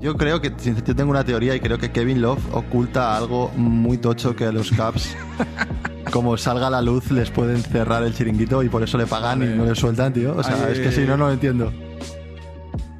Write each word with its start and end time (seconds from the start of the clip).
Yo 0.00 0.16
creo 0.16 0.40
que 0.40 0.52
yo 0.64 0.94
tengo 0.94 1.10
una 1.10 1.24
teoría 1.24 1.54
y 1.56 1.60
creo 1.60 1.78
que 1.78 1.90
Kevin 1.90 2.22
Love 2.22 2.54
oculta 2.54 3.16
algo 3.16 3.50
muy 3.56 3.98
tocho 3.98 4.36
que 4.36 4.50
los 4.52 4.70
Caps, 4.70 5.16
como 6.12 6.36
salga 6.36 6.68
a 6.68 6.70
la 6.70 6.82
luz, 6.82 7.10
les 7.10 7.30
pueden 7.30 7.62
cerrar 7.62 8.04
el 8.04 8.14
chiringuito 8.14 8.62
y 8.62 8.68
por 8.68 8.82
eso 8.82 8.96
le 8.96 9.06
pagan 9.06 9.42
y 9.42 9.56
no 9.56 9.64
le 9.64 9.74
sueltan, 9.74 10.12
tío. 10.12 10.36
O 10.36 10.42
sea, 10.42 10.70
es 10.70 10.78
que 10.78 10.92
si 10.92 11.00
no, 11.00 11.16
no 11.16 11.26
lo 11.26 11.32
entiendo 11.32 11.72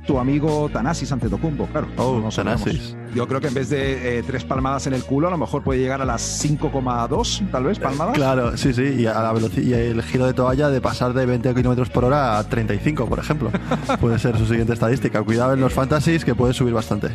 tu 0.09 0.19
amigo 0.19 0.71
Tanasis 0.73 1.13
Antetokounmpo, 1.13 1.67
claro. 1.67 1.87
Oh, 1.99 2.19
no 2.19 2.31
Tanasis. 2.31 2.97
Yo 3.15 3.29
creo 3.29 3.43
que 3.43 3.49
en 3.49 3.55
vez 3.55 3.69
de 3.69 4.19
eh, 4.19 4.23
tres 4.27 4.43
palmadas 4.43 4.87
en 4.87 4.95
el 4.95 5.05
culo, 5.05 5.29
a 5.29 5.31
lo 5.31 5.37
mejor 5.37 5.63
puede 5.63 5.81
llegar 5.81 6.01
a 6.01 6.07
las 6.07 6.43
5,2, 6.43 7.51
tal 7.51 7.65
vez, 7.65 7.79
palmadas. 7.79 8.15
claro, 8.15 8.57
sí, 8.57 8.73
sí, 8.73 8.95
y, 8.99 9.07
a 9.07 9.21
la 9.21 9.33
velocidad, 9.35 9.67
y 9.67 9.75
el 9.75 10.03
giro 10.03 10.25
de 10.27 10.33
toalla 10.33 10.71
de 10.71 10.81
pasar 10.81 11.13
de 11.13 11.27
20 11.27 11.53
km 11.53 11.91
por 11.91 12.07
hora 12.07 12.39
a 12.39 12.45
35, 12.49 13.07
por 13.07 13.19
ejemplo. 13.19 13.51
puede 14.01 14.19
ser 14.19 14.39
su 14.39 14.47
siguiente 14.47 14.73
estadística. 14.73 15.23
Cuidado 15.23 15.53
en 15.53 15.61
los 15.61 15.75
fantasies 15.75 16.25
que 16.25 16.35
puede 16.35 16.55
subir 16.55 16.73
bastante. 16.73 17.11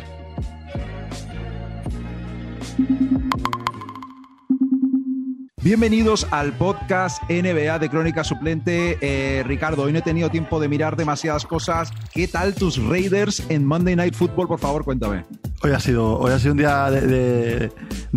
Bienvenidos 5.64 6.26
al 6.30 6.52
podcast 6.52 7.22
NBA 7.30 7.78
de 7.78 7.88
Crónica 7.88 8.22
Suplente. 8.22 8.98
Eh, 9.00 9.42
Ricardo, 9.44 9.84
hoy 9.84 9.94
no 9.94 10.00
he 10.00 10.02
tenido 10.02 10.28
tiempo 10.28 10.60
de 10.60 10.68
mirar 10.68 10.94
demasiadas 10.94 11.46
cosas. 11.46 11.90
¿Qué 12.12 12.28
tal 12.28 12.54
tus 12.54 12.76
Raiders 12.76 13.42
en 13.48 13.64
Monday 13.64 13.96
Night 13.96 14.14
Football? 14.14 14.46
Por 14.46 14.58
favor, 14.58 14.84
cuéntame. 14.84 15.24
Hoy 15.62 15.70
ha 15.70 15.80
sido, 15.80 16.18
hoy 16.18 16.32
ha 16.32 16.38
sido 16.38 16.52
un 16.52 16.58
día 16.58 16.90
de, 16.90 17.72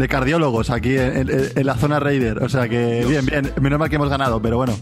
cardiólogos 0.10 0.70
aquí 0.70 0.98
en, 0.98 1.66
la 1.66 1.76
zona 1.76 2.02
Raider. 2.02 2.44
O 2.44 2.50
sea 2.50 2.68
que, 2.68 3.05
bien, 3.08 3.26
bien. 3.26 3.54
Menos 3.62 3.80
mal 3.80 3.90
que 3.90 3.96
hemos 3.96 4.10
ganado, 4.10 4.41
pero 4.41 4.58
bueno. 4.58 4.74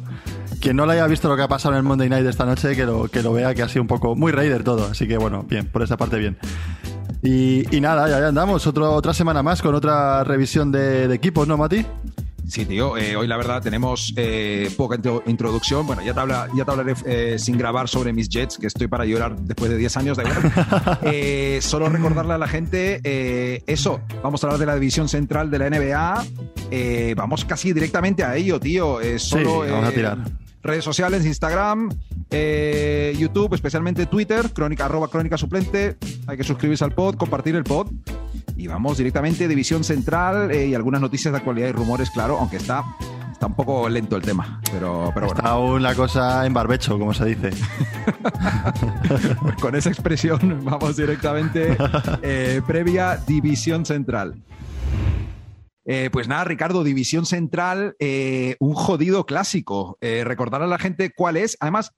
Quien 0.60 0.76
no 0.76 0.88
lo 0.88 0.94
haya 0.94 1.06
visto 1.06 1.30
lo 1.30 1.36
que 1.36 1.44
ha 1.44 1.48
pasado 1.48 1.76
en 1.76 1.78
el 1.78 1.84
Monday 1.84 2.10
Night 2.10 2.24
de 2.24 2.32
esta 2.32 2.46
noche, 2.46 2.76
que 2.76 2.88
lo, 2.88 3.10
que 3.10 3.22
lo 3.22 3.32
vea 3.32 3.54
que 3.54 3.62
ha 3.62 3.70
sido 3.70 3.84
un 3.84 3.88
poco 3.88 4.16
muy 4.16 4.32
Raider 4.32 4.64
todo. 4.64 4.88
Así 4.90 5.08
que 5.08 5.20
bueno, 5.20 5.44
bien, 5.48 5.68
por 5.68 5.84
esa 5.84 5.98
parte 5.98 6.18
bien. 6.18 6.36
Y, 7.22 7.80
nada, 7.80 8.10
ya, 8.10 8.28
andamos. 8.28 8.66
otra 8.66 9.14
semana 9.14 9.44
más 9.44 9.62
con 9.62 9.76
otra 9.76 10.24
revisión 10.24 10.72
de, 10.72 11.08
de 11.08 11.14
equipos, 11.14 11.48
¿no, 11.48 11.58
Mati? 11.58 11.86
Sí, 12.48 12.66
tío. 12.66 12.98
Eh, 12.98 13.16
hoy 13.16 13.28
la 13.28 13.38
verdad 13.38 13.62
tenemos 13.62 14.14
eh, 14.16 14.70
poca 14.78 15.00
introducción. 15.26 15.86
Bueno, 15.88 16.02
ya 16.04 16.14
te, 16.14 16.22
ya 16.58 16.66
te 16.66 16.72
hablaré 16.72 16.94
eh, 17.06 17.40
sin 17.40 17.58
grabar 17.58 17.88
sobre 17.88 18.14
mis 18.14 18.30
Jets, 18.30 18.58
que 18.58 18.68
estoy 18.68 18.88
para 18.88 19.06
llorar 19.06 19.36
después 19.38 19.72
de 19.72 19.78
10 19.78 19.98
años 19.98 20.18
de 20.18 20.24
igual. 20.24 21.62
solo 21.62 21.90
recordarle 21.90 22.34
a 22.34 22.38
la 22.38 22.48
gente 22.48 23.02
eso. 23.72 24.02
Vamos 24.24 24.44
a 24.44 24.48
hablar 24.48 24.60
de 24.60 24.66
la 24.66 24.76
división 24.76 25.10
central 25.10 25.50
de 25.50 25.60
la 25.60 25.70
NBA. 25.70 27.16
vamos 27.16 27.46
casi 27.46 27.74
directamente 27.74 28.24
a 28.24 28.36
ello, 28.36 28.60
tío. 28.60 29.00
solo, 29.18 29.64
sí, 29.66 29.72
vamos 29.72 29.90
a 29.90 29.92
tirar. 29.92 30.18
Redes 30.62 30.84
sociales, 30.84 31.26
Instagram, 31.26 31.90
YouTube, 32.32 33.54
especialmente 33.54 34.06
Twitter, 34.06 34.52
crónica, 34.52 34.86
arroba 34.86 35.08
crónica 35.08 35.38
suplente. 35.38 35.98
Hay 36.28 36.38
que 36.38 36.44
suscribirse 36.44 36.84
al 36.84 36.94
pod, 36.94 37.16
compartir 37.16 37.56
el 37.56 37.64
pod. 37.64 37.88
Y 38.58 38.68
vamos 38.68 38.98
directamente 38.98 39.46
a 39.46 39.48
División 39.48 39.84
Central 39.84 40.50
eh, 40.52 40.68
y 40.68 40.76
algunas 40.76 41.02
noticias 41.02 41.34
de 41.34 41.40
actualidad 41.40 41.68
y 41.68 41.72
rumores, 41.74 42.10
claro, 42.10 42.38
aunque 42.40 42.56
está, 42.56 42.86
está 43.32 43.48
un 43.48 43.56
poco 43.56 43.90
lento 43.90 44.16
el 44.16 44.22
tema. 44.22 44.62
Pero, 44.72 45.12
pero 45.14 45.28
bueno. 45.28 45.40
Está 45.40 45.50
aún 45.50 45.84
la 45.84 45.94
cosa 45.94 46.46
en 46.46 46.54
barbecho, 46.54 46.98
como 46.98 47.14
se 47.14 47.26
dice. 47.26 47.50
Con 49.62 49.76
esa 49.76 49.90
expresión 49.90 50.64
vamos 50.64 50.96
directamente 50.96 51.76
eh, 52.22 52.62
previa 52.66 53.18
División 53.18 53.86
Central. 53.86 54.42
Eh, 55.84 56.10
pues 56.12 56.30
nada, 56.30 56.46
Ricardo, 56.46 56.84
División 56.84 57.26
Central, 57.26 57.96
un 58.60 58.74
jodido 58.74 59.26
clásico. 59.26 59.98
recordar 60.02 60.64
a 60.64 60.68
la 60.68 60.80
gente 60.80 61.12
cuál 61.14 61.36
es. 61.36 61.58
Además, 61.60 61.92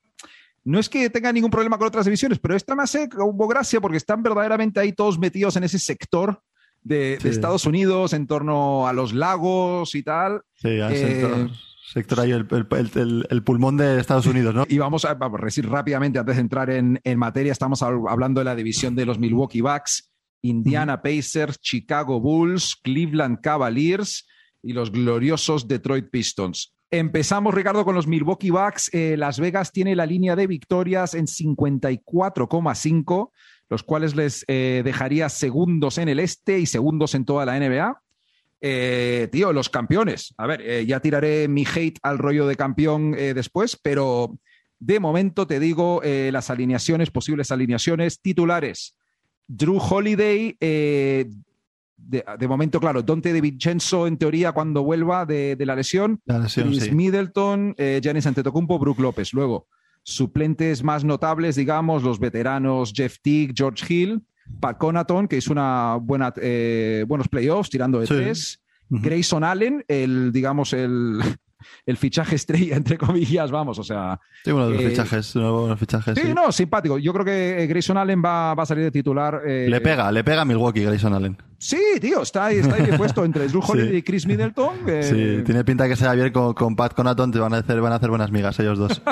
no 0.68 0.80
es 0.80 0.90
que 0.90 1.10
tenga 1.10 1.32
ningún 1.32 1.50
problema 1.50 1.78
con 1.78 1.88
otras 1.88 2.04
divisiones, 2.04 2.40
pero 2.40 2.54
esta 2.54 2.76
más 2.76 2.94
hubo 2.94 3.48
gracia 3.48 3.80
porque 3.80 3.96
están 3.96 4.22
verdaderamente 4.22 4.82
ahí 4.82 4.92
todos 4.92 5.18
metidos 5.18 5.56
en 5.56 5.64
ese 5.64 5.80
sector 5.80 6.42
de, 6.84 7.14
Estados 7.24 7.66
Unidos, 7.66 8.12
en 8.12 8.28
torno 8.28 8.86
a 8.86 8.92
los 8.92 9.14
lagos 9.14 9.96
y 9.96 10.04
tal. 10.04 10.42
Sí, 10.56 10.68
eh, 10.72 11.48
sector, 11.94 12.20
ahí, 12.20 12.32
el, 12.32 13.44
pulmón 13.46 13.78
de 13.78 13.98
Estados 13.98 14.26
Unidos, 14.26 14.54
¿no? 14.54 14.66
Y 14.68 14.78
vamos 14.78 15.06
a, 15.06 15.14
vamos 15.14 15.40
decir 15.42 15.70
rápidamente, 15.70 16.20
antes 16.20 16.36
de 16.36 16.42
entrar 16.42 16.70
en, 16.70 17.00
materia, 17.16 17.54
estamos 17.54 17.82
hablando 17.82 18.42
de 18.42 18.46
la 18.46 18.56
división 18.56 18.94
de 18.94 19.06
los 19.06 19.20
Milwaukee 19.20 19.62
Bucks, 19.62 20.12
Indiana 20.42 21.02
Pacers, 21.02 21.62
Chicago 21.62 22.20
Bulls, 22.20 22.76
Cleveland 22.84 23.40
Cavaliers 23.40 24.28
y 24.62 24.74
los 24.74 24.92
gloriosos 24.92 25.66
Detroit 25.66 26.10
Pistons. 26.12 26.77
Empezamos, 26.90 27.54
Ricardo, 27.54 27.84
con 27.84 27.96
los 27.96 28.08
Milwaukee 28.08 28.50
Bucks. 28.50 28.90
Eh, 28.94 29.18
Las 29.18 29.42
Vegas 29.42 29.74
tiene 29.74 29.94
la 29.94 30.06
línea 30.06 30.38
de 30.38 30.48
victorias 30.48 31.16
en 31.16 31.26
54,5, 31.26 33.32
los 33.70 33.84
cuales 33.84 34.16
les 34.16 34.46
eh, 34.48 34.84
dejaría 34.86 35.28
segundos 35.28 35.98
en 35.98 36.08
el 36.08 36.22
este 36.22 36.60
y 36.60 36.66
segundos 36.66 37.14
en 37.14 37.26
toda 37.26 37.46
la 37.46 37.60
NBA. 37.60 38.02
Eh, 38.62 39.28
tío, 39.32 39.52
los 39.52 39.70
campeones. 39.70 40.34
A 40.38 40.48
ver, 40.48 40.86
ya 40.86 41.02
tiraré 41.02 41.50
mi 41.50 41.66
hate 41.66 42.00
al 42.04 42.20
rollo 42.20 42.48
de 42.48 42.56
campeón 42.56 43.12
después, 43.12 43.76
pero 43.76 44.40
de 44.80 45.02
momento 45.02 45.46
te 45.46 45.60
digo 45.60 46.02
las 46.04 46.50
alineaciones, 46.50 47.12
posibles 47.12 47.52
alineaciones 47.52 48.22
titulares. 48.22 48.96
Drew 49.46 49.78
Holiday, 49.78 50.56
de, 52.08 52.48
momento, 52.48 52.80
claro, 52.80 53.02
Dante 53.02 53.34
de 53.34 53.42
Vincenzo, 53.42 54.08
en 54.08 54.18
teoría, 54.18 54.54
cuando 54.54 54.84
vuelva 54.84 55.26
de, 55.26 55.58
la 55.60 55.76
lesión, 55.76 56.22
la 56.26 56.40
lesión 56.40 56.70
Middleton, 56.96 57.76
eh, 57.78 58.00
Giannis 58.02 58.26
Antetokounmpo, 58.26 58.80
Brook 58.80 59.00
López. 59.00 59.34
Luego, 59.34 59.68
suplentes 60.04 60.84
más 60.84 61.04
notables, 61.04 61.56
digamos, 61.56 62.04
los 62.04 62.20
veteranos 62.20 62.94
Jeff 62.96 63.18
Teague, 63.22 63.54
George 63.56 63.94
Hill, 63.94 64.24
Pat 64.62 64.78
Conaton, 64.78 65.28
que 65.28 65.38
hizo 65.38 65.52
una 65.52 65.98
buena, 66.02 66.34
eh, 66.42 67.04
buenos 67.08 67.28
playoffs 67.28 67.70
tirando 67.70 68.00
de 68.00 68.08
tres. 68.08 68.62
Grayson 68.90 69.44
Allen, 69.44 69.84
el, 69.90 70.32
digamos, 70.32 70.72
el, 70.72 71.20
el 71.86 71.98
fichaje 71.98 72.36
estrella, 72.36 72.78
entre 72.78 72.98
comillas, 72.98 73.52
vamos, 73.52 73.80
o 73.80 73.84
sea... 73.84 74.20
Sí, 74.46 74.52
uno 74.52 74.70
de 74.70 74.76
los 74.76 74.84
eh, 74.84 74.90
fichajes, 74.90 75.36
uno 75.36 75.68
los 75.68 75.80
fichajes. 75.80 76.18
Sí, 76.18 76.34
no, 76.34 76.52
simpático. 76.54 76.98
Yo 76.98 77.12
creo 77.12 77.26
que 77.26 77.68
Grayson 77.68 77.98
Allen 77.98 78.22
va, 78.24 78.54
va 78.54 78.64
a 78.64 78.66
salir 78.66 78.86
de 78.86 78.92
titular. 78.92 79.42
Eh, 79.46 79.68
le 79.70 79.82
pega, 79.82 80.12
le 80.12 80.24
pega 80.24 80.42
a 80.42 80.46
Milwaukee 80.46 80.84
Grayson 80.84 81.14
Allen. 81.14 81.38
Sí, 81.60 81.82
tío, 82.00 82.22
está 82.22 82.46
ahí, 82.46 82.58
está 82.58 82.76
ahí 82.76 82.92
puesto 82.98 83.26
entre 83.26 83.48
Drew 83.48 83.62
Holiday 83.68 83.98
y 83.98 84.02
Chris 84.04 84.28
Middleton. 84.28 84.78
Sí, 85.02 85.42
tiene 85.44 85.64
pinta 85.64 85.88
que 85.88 85.96
sea 85.96 86.14
bien 86.14 86.32
con, 86.32 86.54
con 86.54 86.76
Pat 86.76 86.94
Conaton, 86.94 87.32
te 87.32 87.40
van 87.40 87.54
a 87.54 87.58
hacer, 87.58 87.82
van 87.82 87.94
a 87.94 87.96
hacer 87.96 88.10
buenas 88.10 88.32
migas 88.32 88.60
ellos 88.60 88.78
dos. 88.78 89.02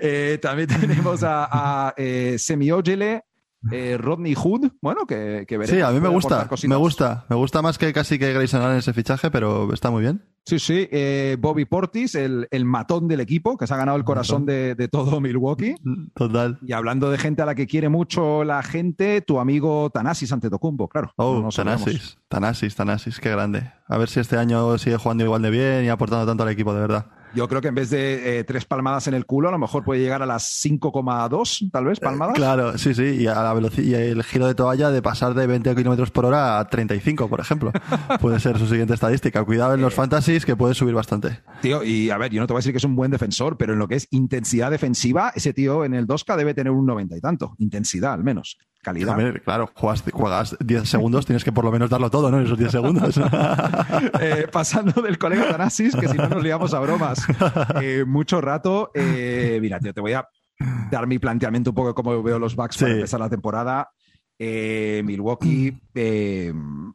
Eh, 0.00 0.38
también 0.40 0.68
tenemos 0.68 1.22
a, 1.22 1.88
a 1.88 1.94
Semi 2.36 2.70
Ojele, 2.70 3.22
eh, 3.72 3.96
Rodney 3.98 4.34
Hood, 4.34 4.70
bueno, 4.80 5.06
que, 5.06 5.44
que 5.46 5.66
Sí, 5.66 5.80
a 5.80 5.90
mí 5.90 6.00
me 6.00 6.08
gusta, 6.08 6.48
me 6.66 6.76
gusta. 6.76 7.26
Me 7.28 7.36
gusta 7.36 7.60
más 7.60 7.76
que 7.76 7.92
casi 7.92 8.18
que 8.18 8.32
Grayson 8.32 8.62
Allen 8.62 8.78
ese 8.78 8.92
fichaje, 8.92 9.30
pero 9.30 9.72
está 9.72 9.90
muy 9.90 10.02
bien. 10.02 10.22
Sí, 10.44 10.58
sí. 10.58 10.88
Eh, 10.90 11.36
Bobby 11.38 11.66
Portis, 11.66 12.14
el, 12.14 12.48
matón 12.64 13.06
del 13.06 13.20
equipo, 13.20 13.58
que 13.58 13.66
se 13.66 13.74
ha 13.74 13.76
ganado 13.76 13.98
el 13.98 14.04
corazón 14.04 14.46
de, 14.46 14.88
todo 14.90 15.20
Milwaukee. 15.20 15.74
Total. 16.14 16.58
Y 16.62 16.72
hablando 16.72 17.10
de 17.10 17.18
gente 17.18 17.42
a 17.42 17.46
la 17.46 17.54
que 17.54 17.66
quiere 17.66 17.88
mucho 17.88 18.44
la 18.44 18.62
gente, 18.62 19.20
tu 19.20 19.40
amigo 19.40 19.90
Tanasis 19.90 20.32
Antetokounmpo, 20.32 20.88
claro. 20.88 21.12
Oh, 21.16 21.48
Tanasis, 21.54 22.16
Tanasis, 22.28 22.74
Tanasis, 22.74 23.20
qué 23.20 23.30
grande. 23.30 23.70
A 23.86 23.98
ver 23.98 24.08
si 24.08 24.20
este 24.20 24.38
año 24.38 24.78
sigue 24.78 24.96
jugando 24.96 25.24
igual 25.24 25.42
de 25.42 25.50
bien 25.50 25.84
y 25.84 25.88
aportando 25.88 26.26
tanto 26.26 26.44
al 26.44 26.48
equipo, 26.50 26.72
de 26.72 26.80
verdad. 26.80 27.06
Yo 27.34 27.48
creo 27.48 27.60
que 27.60 27.68
en 27.68 27.74
vez 27.74 27.90
de 27.90 28.38
eh, 28.38 28.44
tres 28.44 28.64
palmadas 28.64 29.06
en 29.06 29.14
el 29.14 29.26
culo, 29.26 29.48
a 29.48 29.52
lo 29.52 29.58
mejor 29.58 29.84
puede 29.84 30.00
llegar 30.00 30.22
a 30.22 30.26
las 30.26 30.62
5,2, 30.64 31.70
tal 31.70 31.84
vez, 31.84 32.00
palmadas. 32.00 32.34
claro, 32.34 32.78
sí, 32.78 32.94
sí. 32.94 33.02
Y, 33.02 33.26
a 33.26 33.42
la 33.42 33.54
velocidad, 33.54 33.86
y 33.86 33.94
el 33.94 34.22
giro 34.22 34.46
de 34.46 34.54
toalla 34.54 34.90
de 34.90 35.02
pasar 35.02 35.34
de 35.34 35.46
20 35.46 35.74
kilómetros 35.74 36.10
por 36.10 36.24
hora 36.24 36.58
a 36.58 36.68
35, 36.68 37.28
por 37.28 37.40
ejemplo. 37.40 37.72
puede 38.20 38.40
ser 38.40 38.58
su 38.58 38.66
siguiente 38.66 38.94
estadística. 38.94 39.44
Cuidado 39.44 39.74
en 39.74 39.80
los 39.80 39.92
eh, 39.92 39.96
fantasies 39.96 40.44
que 40.44 40.56
puede 40.56 40.74
subir 40.74 40.94
bastante. 40.94 41.40
Tío, 41.60 41.82
y 41.82 42.10
a 42.10 42.18
ver, 42.18 42.32
yo 42.32 42.40
no 42.40 42.46
te 42.46 42.52
voy 42.52 42.58
a 42.58 42.60
decir 42.60 42.72
que 42.72 42.78
es 42.78 42.84
un 42.84 42.96
buen 42.96 43.10
defensor, 43.10 43.56
pero 43.56 43.72
en 43.72 43.78
lo 43.78 43.88
que 43.88 43.96
es 43.96 44.08
intensidad 44.10 44.70
defensiva, 44.70 45.32
ese 45.34 45.52
tío 45.52 45.84
en 45.84 45.94
el 45.94 46.06
2K 46.06 46.36
debe 46.36 46.54
tener 46.54 46.72
un 46.72 46.86
90 46.86 47.16
y 47.16 47.20
tanto. 47.20 47.54
Intensidad, 47.58 48.14
al 48.14 48.24
menos 48.24 48.58
calidad. 48.82 49.16
claro, 49.44 49.70
juegas, 49.74 50.56
10 50.60 50.88
segundos, 50.88 51.26
tienes 51.26 51.44
que 51.44 51.52
por 51.52 51.64
lo 51.64 51.72
menos 51.72 51.90
darlo 51.90 52.10
todo, 52.10 52.30
¿no? 52.30 52.38
En 52.38 52.44
esos 52.44 52.58
10 52.58 52.70
segundos. 52.70 53.20
Eh, 54.20 54.46
pasando 54.50 55.02
del 55.02 55.18
colega 55.18 55.48
Tanasis, 55.48 55.94
que 55.94 56.08
si 56.08 56.16
no 56.16 56.28
nos 56.28 56.42
liamos 56.42 56.74
a 56.74 56.80
bromas 56.80 57.24
eh, 57.82 58.04
mucho 58.06 58.40
rato. 58.40 58.90
Eh, 58.94 59.58
mira, 59.60 59.78
tío, 59.80 59.92
te 59.92 60.00
voy 60.00 60.12
a 60.12 60.26
dar 60.90 61.06
mi 61.06 61.18
planteamiento 61.18 61.70
un 61.70 61.74
poco 61.74 61.88
de 61.88 61.94
cómo 61.94 62.22
veo 62.22 62.38
los 62.38 62.56
Bucks 62.56 62.78
para 62.78 62.92
empezar 62.92 63.20
la 63.20 63.28
temporada. 63.28 63.90
Milwaukee 64.38 65.78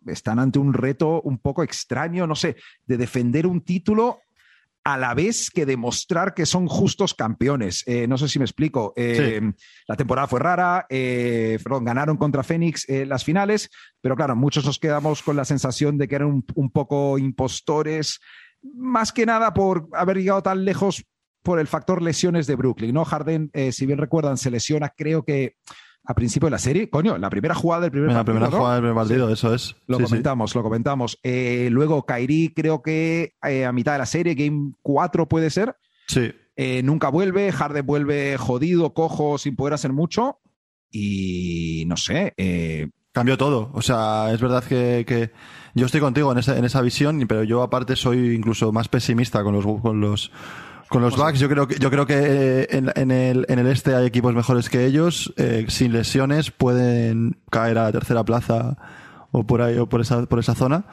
están 0.05 0.39
ante 0.39 0.59
un 0.59 0.73
reto 0.73 1.21
un 1.21 1.39
poco 1.39 1.63
extraño, 1.63 2.25
no 2.27 2.35
sé, 2.35 2.55
de 2.85 2.97
defender 2.97 3.47
un 3.47 3.61
título 3.61 4.19
a 4.83 4.97
la 4.97 5.13
vez 5.13 5.49
que 5.49 5.65
demostrar 5.65 6.33
que 6.33 6.45
son 6.45 6.67
justos 6.67 7.13
campeones. 7.13 7.83
Eh, 7.87 8.07
no 8.07 8.17
sé 8.17 8.27
si 8.27 8.39
me 8.39 8.45
explico. 8.45 8.93
Eh, 8.95 9.41
la 9.87 9.95
temporada 9.95 10.27
fue 10.27 10.39
rara, 10.39 10.85
eh, 10.89 11.57
ganaron 11.81 12.17
contra 12.17 12.43
Fénix 12.43 12.85
las 12.89 13.23
finales, 13.23 13.69
pero 14.01 14.15
claro, 14.15 14.35
muchos 14.35 14.65
nos 14.65 14.79
quedamos 14.79 15.23
con 15.23 15.35
la 15.35 15.45
sensación 15.45 15.97
de 15.97 16.07
que 16.07 16.15
eran 16.15 16.43
un, 16.55 16.71
poco 16.71 17.17
impostores, 17.17 18.19
más 18.75 19.11
que 19.11 19.25
nada 19.25 19.53
por 19.53 19.87
haber 19.93 20.17
llegado 20.17 20.43
tan 20.43 20.65
lejos 20.65 21.05
por 21.43 21.59
el 21.59 21.67
factor 21.67 22.01
lesiones 22.01 22.47
de 22.47 22.55
Brooklyn. 22.55 22.93
¿no? 22.93 23.05
Harden, 23.05 23.51
si 23.71 23.85
bien 23.85 23.99
recuerdan, 23.99 24.37
se 24.37 24.51
lesiona, 24.51 24.93
creo 24.95 25.23
que 25.23 25.55
a 26.05 26.13
principio 26.13 26.47
de 26.47 26.51
la 26.51 26.57
serie. 26.59 26.89
Coño, 26.89 27.17
la 27.17 27.29
primera 27.29 27.55
jugada 27.55 27.81
del 27.83 27.91
primer 27.91 28.09
la 28.09 28.15
partido. 28.15 28.33
primera 28.33 28.49
¿no? 28.51 28.57
jugada 28.57 28.75
del 28.75 28.83
primer 28.83 28.95
partido, 28.95 29.29
eso 29.29 29.53
es. 29.53 29.75
Lo 29.87 29.97
Sí, 29.97 30.03
sí. 30.03 30.09
comentamos, 30.09 30.55
lo 30.55 30.63
comentamos. 30.63 31.19
Eh, 31.23 31.69
luego 31.71 32.05
Kairi, 32.05 32.53
creo 32.55 32.81
que 32.81 33.35
eh, 33.43 33.65
a 33.65 33.71
mitad 33.71 33.93
de 33.93 33.99
la 33.99 34.05
serie, 34.05 34.35
Game 34.35 34.73
4 34.81 35.27
puede 35.27 35.49
ser. 35.49 35.75
Sí. 36.07 36.31
Eh, 36.55 36.81
nunca 36.83 37.09
vuelve, 37.09 37.51
Harden 37.51 37.85
vuelve 37.85 38.37
jodido, 38.37 38.93
cojo, 38.93 39.37
sin 39.37 39.55
poder 39.55 39.73
hacer 39.73 39.93
mucho. 39.93 40.39
Y 40.91 41.85
no 41.87 41.97
sé, 41.97 42.33
Cambió 43.13 43.37
todo. 43.37 43.69
O 43.73 43.81
sea, 43.83 44.31
es 44.33 44.41
verdad 44.41 44.63
que, 44.63 45.05
que 45.07 45.29
yo 45.75 45.85
estoy 45.85 46.01
contigo 46.01 46.31
en 46.31 46.39
esa, 46.39 46.57
en 46.57 46.65
esa 46.65 46.81
visión, 46.81 47.23
pero 47.27 47.43
yo 47.43 47.61
aparte 47.61 47.95
soy 47.95 48.33
incluso 48.33 48.71
más 48.71 48.87
pesimista 48.87 49.43
con 49.43 49.53
los 49.53 49.63
con 49.81 50.01
los 50.01 50.31
con 50.93 51.01
los 51.01 51.17
Bucks. 51.17 51.39
Yo 51.39 51.49
creo 51.49 51.67
que 51.67 51.79
yo 51.79 51.89
creo 51.89 52.05
que 52.05 52.13
eh, 52.15 52.67
en, 52.69 52.91
en 52.95 53.09
el, 53.11 53.45
en 53.49 53.57
el 53.59 53.67
este 53.67 53.95
hay 53.95 54.05
equipos 54.05 54.33
mejores 54.35 54.69
que 54.69 54.85
ellos. 54.85 55.33
eh, 55.37 55.65
sin 55.67 55.91
lesiones 55.91 56.51
pueden 56.51 57.41
caer 57.49 57.79
a 57.79 57.83
la 57.85 57.91
tercera 57.91 58.23
plaza 58.23 58.77
o 59.31 59.43
por 59.45 59.63
ahí 59.63 59.77
o 59.79 59.89
por 59.89 60.01
esa 60.01 60.25
por 60.27 60.37
esa 60.39 60.53
zona. 60.53 60.85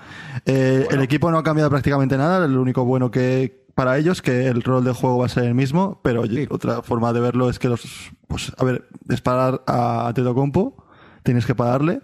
Eh, 0.46 0.86
El 0.90 1.02
equipo 1.02 1.30
no 1.30 1.36
ha 1.38 1.42
cambiado 1.42 1.68
prácticamente 1.68 2.16
nada. 2.16 2.46
Lo 2.48 2.62
único 2.62 2.84
bueno 2.86 3.10
que 3.10 3.66
para 3.74 3.98
ellos 3.98 4.22
que 4.22 4.46
el 4.48 4.62
rol 4.62 4.84
de 4.84 4.92
juego 4.92 5.18
va 5.18 5.26
a 5.26 5.28
ser 5.28 5.44
el 5.44 5.54
mismo, 5.54 6.00
pero 6.02 6.24
otra 6.48 6.82
forma 6.82 7.12
de 7.12 7.20
verlo 7.20 7.50
es 7.50 7.58
que 7.58 7.68
los 7.68 8.10
pues 8.26 8.52
a 8.56 8.64
ver 8.64 8.88
es 9.08 9.20
parar 9.20 9.62
a 9.66 10.10
Tetocompo, 10.14 10.82
tienes 11.22 11.44
que 11.44 11.54
pagarle. 11.54 12.00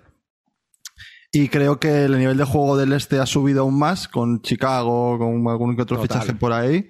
Y 1.32 1.48
creo 1.48 1.80
que 1.80 2.04
el 2.04 2.18
nivel 2.18 2.36
de 2.36 2.44
juego 2.44 2.76
del 2.76 2.92
este 2.92 3.18
ha 3.18 3.26
subido 3.26 3.62
aún 3.62 3.78
más 3.78 4.06
con 4.08 4.40
Chicago, 4.42 5.18
con 5.18 5.46
algún 5.48 5.76
que 5.76 5.82
otro 5.82 5.96
Total. 5.96 6.20
fichaje 6.20 6.38
por 6.38 6.52
ahí. 6.52 6.88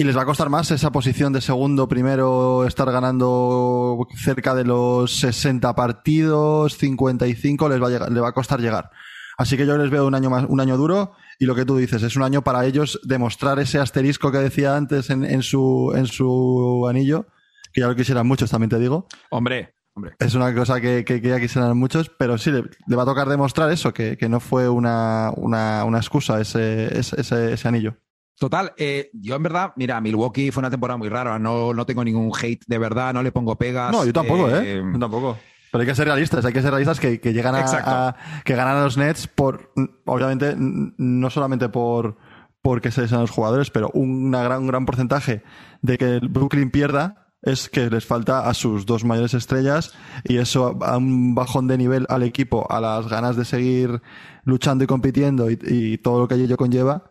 Y 0.00 0.04
les 0.04 0.16
va 0.16 0.22
a 0.22 0.24
costar 0.24 0.48
más 0.48 0.70
esa 0.70 0.90
posición 0.90 1.34
de 1.34 1.42
segundo, 1.42 1.86
primero, 1.86 2.64
estar 2.64 2.90
ganando 2.90 4.08
cerca 4.16 4.54
de 4.54 4.64
los 4.64 5.14
60 5.16 5.74
partidos, 5.74 6.78
55, 6.78 7.68
les 7.68 7.82
va 7.82 7.88
a, 7.88 7.90
llegar, 7.90 8.10
le 8.10 8.20
va 8.20 8.28
a 8.30 8.32
costar 8.32 8.62
llegar. 8.62 8.90
Así 9.36 9.58
que 9.58 9.66
yo 9.66 9.76
les 9.76 9.90
veo 9.90 10.06
un 10.06 10.14
año 10.14 10.30
más, 10.30 10.46
un 10.48 10.58
año 10.58 10.78
duro, 10.78 11.12
y 11.38 11.44
lo 11.44 11.54
que 11.54 11.66
tú 11.66 11.76
dices, 11.76 12.02
es 12.02 12.16
un 12.16 12.22
año 12.22 12.40
para 12.40 12.64
ellos 12.64 12.98
demostrar 13.04 13.58
ese 13.58 13.78
asterisco 13.78 14.32
que 14.32 14.38
decía 14.38 14.74
antes 14.74 15.10
en, 15.10 15.22
en 15.22 15.42
su, 15.42 15.92
en 15.94 16.06
su 16.06 16.86
anillo, 16.88 17.26
que 17.70 17.82
ya 17.82 17.86
lo 17.86 17.94
quisieran 17.94 18.26
muchos, 18.26 18.50
también 18.50 18.70
te 18.70 18.78
digo. 18.78 19.06
hombre, 19.28 19.74
hombre. 19.92 20.14
Es 20.18 20.34
una 20.34 20.54
cosa 20.54 20.80
que, 20.80 21.04
que, 21.04 21.20
que 21.20 21.28
ya 21.28 21.38
quisieran 21.38 21.76
muchos, 21.76 22.08
pero 22.08 22.38
sí, 22.38 22.50
le, 22.50 22.62
le 22.86 22.96
va 22.96 23.02
a 23.02 23.04
tocar 23.04 23.28
demostrar 23.28 23.70
eso, 23.70 23.92
que, 23.92 24.16
que 24.16 24.30
no 24.30 24.40
fue 24.40 24.66
una, 24.66 25.30
una, 25.36 25.84
una 25.84 25.98
excusa 25.98 26.40
ese, 26.40 26.98
ese, 26.98 27.20
ese, 27.20 27.52
ese 27.52 27.68
anillo. 27.68 27.98
Total, 28.40 28.72
eh, 28.78 29.10
yo 29.12 29.36
en 29.36 29.42
verdad, 29.42 29.74
mira, 29.76 30.00
Milwaukee 30.00 30.50
fue 30.50 30.62
una 30.62 30.70
temporada 30.70 30.96
muy 30.96 31.10
rara, 31.10 31.38
no, 31.38 31.74
no 31.74 31.84
tengo 31.84 32.02
ningún 32.02 32.32
hate 32.34 32.64
de 32.66 32.78
verdad, 32.78 33.12
no 33.12 33.22
le 33.22 33.32
pongo 33.32 33.56
pegas. 33.56 33.92
No, 33.92 34.02
yo 34.02 34.14
tampoco, 34.14 34.48
¿eh? 34.48 34.82
Yo 34.82 34.98
tampoco. 34.98 35.36
Pero 35.70 35.82
hay 35.82 35.86
que 35.86 35.94
ser 35.94 36.06
realistas, 36.06 36.42
hay 36.46 36.54
que 36.54 36.62
ser 36.62 36.70
realistas 36.70 36.98
que, 36.98 37.20
que 37.20 37.34
llegan 37.34 37.54
a, 37.54 38.16
que 38.42 38.54
ganan 38.54 38.78
a 38.78 38.84
los 38.84 38.96
Nets 38.96 39.26
por, 39.26 39.74
obviamente, 40.06 40.54
no 40.56 41.28
solamente 41.28 41.68
por 41.68 42.16
porque 42.62 42.90
se 42.90 43.06
sean 43.08 43.20
los 43.20 43.30
jugadores, 43.30 43.68
pero 43.68 43.90
una 43.92 44.42
gran, 44.42 44.62
un 44.62 44.68
gran 44.68 44.86
porcentaje 44.86 45.42
de 45.82 45.98
que 45.98 46.16
el 46.16 46.30
Brooklyn 46.30 46.70
pierda 46.70 47.34
es 47.42 47.68
que 47.68 47.90
les 47.90 48.06
falta 48.06 48.48
a 48.48 48.54
sus 48.54 48.86
dos 48.86 49.04
mayores 49.04 49.34
estrellas 49.34 49.92
y 50.24 50.38
eso 50.38 50.78
a 50.80 50.96
un 50.96 51.34
bajón 51.34 51.66
de 51.66 51.76
nivel 51.76 52.06
al 52.08 52.22
equipo, 52.22 52.66
a 52.72 52.80
las 52.80 53.06
ganas 53.06 53.36
de 53.36 53.44
seguir 53.44 54.00
luchando 54.44 54.84
y 54.84 54.86
compitiendo 54.86 55.50
y, 55.50 55.58
y 55.62 55.98
todo 55.98 56.20
lo 56.20 56.28
que 56.28 56.36
ello 56.36 56.56
conlleva 56.56 57.10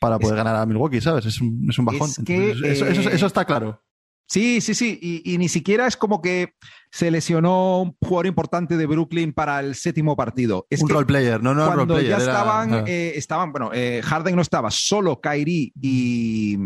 para 0.00 0.18
poder 0.18 0.36
ganar 0.36 0.56
a 0.56 0.66
Milwaukee, 0.66 1.00
¿sabes? 1.00 1.26
Es 1.26 1.40
un, 1.40 1.66
es 1.68 1.78
un 1.78 1.84
bajón. 1.84 2.10
Es 2.10 2.20
que, 2.24 2.50
Entonces, 2.52 2.70
eso, 2.82 2.86
eso- 2.86 3.10
eh, 3.10 3.14
eso 3.14 3.26
está 3.26 3.44
claro. 3.44 3.80
Sí, 4.26 4.62
sí, 4.62 4.74
sí, 4.74 4.98
y, 5.02 5.34
y 5.34 5.36
ni 5.36 5.50
siquiera 5.50 5.86
es 5.86 5.98
como 5.98 6.22
que 6.22 6.54
se 6.90 7.10
lesionó 7.10 7.82
un 7.82 7.96
jugador 8.00 8.26
importante 8.26 8.78
de 8.78 8.86
Brooklyn 8.86 9.34
para 9.34 9.60
el 9.60 9.74
séptimo 9.74 10.16
partido. 10.16 10.66
Es 10.70 10.80
un 10.82 10.88
role 10.88 11.04
player, 11.04 11.42
no, 11.42 11.52
no, 11.54 11.66
cuando 11.66 11.94
player. 11.94 12.08
ya 12.12 12.16
estaban, 12.16 12.84
eh, 12.86 13.12
estaban, 13.16 13.52
bueno, 13.52 13.70
eh, 13.74 14.00
Harden 14.02 14.34
no 14.34 14.40
estaba, 14.40 14.70
solo 14.70 15.20
Kyrie 15.20 15.72
y, 15.78 16.56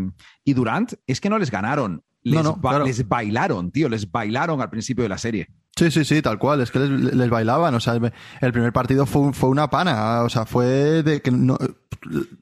y 0.45 0.53
Durant, 0.53 0.93
es 1.05 1.19
que 1.19 1.29
no 1.29 1.37
les 1.37 1.51
ganaron. 1.51 2.01
Les, 2.21 2.35
No, 2.35 2.43
no, 2.51 2.55
ba- 2.55 2.69
claro. 2.71 2.85
les 2.85 3.05
bailaron, 3.07 3.71
tío, 3.71 3.89
les 3.89 4.09
bailaron 4.09 4.61
al 4.61 4.69
principio 4.69 5.03
de 5.03 5.09
la 5.09 5.17
serie. 5.17 5.47
Sí, 5.75 5.91
sí, 5.91 6.03
sí, 6.03 6.21
tal 6.21 6.37
cual. 6.39 6.59
Es 6.61 6.71
que 6.71 6.79
les, 6.79 6.89
les 7.15 7.29
bailaban. 7.29 7.73
O 7.73 7.79
sea, 7.79 7.93
el, 8.41 8.51
primer 8.51 8.73
partido 8.73 9.05
fue, 9.05 9.31
fue 9.33 9.49
una 9.49 9.69
pana. 9.69 10.23
O 10.23 10.29
sea, 10.29 10.45
fue 10.45 10.65
de 11.03 11.21
que 11.21 11.31
no, 11.31 11.57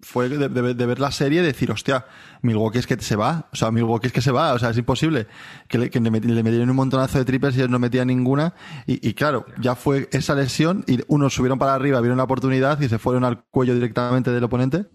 fue 0.02 0.28
de, 0.30 0.50
de- 0.50 0.74
de 0.74 0.86
ver 0.88 1.00
la 1.00 1.12
serie 1.12 1.42
y 1.42 1.46
decir, 1.46 1.70
hostia, 1.72 2.06
Milwaukee 2.42 2.80
es 2.80 2.88
que 2.88 3.00
se 3.00 3.16
va. 3.16 3.48
O 3.54 3.56
sea, 3.56 3.70
Milwaukee 3.70 4.08
es 4.08 4.14
que 4.14 4.22
se 4.24 4.32
va. 4.32 4.54
O 4.54 4.60
sea, 4.60 4.72
es 4.72 4.78
imposible. 4.80 5.28
Que 5.68 5.78
le, 5.78 5.90
que 5.92 6.00
le, 6.00 6.10
met- 6.12 6.24
le 6.24 6.42
metieron 6.42 6.68
un 6.72 6.76
montonazo 6.76 7.20
de 7.20 7.26
triples 7.26 7.54
y 7.56 7.60
ellos 7.60 7.70
no 7.70 7.78
metían 7.78 8.08
ninguna. 8.08 8.56
Y, 8.88 9.08
y 9.08 9.14
claro, 9.14 9.46
ya 9.62 9.76
fue 9.76 10.10
esa 10.12 10.34
lesión 10.34 10.84
y 10.88 11.00
unos 11.08 11.36
subieron 11.36 11.60
para 11.60 11.76
arriba, 11.76 12.02
vieron 12.02 12.18
la 12.18 12.24
oportunidad 12.24 12.80
y 12.82 12.90
se 12.90 12.98
fueron 12.98 13.24
al 13.24 13.44
cuello 13.52 13.76
directamente 13.76 14.32
del 14.32 14.44
oponente 14.46 14.86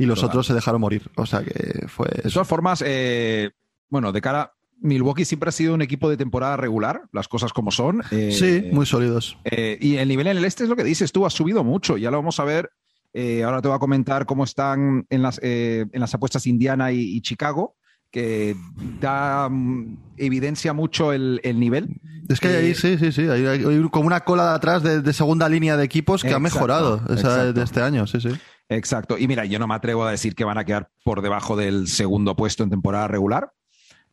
y 0.00 0.06
los 0.06 0.16
Total. 0.18 0.30
otros 0.30 0.46
se 0.48 0.54
dejaron 0.54 0.80
morir. 0.80 1.08
O 1.16 1.26
sea, 1.26 1.44
que 1.44 1.86
fue 1.86 2.08
De 2.08 2.22
eso. 2.28 2.34
todas 2.34 2.48
formas, 2.48 2.82
eh, 2.84 3.52
bueno, 3.90 4.10
de 4.10 4.20
cara, 4.20 4.54
Milwaukee 4.82 5.24
siempre 5.24 5.48
ha 5.48 5.52
sido 5.52 5.74
un 5.74 5.82
equipo 5.82 6.10
de 6.10 6.16
temporada 6.16 6.56
regular, 6.56 7.02
las 7.12 7.28
cosas 7.28 7.52
como 7.52 7.70
son. 7.70 8.02
eh, 8.10 8.32
Sí, 8.32 8.68
muy 8.72 8.84
sólidos. 8.86 9.38
Eh, 9.44 9.78
y 9.80 9.96
el 9.96 10.08
nivel 10.08 10.26
en 10.26 10.36
el 10.36 10.44
este 10.44 10.64
es 10.64 10.68
lo 10.68 10.76
que 10.76 10.84
dices 10.84 11.12
tú, 11.12 11.24
ha 11.26 11.30
subido 11.30 11.64
mucho. 11.64 11.96
Ya 11.96 12.10
lo 12.10 12.18
vamos 12.18 12.38
a 12.40 12.44
ver. 12.44 12.70
Eh, 13.14 13.42
ahora 13.44 13.60
te 13.60 13.68
voy 13.68 13.76
a 13.76 13.80
comentar 13.80 14.24
cómo 14.26 14.44
están 14.44 15.06
en 15.10 15.22
las, 15.22 15.38
eh, 15.42 15.84
en 15.92 16.00
las 16.00 16.14
apuestas 16.14 16.46
Indiana 16.46 16.92
y, 16.92 17.00
y 17.16 17.20
Chicago, 17.20 17.76
que 18.10 18.56
da 19.00 19.48
mm, 19.50 19.96
evidencia 20.16 20.72
mucho 20.72 21.12
el, 21.12 21.40
el 21.44 21.60
nivel. 21.60 21.88
Es 22.28 22.40
que 22.40 22.48
hay 22.48 22.54
ahí, 22.56 22.70
Eh, 22.70 22.74
sí, 22.74 22.96
sí, 22.98 23.12
sí. 23.12 23.22
Hay, 23.28 23.44
hay 23.46 23.88
como 23.90 24.06
una 24.06 24.20
cola 24.20 24.50
de 24.50 24.54
atrás 24.54 24.82
de, 24.82 25.00
de 25.02 25.12
segunda 25.12 25.48
línea 25.48 25.76
de 25.76 25.84
equipos 25.84 26.22
que 26.22 26.32
ha 26.32 26.38
mejorado 26.38 27.02
esa 27.14 27.52
de 27.52 27.62
este 27.62 27.82
año, 27.82 28.06
sí, 28.06 28.20
sí. 28.20 28.30
Exacto. 28.68 29.18
Y 29.18 29.28
mira, 29.28 29.44
yo 29.44 29.58
no 29.58 29.66
me 29.66 29.74
atrevo 29.74 30.04
a 30.04 30.10
decir 30.10 30.34
que 30.34 30.44
van 30.44 30.56
a 30.56 30.64
quedar 30.64 30.88
por 31.04 31.20
debajo 31.20 31.56
del 31.56 31.88
segundo 31.88 32.34
puesto 32.36 32.62
en 32.64 32.70
temporada 32.70 33.08
regular, 33.08 33.50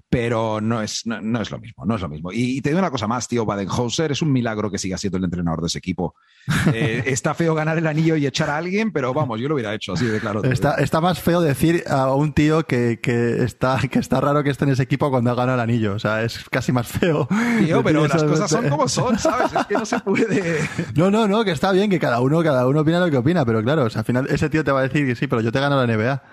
pero 0.09 0.59
no 0.59 0.81
es, 0.81 1.05
no, 1.05 1.21
no 1.21 1.41
es 1.41 1.51
lo 1.51 1.59
mismo, 1.59 1.85
no 1.85 1.95
es 1.95 2.01
lo 2.01 2.09
mismo. 2.09 2.31
Y, 2.31 2.57
y 2.57 2.61
te 2.61 2.69
digo 2.69 2.79
una 2.79 2.89
cosa 2.89 3.07
más, 3.07 3.27
tío, 3.27 3.45
Badenhauser 3.45 4.11
es 4.11 4.21
un 4.21 4.31
milagro 4.31 4.71
que 4.71 4.79
siga 4.79 4.97
siendo 4.97 5.17
el 5.17 5.23
entrenador 5.23 5.61
de 5.61 5.67
ese 5.67 5.77
equipo. 5.77 6.15
Eh, 6.73 7.03
está 7.07 7.33
feo 7.33 7.55
ganar 7.55 7.77
el 7.77 7.87
anillo 7.87 8.15
y 8.15 8.27
echar 8.27 8.49
a 8.49 8.57
alguien, 8.57 8.91
pero 8.91 9.13
vamos, 9.13 9.39
yo 9.39 9.47
lo 9.47 9.55
hubiera 9.55 9.73
hecho 9.73 9.93
así 9.93 10.05
de 10.05 10.19
claro. 10.19 10.43
Está, 10.43 10.75
está 10.75 11.01
más 11.01 11.19
feo 11.19 11.41
decir 11.41 11.83
a 11.87 12.13
un 12.13 12.33
tío 12.33 12.63
que, 12.63 12.99
que 13.01 13.43
está, 13.43 13.79
que 13.89 13.99
está 13.99 14.21
raro 14.21 14.43
que 14.43 14.49
esté 14.49 14.65
en 14.65 14.71
ese 14.71 14.83
equipo 14.83 15.09
cuando 15.09 15.31
ha 15.31 15.35
ganado 15.35 15.55
el 15.55 15.61
anillo. 15.61 15.93
O 15.93 15.99
sea, 15.99 16.23
es 16.23 16.47
casi 16.49 16.71
más 16.71 16.87
feo. 16.87 17.27
Tío, 17.59 17.83
pero 17.83 18.07
las 18.07 18.23
cosas 18.23 18.49
son 18.49 18.69
como 18.69 18.87
son, 18.87 19.17
¿sabes? 19.17 19.51
Es 19.53 19.65
que 19.65 19.73
no 19.75 19.85
se 19.85 19.99
puede. 19.99 20.59
No, 20.95 21.09
no, 21.09 21.27
no, 21.27 21.43
que 21.43 21.51
está 21.51 21.71
bien, 21.71 21.89
que 21.89 21.99
cada 21.99 22.19
uno, 22.19 22.43
cada 22.43 22.67
uno 22.67 22.81
opina 22.81 22.99
lo 22.99 23.09
que 23.09 23.17
opina, 23.17 23.45
pero 23.45 23.63
claro, 23.63 23.85
o 23.85 23.89
sea, 23.89 23.99
al 23.99 24.05
final 24.05 24.27
ese 24.29 24.49
tío 24.49 24.63
te 24.63 24.71
va 24.71 24.81
a 24.81 24.83
decir 24.83 25.05
que 25.05 25.15
sí, 25.15 25.27
pero 25.27 25.41
yo 25.41 25.51
te 25.51 25.57
he 25.57 25.61
ganado 25.61 25.85
la 25.85 25.95
NBA. 25.95 26.23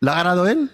¿La 0.00 0.12
ha 0.12 0.16
ganado 0.16 0.48
él? 0.48 0.70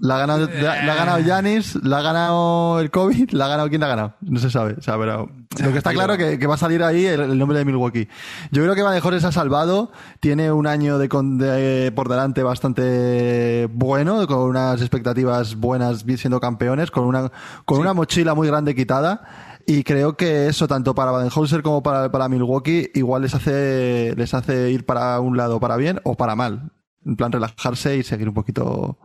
¿La 0.00 0.16
ha 0.16 0.18
ganado, 0.20 0.48
la, 0.60 0.82
la 0.82 0.92
ha 0.92 0.96
ganado 0.96 1.18
Giannis? 1.22 1.74
¿La 1.84 1.98
ha 1.98 2.02
ganado 2.02 2.80
el 2.80 2.90
COVID? 2.90 3.30
¿La 3.32 3.44
ha 3.44 3.48
ganado 3.48 3.68
quién 3.68 3.80
la 3.82 3.86
ha 3.86 3.90
ganado? 3.90 4.14
No 4.22 4.38
se 4.38 4.50
sabe. 4.50 4.74
O 4.78 4.82
sea, 4.82 4.96
pero 4.98 5.28
lo 5.62 5.72
que 5.72 5.78
está 5.78 5.92
claro 5.92 6.16
que, 6.16 6.38
que 6.38 6.46
va 6.46 6.54
a 6.54 6.58
salir 6.58 6.82
ahí 6.82 7.04
el, 7.04 7.20
el 7.20 7.38
nombre 7.38 7.58
de 7.58 7.64
Milwaukee. 7.66 8.08
Yo 8.50 8.62
creo 8.62 8.74
que 8.74 8.82
se 9.20 9.26
ha 9.26 9.32
salvado. 9.32 9.92
Tiene 10.20 10.52
un 10.52 10.66
año 10.66 10.96
de, 10.98 11.08
con- 11.10 11.36
de- 11.36 11.92
por 11.94 12.08
delante 12.08 12.42
bastante 12.42 13.68
bueno, 13.72 14.26
con 14.26 14.38
unas 14.38 14.80
expectativas 14.80 15.56
buenas 15.56 16.04
siendo 16.16 16.40
campeones, 16.40 16.90
con 16.90 17.04
una, 17.04 17.30
con 17.66 17.78
una 17.78 17.92
mochila 17.92 18.34
muy 18.34 18.48
grande 18.48 18.74
quitada. 18.74 19.22
Y 19.66 19.84
creo 19.84 20.16
que 20.16 20.46
eso, 20.48 20.66
tanto 20.66 20.94
para 20.94 21.10
Badenholzer 21.10 21.62
como 21.62 21.82
para, 21.82 22.10
para 22.10 22.28
Milwaukee, 22.28 22.90
igual 22.94 23.22
les 23.22 23.34
hace, 23.34 24.14
les 24.16 24.32
hace 24.32 24.70
ir 24.70 24.86
para 24.86 25.20
un 25.20 25.36
lado 25.36 25.60
para 25.60 25.76
bien 25.76 26.00
o 26.04 26.16
para 26.16 26.34
mal. 26.34 26.72
En 27.04 27.16
plan, 27.16 27.30
relajarse 27.32 27.96
y 27.96 28.02
seguir 28.02 28.28
un 28.28 28.34
poquito 28.34 28.98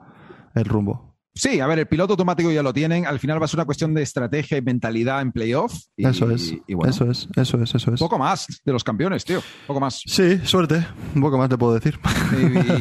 el 0.56 0.66
rumbo. 0.66 1.16
Sí, 1.38 1.60
a 1.60 1.68
ver, 1.68 1.80
el 1.80 1.86
piloto 1.86 2.14
automático 2.14 2.50
ya 2.50 2.64
lo 2.64 2.72
tienen. 2.72 3.06
Al 3.06 3.20
final 3.20 3.42
va 3.42 3.46
a 3.46 3.48
ser 3.50 3.58
una 3.58 3.66
cuestión 3.66 3.94
de 3.94 4.02
estrategia 4.02 4.58
y 4.58 4.62
mentalidad 4.62 5.22
en 5.22 5.34
playoff. 5.34 5.74
Y, 5.98 6.08
eso 6.08 6.32
es. 6.32 6.56
y 6.66 6.74
bueno, 6.74 6.92
Eso 6.92 7.12
es, 7.12 7.28
eso 7.36 7.62
es, 7.62 7.76
eso 7.76 7.94
es. 7.94 8.00
poco 8.00 8.18
más 8.18 8.48
de 8.64 8.72
los 8.72 8.86
campeones, 8.86 9.26
tío. 9.26 9.42
Poco 9.68 9.82
más. 9.82 10.02
Sí, 10.06 10.38
suerte. 10.46 10.88
Un 11.14 11.22
poco 11.22 11.38
más 11.38 11.50
te 11.50 11.58
puedo 11.58 11.74
decir. 11.74 12.00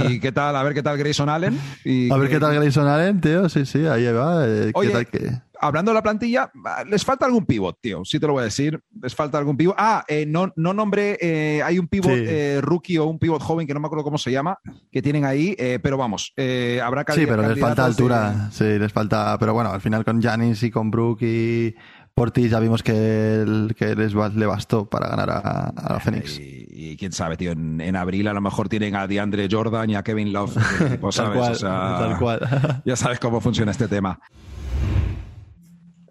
Y, 0.08 0.20
qué 0.20 0.30
tal? 0.30 0.54
A 0.54 0.62
ver 0.62 0.72
qué 0.72 0.84
tal 0.84 0.96
Grayson 0.96 1.28
Allen. 1.28 1.58
Y 1.84 2.12
A 2.12 2.16
ver 2.16 2.30
qué 2.30 2.38
tal 2.38 2.54
Grayson 2.54 2.86
Allen, 2.86 3.20
tío. 3.20 3.48
Sí, 3.48 3.66
sí, 3.66 3.86
ahí 3.86 4.04
va. 4.12 4.46
Eh, 4.46 4.72
¿Qué 4.80 4.88
tal 4.88 5.06
que...? 5.08 5.42
Hablando 5.60 5.90
de 5.90 5.94
la 5.94 6.02
plantilla, 6.02 6.50
ah, 6.64 6.84
les 6.88 7.04
falta 7.04 7.26
algún 7.26 7.46
pivot, 7.46 7.78
tío. 7.80 8.04
Sí 8.04 8.18
te 8.20 8.26
lo 8.26 8.32
voy 8.34 8.42
a 8.42 8.44
decir. 8.44 8.80
Les 9.00 9.14
falta 9.14 9.38
algún 9.38 9.56
pivot. 9.56 9.74
Ah, 9.78 10.04
eh, 10.08 10.26
no, 10.26 10.52
no 10.56 10.74
nombré, 10.74 11.16
eh, 11.20 11.62
hay 11.62 11.78
un 11.78 11.88
pivot 11.88 12.12
Sí. 12.12 12.24
eh, 12.26 12.60
rookie 12.62 12.98
o 12.98 13.04
un 13.06 13.18
pivot 13.18 13.42
joven 13.42 13.66
que 13.66 13.74
no 13.74 13.80
me 13.80 13.86
acuerdo 13.86 14.04
cómo 14.04 14.18
se 14.18 14.30
llama, 14.32 14.58
que 14.90 15.00
tienen 15.02 15.24
ahí, 15.24 15.56
pero 15.82 15.96
vamos, 15.96 16.32
eh, 16.36 16.80
habrá 16.82 17.04
Sí, 17.14 17.24
pero 17.26 17.46
les 17.48 17.58
falta 17.60 17.82
de- 17.82 17.88
altura. 17.88 18.48
Sí, 18.52 18.64
les 18.78 18.92
falta. 18.92 19.36
Pero 19.38 19.54
bueno, 19.54 19.70
al 19.70 19.80
final 19.80 20.04
con 20.04 20.20
Janis 20.20 20.62
y 20.62 20.70
con 20.70 20.90
Brook 20.90 21.18
y 21.22 21.74
Portis 22.14 22.50
ya 22.50 22.60
vimos 22.60 22.82
que, 22.82 22.92
el- 23.42 23.74
que 23.76 23.94
les 23.96 24.14
le 24.14 24.46
bastó 24.46 24.88
para 24.88 25.08
ganar 25.08 25.30
a, 25.30 25.66
a 25.96 26.00
Phoenix. 26.00 26.38
Y, 26.38 26.66
y 26.92 26.96
quién 26.96 27.12
sabe, 27.12 27.36
tío, 27.36 27.52
en, 27.52 27.80
en 27.80 27.96
abril 27.96 28.28
a 28.28 28.32
lo 28.32 28.40
mejor 28.40 28.68
tienen 28.68 28.94
a 28.96 29.06
DeAndre 29.06 29.48
Jordan 29.50 29.90
y 29.90 29.96
a 29.96 30.02
Kevin 30.02 30.32
Love. 30.32 30.56
O 31.02 31.10
sea, 31.12 31.32
tal 31.98 32.18
cual. 32.18 32.82
Ya 32.84 32.96
sabes 32.96 33.18
cómo 33.18 33.40
funciona 33.40 33.70
este 33.72 33.88
tema. 33.88 34.20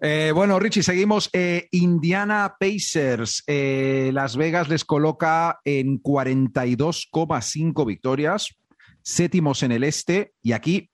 Eh, 0.06 0.32
bueno, 0.34 0.58
Richie, 0.58 0.82
seguimos. 0.82 1.30
Eh, 1.32 1.66
Indiana 1.70 2.56
Pacers. 2.60 3.42
Eh, 3.46 4.10
Las 4.12 4.36
Vegas 4.36 4.68
les 4.68 4.84
coloca 4.84 5.60
en 5.64 5.98
42,5 6.02 7.86
victorias, 7.86 8.54
séptimos 9.00 9.62
en 9.62 9.72
el 9.72 9.82
este. 9.82 10.34
Y 10.42 10.52
aquí 10.52 10.90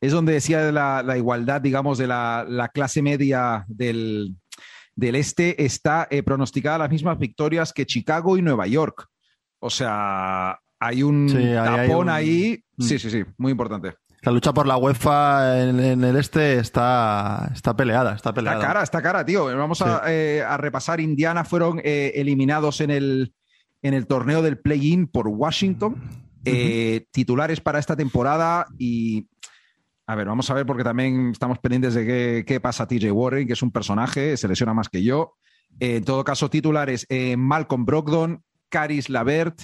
es 0.00 0.10
donde 0.10 0.32
decía 0.32 0.72
la, 0.72 1.04
la 1.04 1.16
igualdad, 1.16 1.60
digamos, 1.60 1.98
de 1.98 2.08
la, 2.08 2.44
la 2.48 2.68
clase 2.68 3.00
media 3.00 3.64
del, 3.68 4.34
del 4.96 5.14
este. 5.14 5.64
Está 5.64 6.08
pronosticada 6.24 6.78
las 6.78 6.90
mismas 6.90 7.16
victorias 7.16 7.72
que 7.72 7.86
Chicago 7.86 8.36
y 8.36 8.42
Nueva 8.42 8.66
York. 8.66 9.06
O 9.60 9.70
sea, 9.70 10.58
hay 10.80 11.02
un 11.04 11.28
Sí, 11.28 11.36
ahí 11.36 11.56
hay 11.56 11.88
tapón 11.88 12.06
un- 12.06 12.08
ahí. 12.10 12.60
Mm. 12.76 12.82
Sí, 12.82 12.98
sí, 12.98 13.08
sí, 13.08 13.24
muy 13.36 13.52
importante. 13.52 13.94
La 14.28 14.32
lucha 14.32 14.52
por 14.52 14.66
la 14.66 14.76
UEFA 14.76 15.62
en, 15.62 15.80
en 15.80 16.04
el 16.04 16.14
este 16.16 16.58
está, 16.58 17.50
está 17.54 17.74
peleada, 17.74 18.14
está 18.14 18.34
peleada. 18.34 18.58
Está 18.58 18.66
cara, 18.66 18.82
está 18.82 19.00
cara, 19.00 19.24
tío. 19.24 19.46
Vamos 19.56 19.80
a, 19.80 20.02
eh, 20.06 20.44
a 20.46 20.58
repasar. 20.58 21.00
Indiana 21.00 21.44
fueron 21.44 21.80
eh, 21.82 22.12
eliminados 22.14 22.82
en 22.82 22.90
el, 22.90 23.32
en 23.80 23.94
el 23.94 24.06
torneo 24.06 24.42
del 24.42 24.58
play-in 24.58 25.06
por 25.06 25.28
Washington. 25.28 25.96
Eh, 26.44 27.06
Titulares 27.10 27.62
para 27.62 27.78
esta 27.78 27.96
temporada 27.96 28.66
y... 28.76 29.26
A 30.06 30.14
ver, 30.14 30.26
vamos 30.26 30.50
a 30.50 30.54
ver 30.54 30.66
porque 30.66 30.84
también 30.84 31.30
estamos 31.30 31.58
pendientes 31.58 31.94
de 31.94 32.04
qué, 32.04 32.44
qué 32.46 32.60
pasa 32.60 32.82
a 32.82 32.86
TJ 32.86 33.10
Warren, 33.10 33.46
que 33.46 33.54
es 33.54 33.62
un 33.62 33.70
personaje, 33.72 34.36
se 34.36 34.46
lesiona 34.46 34.74
más 34.74 34.90
que 34.90 35.02
yo. 35.02 35.36
Eh, 35.80 35.96
en 35.96 36.04
todo 36.04 36.22
caso, 36.22 36.50
titulares, 36.50 37.06
eh, 37.08 37.38
Malcolm 37.38 37.86
Brogdon, 37.86 38.42
Caris 38.68 39.08
Lavert, 39.08 39.58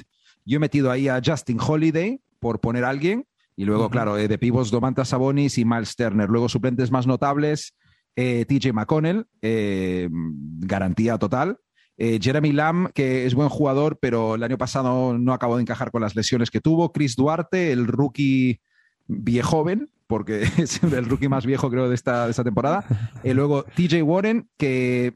yo 0.47 0.56
he 0.56 0.61
metido 0.61 0.90
ahí 0.90 1.09
a 1.09 1.21
Justin 1.23 1.59
Holiday, 1.61 2.23
por 2.40 2.61
poner 2.61 2.85
a 2.85 2.88
alguien, 2.88 3.26
y 3.56 3.64
luego, 3.64 3.88
claro, 3.90 4.18
eh, 4.18 4.28
de 4.28 4.38
pivots 4.38 4.70
Domantas 4.70 5.08
Sabonis 5.08 5.58
y 5.58 5.64
Miles 5.64 5.94
Turner. 5.96 6.28
Luego 6.28 6.49
suplentes 6.49 6.90
más 6.90 7.06
notables, 7.06 7.75
eh, 8.16 8.44
TJ 8.46 8.73
McConnell, 8.73 9.26
eh, 9.42 10.08
garantía 10.11 11.18
total. 11.18 11.58
Jeremy 11.96 12.50
Lamb, 12.52 12.90
que 12.92 13.25
es 13.25 13.34
buen 13.37 13.49
jugador, 13.49 13.99
pero 14.00 14.34
el 14.34 14.42
año 14.42 14.58
pasado 14.58 15.16
no 15.16 15.32
acabó 15.32 15.54
de 15.56 15.62
encajar 15.62 15.92
con 15.92 16.02
las 16.02 16.16
lesiones 16.16 16.50
que 16.50 16.61
tuvo. 16.61 16.90
Chris 16.90 17.14
Duarte, 17.14 17.70
el 17.70 17.87
rookie 17.87 18.61
viejoven, 19.06 19.90
porque 20.08 20.42
es 20.58 20.82
el 20.82 21.04
rookie 21.06 21.28
más 21.28 21.46
viejo, 21.46 21.70
creo, 21.70 21.88
de 21.88 21.94
esta, 21.94 22.25
de 22.25 22.32
esta 22.32 22.42
temporada. 22.42 22.84
Luego 23.23 23.62
TJ 23.76 24.02
Warren, 24.02 24.49
que 24.56 25.14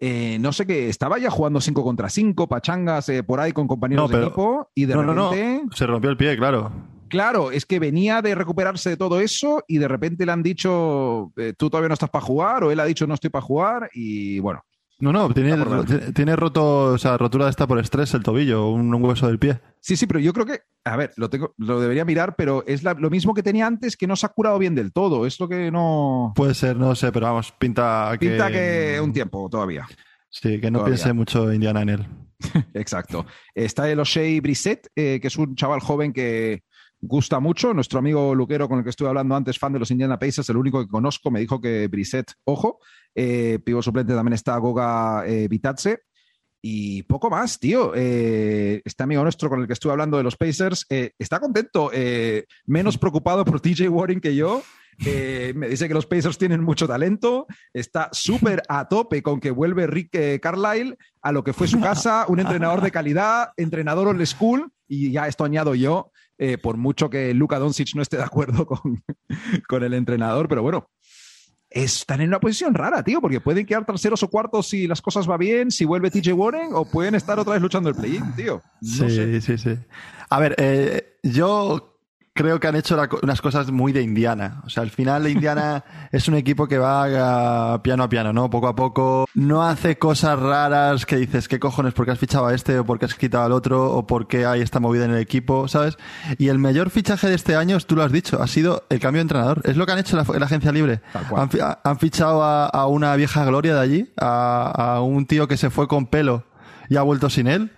eh, 0.00 0.36
no 0.40 0.52
sé 0.52 0.66
qué, 0.66 0.88
estaba 0.90 1.18
ya 1.18 1.30
jugando 1.30 1.58
5 1.60 1.82
contra 1.82 2.08
5, 2.10 2.46
pachangas 2.48 3.08
eh, 3.08 3.22
por 3.22 3.40
ahí 3.40 3.52
con 3.52 3.66
compañeros 3.66 4.04
No, 4.04 4.08
pero- 4.08 4.20
de 4.20 4.26
equipo, 4.26 4.70
y 4.74 4.84
de 4.84 4.94
no, 4.94 5.02
no, 5.02 5.14
no. 5.14 5.30
repente. 5.30 5.74
Se 5.76 5.86
rompió 5.86 6.10
el 6.10 6.16
pie, 6.18 6.36
claro. 6.36 6.70
Claro, 7.08 7.50
es 7.50 7.66
que 7.66 7.78
venía 7.78 8.22
de 8.22 8.34
recuperarse 8.34 8.90
de 8.90 8.96
todo 8.96 9.20
eso 9.20 9.62
y 9.66 9.78
de 9.78 9.88
repente 9.88 10.24
le 10.26 10.32
han 10.32 10.42
dicho, 10.42 11.32
eh, 11.36 11.54
tú 11.56 11.70
todavía 11.70 11.88
no 11.88 11.94
estás 11.94 12.10
para 12.10 12.24
jugar, 12.24 12.64
o 12.64 12.70
él 12.70 12.80
ha 12.80 12.84
dicho, 12.84 13.06
no 13.06 13.14
estoy 13.14 13.30
para 13.30 13.42
jugar, 13.44 13.90
y 13.94 14.38
bueno, 14.40 14.62
No, 15.00 15.12
no, 15.12 15.32
tiene, 15.32 15.54
tiene- 16.12 16.34
roto, 16.36 16.92
o 16.94 16.98
sea, 16.98 17.16
rotura 17.16 17.44
de 17.44 17.50
esta 17.52 17.66
por 17.66 17.78
estrés 17.78 18.12
el 18.14 18.22
tobillo, 18.22 18.68
un, 18.68 18.92
un 18.92 19.04
hueso 19.04 19.26
del 19.28 19.38
pie. 19.38 19.60
Sí, 19.80 19.96
sí, 19.96 20.06
pero 20.06 20.18
yo 20.18 20.32
creo 20.32 20.44
que, 20.46 20.60
a 20.84 20.96
ver, 20.96 21.12
lo, 21.16 21.30
tengo, 21.30 21.54
lo 21.56 21.80
debería 21.80 22.04
mirar, 22.04 22.34
pero 22.36 22.64
es 22.66 22.82
la- 22.82 22.94
lo 22.94 23.08
mismo 23.08 23.32
que 23.32 23.42
tenía 23.44 23.66
antes, 23.66 23.96
que 23.96 24.06
no 24.08 24.16
se 24.16 24.26
ha 24.26 24.30
curado 24.30 24.58
bien 24.58 24.74
del 24.74 24.92
todo. 24.92 25.24
Es 25.24 25.38
lo 25.38 25.48
que 25.48 25.70
no. 25.70 26.32
Puede 26.34 26.54
ser, 26.54 26.76
no 26.76 26.94
sé, 26.96 27.12
pero 27.12 27.26
vamos, 27.26 27.52
pinta 27.52 28.10
que. 28.18 28.28
Pinta 28.30 28.50
que 28.50 28.98
un 29.00 29.12
tiempo 29.12 29.48
todavía. 29.48 29.86
Sí, 30.30 30.60
que 30.60 30.70
no 30.70 30.80
Todavía. 30.80 30.96
piense 30.96 31.12
mucho 31.12 31.52
Indiana 31.52 31.82
en 31.82 31.88
él. 31.90 32.06
Exacto. 32.74 33.24
Está 33.54 33.88
el 33.90 34.00
O'Shea 34.00 34.40
Brissett, 34.40 34.88
eh, 34.96 35.18
que 35.22 35.28
es 35.28 35.36
un 35.36 35.54
chaval 35.54 35.80
joven 35.80 36.12
que 36.12 36.62
gusta 37.00 37.40
mucho. 37.40 37.74
Nuestro 37.74 37.98
amigo 37.98 38.34
Luquero, 38.34 38.68
con 38.68 38.78
el 38.78 38.84
que 38.84 38.90
estuve 38.90 39.08
hablando 39.08 39.34
antes, 39.34 39.58
fan 39.58 39.72
de 39.72 39.78
los 39.78 39.90
Indiana 39.90 40.18
Pacers, 40.18 40.48
el 40.50 40.56
único 40.56 40.80
que 40.80 40.88
conozco, 40.90 41.30
me 41.30 41.40
dijo 41.40 41.60
que 41.60 41.88
Brissett, 41.88 42.32
ojo. 42.44 42.80
Eh, 43.14 43.58
pivo 43.64 43.82
suplente 43.82 44.14
también 44.14 44.34
está 44.34 44.56
Goga 44.58 45.24
eh, 45.26 45.48
Vitadze. 45.48 46.00
Y 46.60 47.04
poco 47.04 47.30
más, 47.30 47.58
tío. 47.58 47.92
Eh, 47.94 48.82
este 48.84 49.02
amigo 49.02 49.22
nuestro 49.22 49.48
con 49.48 49.60
el 49.60 49.66
que 49.66 49.72
estuve 49.74 49.92
hablando 49.92 50.16
de 50.16 50.24
los 50.24 50.36
Pacers 50.36 50.86
eh, 50.90 51.12
está 51.18 51.38
contento, 51.38 51.90
eh, 51.92 52.46
menos 52.66 52.98
preocupado 52.98 53.44
por 53.44 53.60
TJ 53.60 53.88
Warren 53.88 54.20
que 54.20 54.34
yo. 54.34 54.62
Eh, 55.06 55.52
me 55.54 55.68
dice 55.68 55.86
que 55.86 55.94
los 55.94 56.06
Pacers 56.06 56.38
tienen 56.38 56.62
mucho 56.62 56.88
talento. 56.88 57.46
Está 57.72 58.08
súper 58.12 58.62
a 58.68 58.88
tope 58.88 59.22
con 59.22 59.40
que 59.40 59.50
vuelve 59.50 59.86
Rick 59.86 60.14
eh, 60.14 60.40
Carlisle 60.40 60.96
a 61.22 61.32
lo 61.32 61.44
que 61.44 61.52
fue 61.52 61.68
su 61.68 61.80
casa, 61.80 62.24
un 62.28 62.40
entrenador 62.40 62.80
de 62.80 62.90
calidad, 62.90 63.50
entrenador 63.56 64.08
old 64.08 64.24
school. 64.26 64.72
Y 64.88 65.12
ya 65.12 65.28
esto 65.28 65.44
añado 65.44 65.74
yo, 65.74 66.12
eh, 66.38 66.56
por 66.58 66.76
mucho 66.76 67.10
que 67.10 67.34
Luka 67.34 67.58
Doncic 67.58 67.94
no 67.94 68.02
esté 68.02 68.16
de 68.16 68.22
acuerdo 68.22 68.66
con, 68.66 69.02
con 69.68 69.82
el 69.82 69.94
entrenador, 69.94 70.48
pero 70.48 70.62
bueno, 70.62 70.88
están 71.70 72.20
en 72.20 72.28
una 72.28 72.40
posición 72.40 72.74
rara, 72.74 73.02
tío, 73.02 73.20
porque 73.20 73.40
pueden 73.40 73.66
quedar 73.66 73.84
terceros 73.84 74.22
o 74.22 74.28
cuartos 74.28 74.68
si 74.68 74.86
las 74.86 75.02
cosas 75.02 75.28
va 75.28 75.36
bien, 75.36 75.70
si 75.70 75.84
vuelve 75.84 76.10
TJ 76.10 76.32
Warren, 76.32 76.70
o 76.72 76.84
pueden 76.84 77.14
estar 77.14 77.38
otra 77.38 77.54
vez 77.54 77.62
luchando 77.62 77.90
el 77.90 77.94
play-in, 77.94 78.34
tío. 78.34 78.62
No 78.80 78.88
sí, 78.88 79.10
sé. 79.10 79.40
sí, 79.40 79.58
sí. 79.58 79.78
A 80.30 80.40
ver, 80.40 80.54
eh, 80.58 81.18
yo 81.22 81.97
creo 82.38 82.60
que 82.60 82.68
han 82.68 82.76
hecho 82.76 82.94
la 82.94 83.08
unas 83.20 83.40
cosas 83.40 83.72
muy 83.72 83.90
de 83.90 84.00
Indiana. 84.00 84.62
O 84.64 84.70
sea, 84.70 84.84
al 84.84 84.90
final 84.90 85.26
Indiana 85.28 85.82
es 86.12 86.28
un 86.28 86.34
equipo 86.36 86.68
que 86.68 86.78
va 86.78 87.72
a 87.74 87.82
piano 87.82 88.04
a 88.04 88.08
piano, 88.08 88.32
¿no? 88.32 88.48
Poco 88.48 88.68
a 88.68 88.76
poco. 88.76 89.26
No 89.34 89.64
hace 89.64 89.98
cosas 89.98 90.38
raras 90.38 91.04
que 91.04 91.16
dices, 91.16 91.48
¿qué 91.48 91.58
cojones? 91.58 91.94
¿Por 91.94 92.06
qué 92.06 92.12
has 92.12 92.18
fichado 92.18 92.46
a 92.46 92.54
este? 92.54 92.78
¿O 92.78 92.84
por 92.84 93.00
qué 93.00 93.06
has 93.06 93.16
quitado 93.16 93.44
al 93.44 93.50
otro? 93.50 93.90
¿O 93.90 94.06
por 94.06 94.28
qué 94.28 94.46
hay 94.46 94.60
esta 94.60 94.78
movida 94.78 95.04
en 95.04 95.10
el 95.10 95.18
equipo? 95.18 95.66
¿Sabes? 95.66 95.98
Y 96.38 96.46
el 96.46 96.58
mayor 96.58 96.90
fichaje 96.90 97.28
de 97.28 97.34
este 97.34 97.56
año, 97.56 97.76
tú 97.80 97.96
lo 97.96 98.04
has 98.04 98.12
dicho, 98.12 98.40
ha 98.40 98.46
sido 98.46 98.84
el 98.88 99.00
cambio 99.00 99.18
de 99.18 99.22
entrenador. 99.22 99.60
Es 99.64 99.76
lo 99.76 99.84
que 99.84 99.92
han 99.92 99.98
hecho 99.98 100.16
la, 100.16 100.24
la 100.38 100.46
agencia 100.46 100.70
libre. 100.70 101.00
Han, 101.34 101.50
han 101.82 101.98
fichado 101.98 102.44
a, 102.44 102.66
a 102.66 102.86
una 102.86 103.16
vieja 103.16 103.44
gloria 103.44 103.74
de 103.74 103.80
allí, 103.80 104.12
a, 104.16 104.94
a 104.94 105.00
un 105.00 105.26
tío 105.26 105.48
que 105.48 105.56
se 105.56 105.70
fue 105.70 105.88
con 105.88 106.06
pelo 106.06 106.44
y 106.88 106.96
ha 106.96 107.02
vuelto 107.02 107.28
sin 107.28 107.46
él, 107.46 107.72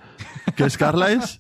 que 0.56 0.64
es 0.64 0.76
Carlisle. 0.76 1.38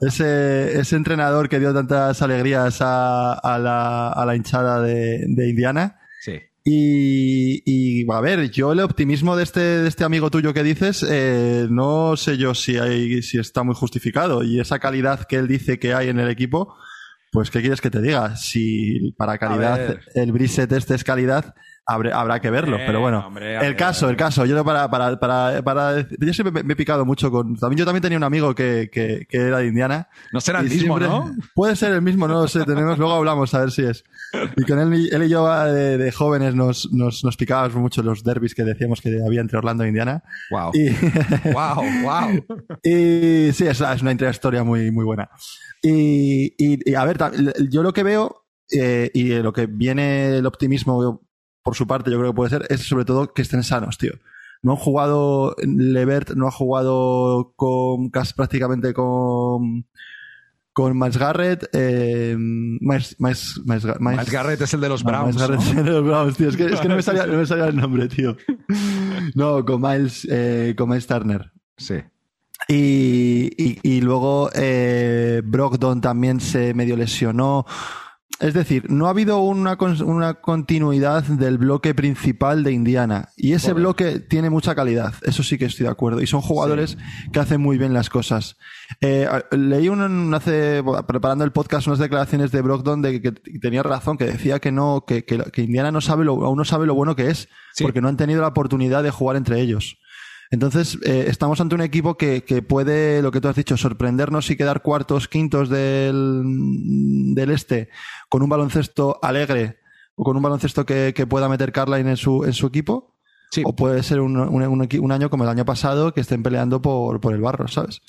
ese, 0.00 0.80
ese 0.80 0.96
entrenador 0.96 1.48
que 1.48 1.58
dio 1.58 1.72
tantas 1.72 2.22
alegrías 2.22 2.78
a, 2.80 3.32
a 3.34 3.58
la, 3.58 4.08
a 4.08 4.26
la 4.26 4.36
hinchada 4.36 4.80
de, 4.80 5.24
de 5.26 5.48
Indiana. 5.48 5.98
Sí. 6.20 6.40
Y, 6.64 7.62
y, 7.66 8.06
a 8.12 8.20
ver, 8.20 8.50
yo 8.50 8.72
el 8.72 8.80
optimismo 8.80 9.34
de 9.36 9.42
este, 9.42 9.60
de 9.60 9.88
este 9.88 10.04
amigo 10.04 10.30
tuyo 10.30 10.54
que 10.54 10.62
dices, 10.62 11.04
eh, 11.08 11.66
no 11.68 12.16
sé 12.16 12.36
yo 12.36 12.54
si, 12.54 12.78
hay, 12.78 13.22
si 13.22 13.38
está 13.38 13.64
muy 13.64 13.74
justificado. 13.74 14.44
Y 14.44 14.60
esa 14.60 14.78
calidad 14.78 15.24
que 15.24 15.36
él 15.36 15.48
dice 15.48 15.80
que 15.80 15.92
hay 15.92 16.08
en 16.08 16.20
el 16.20 16.30
equipo, 16.30 16.76
pues 17.32 17.50
¿qué 17.50 17.60
quieres 17.60 17.80
que 17.80 17.90
te 17.90 18.00
diga? 18.00 18.36
Si 18.36 19.12
para 19.16 19.38
calidad 19.38 19.98
el 20.14 20.32
Brissett 20.32 20.70
este 20.70 20.94
es 20.94 21.02
calidad, 21.02 21.54
habrá, 21.86 22.20
habrá 22.20 22.40
que 22.40 22.50
verlo. 22.50 22.76
Eh, 22.76 22.84
Pero 22.86 23.00
bueno, 23.00 23.26
hombre, 23.26 23.56
a 23.56 23.66
el 23.66 23.76
caso, 23.76 24.08
el 24.08 24.16
caso. 24.16 24.44
Yo 24.46 24.64
para, 24.64 24.88
para, 24.90 25.18
para, 25.18 25.62
para 25.62 26.00
yo 26.08 26.32
siempre 26.34 26.62
me, 26.62 26.72
he 26.72 26.76
picado 26.76 27.04
mucho 27.04 27.30
con. 27.30 27.56
También 27.56 27.78
yo 27.78 27.84
también 27.84 28.02
tenía 28.02 28.18
un 28.18 28.24
amigo 28.24 28.54
que, 28.54 28.88
que, 28.92 29.26
que 29.28 29.36
era 29.36 29.58
de 29.58 29.66
Indiana. 29.68 30.08
No 30.32 30.40
será 30.40 30.60
el 30.60 30.68
mismo, 30.68 30.98
siempre- 30.98 31.08
¿no? 31.08 31.34
Puede 31.54 31.76
ser 31.76 31.92
el 31.92 32.02
mismo, 32.02 32.26
no 32.28 32.34
lo 32.42 32.48
sé. 32.48 32.64
Tenemos, 32.64 32.98
luego 32.98 33.14
hablamos 33.14 33.52
a 33.54 33.60
ver 33.60 33.70
si 33.70 33.82
es. 33.82 34.04
Y 34.56 34.64
con 34.64 34.78
él, 34.78 35.08
él 35.12 35.22
y 35.24 35.28
yo 35.28 35.46
de, 35.66 35.98
de 35.98 36.12
jóvenes 36.12 36.54
nos, 36.54 36.90
nos, 36.92 37.22
nos 37.24 37.36
picábamos 37.36 37.74
mucho 37.76 38.02
los 38.02 38.22
derbis 38.24 38.54
que 38.54 38.64
decíamos 38.64 39.00
que 39.00 39.20
había 39.26 39.40
entre 39.40 39.58
Orlando 39.58 39.84
e 39.84 39.88
Indiana. 39.88 40.22
Wow. 40.50 40.70
Y, 40.74 40.90
Wow, 41.52 41.82
wow. 42.02 42.44
y 42.82 43.52
sí, 43.52 43.66
es, 43.66 43.80
es 43.80 44.02
una 44.02 44.12
historia 44.12 44.64
muy, 44.64 44.90
muy 44.90 45.04
buena. 45.04 45.28
Y, 45.82 46.54
y- 46.58 46.90
y, 46.90 46.94
a 46.94 47.04
ver, 47.04 47.18
yo 47.70 47.82
lo 47.82 47.92
que 47.92 48.02
veo 48.02 48.44
eh, 48.70 49.10
y 49.12 49.34
lo 49.34 49.52
que 49.52 49.66
viene 49.66 50.36
el 50.38 50.46
optimismo 50.46 51.20
por 51.62 51.74
su 51.76 51.86
parte, 51.86 52.10
yo 52.10 52.18
creo 52.18 52.32
que 52.32 52.36
puede 52.36 52.50
ser, 52.50 52.66
es 52.70 52.80
sobre 52.86 53.04
todo 53.04 53.32
que 53.32 53.42
estén 53.42 53.62
sanos, 53.62 53.98
tío. 53.98 54.12
No 54.62 54.72
han 54.72 54.78
jugado 54.78 55.56
Levert, 55.64 56.30
no 56.34 56.46
ha 56.46 56.50
jugado 56.52 57.52
con 57.56 58.10
casi 58.10 58.34
prácticamente 58.34 58.92
con 58.94 59.86
con 60.74 60.98
Miles 60.98 61.18
Garrett, 61.18 61.68
eh, 61.74 62.34
Miles, 62.38 63.16
Miles, 63.18 63.60
Miles, 63.66 63.84
Ga- 63.84 63.98
Miles- 64.00 64.16
Miles 64.20 64.30
Garrett 64.30 64.60
es 64.62 64.72
el 64.72 64.80
de 64.80 64.88
los 64.88 65.04
no, 65.04 65.10
Browns. 65.10 65.34
Miles 65.34 65.48
Garrett 65.50 65.60
¿no? 65.74 65.80
es 65.80 65.84
de 65.84 65.90
los 65.92 66.04
Browns, 66.04 66.36
tío. 66.38 66.48
Es 66.48 66.56
que, 66.56 66.64
es 66.64 66.80
que 66.80 66.88
no, 66.88 66.96
me 66.96 67.02
salía, 67.02 67.26
no 67.26 67.36
me 67.36 67.44
salía 67.46 67.66
el 67.66 67.76
nombre, 67.76 68.08
tío. 68.08 68.36
No, 69.34 69.64
con 69.66 69.82
Miles, 69.82 70.26
eh, 70.30 70.74
con 70.78 70.88
Miles 70.88 71.06
Turner. 71.06 71.52
Sí. 71.76 71.96
Y, 72.68 73.50
y, 73.58 73.78
y 73.82 74.00
luego 74.00 74.48
eh, 74.54 75.42
Brogdon 75.44 76.00
también 76.00 76.40
se 76.40 76.72
medio 76.74 76.96
lesionó. 76.96 77.66
Es 78.42 78.54
decir, 78.54 78.90
no 78.90 79.06
ha 79.06 79.10
habido 79.10 79.38
una, 79.38 79.78
una 80.04 80.34
continuidad 80.34 81.22
del 81.22 81.58
bloque 81.58 81.94
principal 81.94 82.64
de 82.64 82.72
Indiana. 82.72 83.28
Y 83.36 83.52
ese 83.52 83.68
Joder. 83.68 83.82
bloque 83.82 84.18
tiene 84.18 84.50
mucha 84.50 84.74
calidad. 84.74 85.14
Eso 85.22 85.42
sí 85.44 85.58
que 85.58 85.66
estoy 85.66 85.84
de 85.84 85.92
acuerdo. 85.92 86.20
Y 86.20 86.26
son 86.26 86.40
jugadores 86.40 86.98
que 87.32 87.38
hacen 87.38 87.60
muy 87.60 87.78
bien 87.78 87.94
las 87.94 88.10
cosas. 88.10 88.56
Eh, 89.00 89.28
leí 89.52 89.88
un, 89.88 90.34
hace, 90.34 90.82
preparando 91.06 91.44
el 91.44 91.52
podcast 91.52 91.86
unas 91.86 92.00
declaraciones 92.00 92.50
de 92.50 92.62
Brogdon 92.62 93.00
de 93.00 93.22
que, 93.22 93.32
que 93.32 93.58
tenía 93.60 93.82
razón, 93.84 94.18
que 94.18 94.24
decía 94.26 94.58
que 94.58 94.72
no, 94.72 95.04
que, 95.06 95.24
que, 95.24 95.38
que 95.52 95.62
Indiana 95.62 95.92
no 95.92 96.00
sabe 96.00 96.24
lo, 96.24 96.44
aún 96.44 96.58
no 96.58 96.64
sabe 96.64 96.86
lo 96.86 96.94
bueno 96.94 97.14
que 97.16 97.30
es, 97.30 97.48
Sí. 97.74 97.84
porque 97.84 98.00
no 98.02 98.08
han 98.08 98.16
tenido 98.18 98.42
la 98.42 98.48
oportunidad 98.48 99.02
de 99.02 99.10
jugar 99.10 99.36
entre 99.36 99.60
ellos. 99.60 99.98
Entonces, 100.52 100.98
eh, 101.02 101.24
estamos 101.28 101.60
ante 101.62 101.74
un 101.74 101.80
equipo 101.80 102.16
que, 102.18 102.44
que 102.44 102.60
puede, 102.60 103.22
lo 103.22 103.32
que 103.32 103.40
tú 103.40 103.48
has 103.48 103.56
dicho, 103.56 103.78
sorprendernos 103.78 104.50
y 104.50 104.56
quedar 104.56 104.82
cuartos, 104.82 105.26
quintos 105.26 105.70
del, 105.70 106.42
del 107.34 107.50
este 107.50 107.88
con 108.28 108.42
un 108.42 108.50
baloncesto 108.50 109.18
alegre, 109.22 109.78
con 110.14 110.36
un 110.36 110.42
baloncesto 110.42 110.84
que, 110.84 111.14
que 111.16 111.26
pueda 111.26 111.48
meter 111.48 111.72
Carline 111.72 112.10
en 112.10 112.16
su, 112.18 112.44
en 112.44 112.52
su 112.52 112.66
equipo. 112.66 113.16
Sí. 113.50 113.62
O 113.64 113.74
puede 113.74 114.02
ser 114.02 114.20
un, 114.20 114.36
un, 114.36 114.88
un 115.00 115.12
año 115.12 115.30
como 115.30 115.44
el 115.44 115.50
año 115.50 115.64
pasado 115.64 116.12
que 116.12 116.20
estén 116.20 116.42
peleando 116.42 116.82
por, 116.82 117.20
por 117.20 117.34
el 117.34 117.40
barro, 117.40 117.66
¿sabes? 117.66 118.00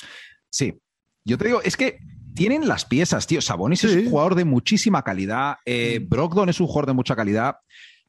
Sí. 0.49 0.81
Yo 1.25 1.37
te 1.37 1.45
digo, 1.45 1.61
es 1.63 1.77
que 1.77 1.99
tienen 2.35 2.67
las 2.67 2.83
piezas, 2.83 3.25
tío. 3.25 3.41
Sabonis 3.41 3.85
es 3.85 3.95
un 3.95 4.09
jugador 4.09 4.35
de 4.35 4.43
muchísima 4.43 5.03
calidad. 5.03 5.55
Eh, 5.65 6.05
Brogdon 6.05 6.49
es 6.49 6.59
un 6.59 6.67
jugador 6.67 6.87
de 6.87 6.93
mucha 6.93 7.15
calidad. 7.15 7.55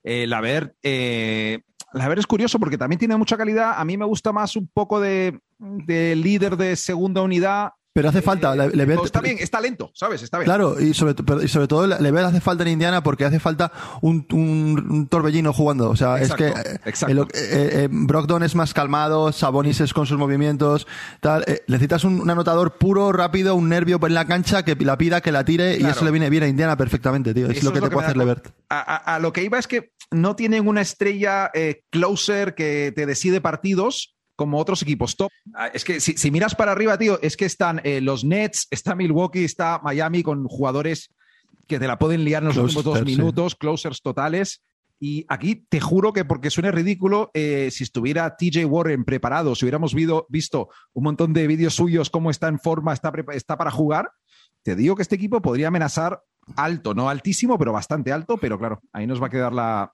Eh, 0.02 0.26
Laver, 0.26 0.76
eh, 0.82 1.62
Laver 1.94 2.18
es 2.18 2.26
curioso 2.26 2.58
porque 2.58 2.76
también 2.78 2.98
tiene 2.98 3.16
mucha 3.16 3.36
calidad. 3.36 3.74
A 3.76 3.84
mí 3.84 3.96
me 3.96 4.04
gusta 4.04 4.32
más 4.32 4.56
un 4.56 4.68
poco 4.72 5.00
de, 5.00 5.38
de 5.58 6.14
líder 6.16 6.56
de 6.56 6.76
segunda 6.76 7.22
unidad. 7.22 7.70
Pero 7.96 8.08
hace 8.08 8.22
falta. 8.22 8.56
Le, 8.56 8.70
le- 8.70 8.86
No, 8.96 9.04
está 9.04 9.20
bien, 9.20 9.36
está 9.38 9.60
lento, 9.60 9.92
¿sabes? 9.94 10.20
Está 10.20 10.38
bien. 10.38 10.46
Claro, 10.46 10.80
y 10.80 10.92
sobre, 10.94 11.14
y 11.44 11.66
todo 11.68 11.86
le, 11.86 12.00
le 12.10 12.20
hace 12.22 12.40
falta 12.40 12.64
en 12.64 12.70
Indiana 12.70 13.04
porque 13.04 13.24
hace 13.24 13.38
falta 13.38 13.70
un, 14.02 14.26
un, 14.32 14.84
un 14.90 15.06
torbellino 15.06 15.52
jugando. 15.52 15.90
O 15.90 15.94
sea, 15.94 16.18
Exacto, 16.20 16.44
es 16.44 17.04
que 17.04 17.12
eh, 17.12 17.20
eh, 17.34 17.70
eh, 17.84 17.88
Brogdon 17.88 18.42
es 18.42 18.56
más 18.56 18.74
calmado, 18.74 19.30
Sabonis 19.30 19.80
es 19.80 19.94
con 19.94 20.06
sus 20.06 20.18
movimientos, 20.18 20.88
tal. 21.20 21.44
Eh, 21.46 21.62
necesitas 21.68 22.02
un, 22.02 22.20
un 22.20 22.28
anotador 22.28 22.78
puro, 22.78 23.12
rápido, 23.12 23.54
un 23.54 23.68
nervio 23.68 24.00
en 24.04 24.14
la 24.14 24.24
cancha 24.24 24.64
que 24.64 24.74
la 24.74 24.98
pida, 24.98 25.20
que 25.20 25.30
la 25.30 25.44
tire 25.44 25.78
y 25.78 25.84
eso 25.84 26.04
le 26.04 26.10
viene 26.10 26.28
bien 26.30 26.42
a 26.42 26.48
Indiana 26.48 26.76
perfectamente, 26.76 27.32
tío. 27.32 27.46
Es 27.48 27.58
Eso 27.58 27.66
lo 27.66 27.72
que 27.74 27.80
te 27.80 27.90
puede 27.90 28.06
hacer 28.06 28.16
Levert. 28.16 28.48
A, 28.70 28.80
a- 28.80 29.14
a 29.14 29.18
lo 29.20 29.32
que 29.32 29.44
iba 29.44 29.56
es 29.56 29.68
que 29.68 29.92
no 30.14 30.36
tienen 30.36 30.66
una 30.68 30.80
estrella 30.80 31.50
eh, 31.54 31.82
closer 31.90 32.54
que 32.54 32.92
te 32.94 33.06
decide 33.06 33.40
partidos 33.40 34.16
como 34.36 34.58
otros 34.58 34.82
equipos 34.82 35.16
top. 35.16 35.30
Ah, 35.54 35.68
Es 35.68 35.84
que 35.84 36.00
si, 36.00 36.14
si 36.16 36.30
miras 36.30 36.54
para 36.54 36.72
arriba, 36.72 36.98
tío, 36.98 37.18
es 37.22 37.36
que 37.36 37.44
están 37.44 37.80
eh, 37.84 38.00
los 38.00 38.24
Nets, 38.24 38.66
está 38.70 38.94
Milwaukee, 38.94 39.44
está 39.44 39.80
Miami 39.82 40.22
con 40.22 40.44
jugadores 40.46 41.10
que 41.68 41.78
te 41.78 41.86
la 41.86 41.98
pueden 41.98 42.24
liar 42.24 42.42
en 42.42 42.48
los 42.48 42.56
últimos 42.56 42.84
dos 42.84 42.94
minutos, 43.18 43.54
closers 43.54 44.02
totales. 44.02 44.62
Y 45.00 45.24
aquí 45.28 45.56
te 45.68 45.80
juro 45.80 46.12
que, 46.12 46.24
porque 46.24 46.50
suene 46.50 46.70
ridículo, 46.72 47.30
eh, 47.34 47.68
si 47.70 47.84
estuviera 47.84 48.36
TJ 48.36 48.64
Warren 48.66 49.04
preparado, 49.04 49.54
si 49.54 49.64
hubiéramos 49.64 49.92
vido- 49.94 50.26
visto 50.28 50.68
un 50.92 51.04
montón 51.04 51.32
de 51.32 51.46
vídeos 51.46 51.74
suyos, 51.74 52.10
cómo 52.10 52.30
está 52.30 52.48
en 52.48 52.58
forma, 52.58 52.92
está 52.92 53.56
para 53.58 53.70
jugar, 53.70 54.10
te 54.62 54.76
digo 54.76 54.94
que 54.96 55.02
este 55.02 55.16
equipo 55.16 55.42
podría 55.42 55.68
amenazar 55.68 56.22
alto, 56.56 56.94
no 56.94 57.08
altísimo, 57.08 57.58
pero 57.58 57.72
bastante 57.72 58.12
alto, 58.12 58.36
pero 58.36 58.58
claro, 58.58 58.80
ahí 58.92 59.06
nos 59.06 59.22
va 59.22 59.26
a 59.26 59.30
quedar 59.30 59.52
la, 59.52 59.92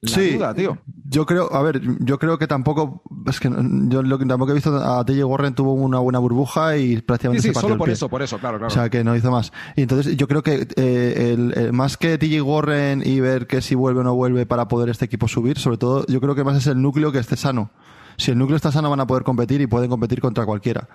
la 0.00 0.08
Sí. 0.08 0.34
duda, 0.36 0.54
tío. 0.54 0.78
Yo 1.04 1.26
creo, 1.26 1.52
a 1.54 1.62
ver, 1.62 1.80
yo 2.00 2.18
creo 2.18 2.38
que 2.38 2.46
tampoco, 2.46 3.02
es 3.26 3.38
que 3.40 3.50
yo 3.88 4.02
lo 4.02 4.18
que 4.18 4.24
tampoco 4.26 4.52
he 4.52 4.54
visto 4.54 4.74
a 4.76 5.04
TJ 5.04 5.24
Warren 5.24 5.54
tuvo 5.54 5.74
una 5.74 5.98
buena 5.98 6.18
burbuja 6.18 6.76
y 6.76 6.96
Sí, 6.96 7.02
prácticamente 7.02 7.42
sí, 7.42 7.48
se 7.48 7.52
partió 7.54 7.60
solo 7.68 7.74
el 7.74 7.78
por 7.78 7.86
pie. 7.86 7.92
eso, 7.94 8.08
por 8.08 8.22
eso, 8.22 8.38
claro, 8.38 8.58
claro. 8.58 8.68
O 8.72 8.74
sea, 8.74 8.88
que 8.90 9.04
no 9.04 9.14
hizo 9.14 9.30
más. 9.30 9.52
Y 9.76 9.82
entonces 9.82 10.16
yo 10.16 10.26
creo 10.28 10.42
que 10.42 10.66
eh, 10.76 11.32
el- 11.34 11.52
el- 11.56 11.72
más 11.72 11.96
que 11.96 12.16
TJ 12.18 12.40
Warren 12.42 13.02
y 13.04 13.20
ver 13.20 13.46
que 13.46 13.60
si 13.60 13.74
vuelve 13.74 14.00
o 14.00 14.04
no 14.04 14.14
vuelve 14.14 14.46
para 14.46 14.68
poder 14.68 14.88
este 14.88 15.04
equipo 15.04 15.28
subir, 15.28 15.58
sobre 15.58 15.76
todo 15.76 16.06
yo 16.06 16.20
creo 16.20 16.34
que 16.34 16.44
más 16.44 16.56
es 16.56 16.66
el 16.66 16.80
núcleo 16.80 17.12
que 17.12 17.18
esté 17.18 17.36
sano. 17.36 17.70
Si 18.16 18.30
el 18.30 18.38
núcleo 18.38 18.56
está 18.56 18.70
sano 18.72 18.90
van 18.90 19.00
a 19.00 19.06
poder 19.06 19.24
competir 19.24 19.60
y 19.60 19.66
pueden 19.66 19.88
competir 19.90 20.20
contra 20.20 20.44
cualquiera. 20.46 20.88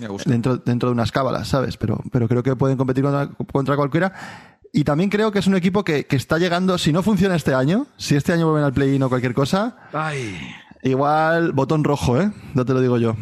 Me 0.00 0.08
gusta. 0.08 0.30
Dentro, 0.30 0.56
dentro 0.56 0.88
de 0.88 0.92
unas 0.92 1.12
cábalas, 1.12 1.48
¿sabes? 1.48 1.76
Pero, 1.76 2.00
pero 2.10 2.28
creo 2.28 2.42
que 2.42 2.56
pueden 2.56 2.76
competir 2.76 3.04
contra, 3.04 3.28
contra 3.52 3.76
cualquiera. 3.76 4.12
Y 4.72 4.84
también 4.84 5.08
creo 5.08 5.30
que 5.30 5.38
es 5.38 5.46
un 5.46 5.54
equipo 5.54 5.84
que, 5.84 6.06
que 6.06 6.16
está 6.16 6.38
llegando, 6.38 6.78
si 6.78 6.92
no 6.92 7.02
funciona 7.02 7.36
este 7.36 7.54
año, 7.54 7.86
si 7.96 8.16
este 8.16 8.32
año 8.32 8.46
vuelven 8.46 8.64
al 8.64 8.72
play-in 8.72 9.02
o 9.04 9.08
cualquier 9.08 9.32
cosa, 9.34 9.76
Ay, 9.92 10.36
igual 10.82 11.52
botón 11.52 11.84
rojo, 11.84 12.20
¿eh? 12.20 12.32
No 12.54 12.64
te 12.64 12.74
lo 12.74 12.80
digo 12.80 12.98
yo. 12.98 13.14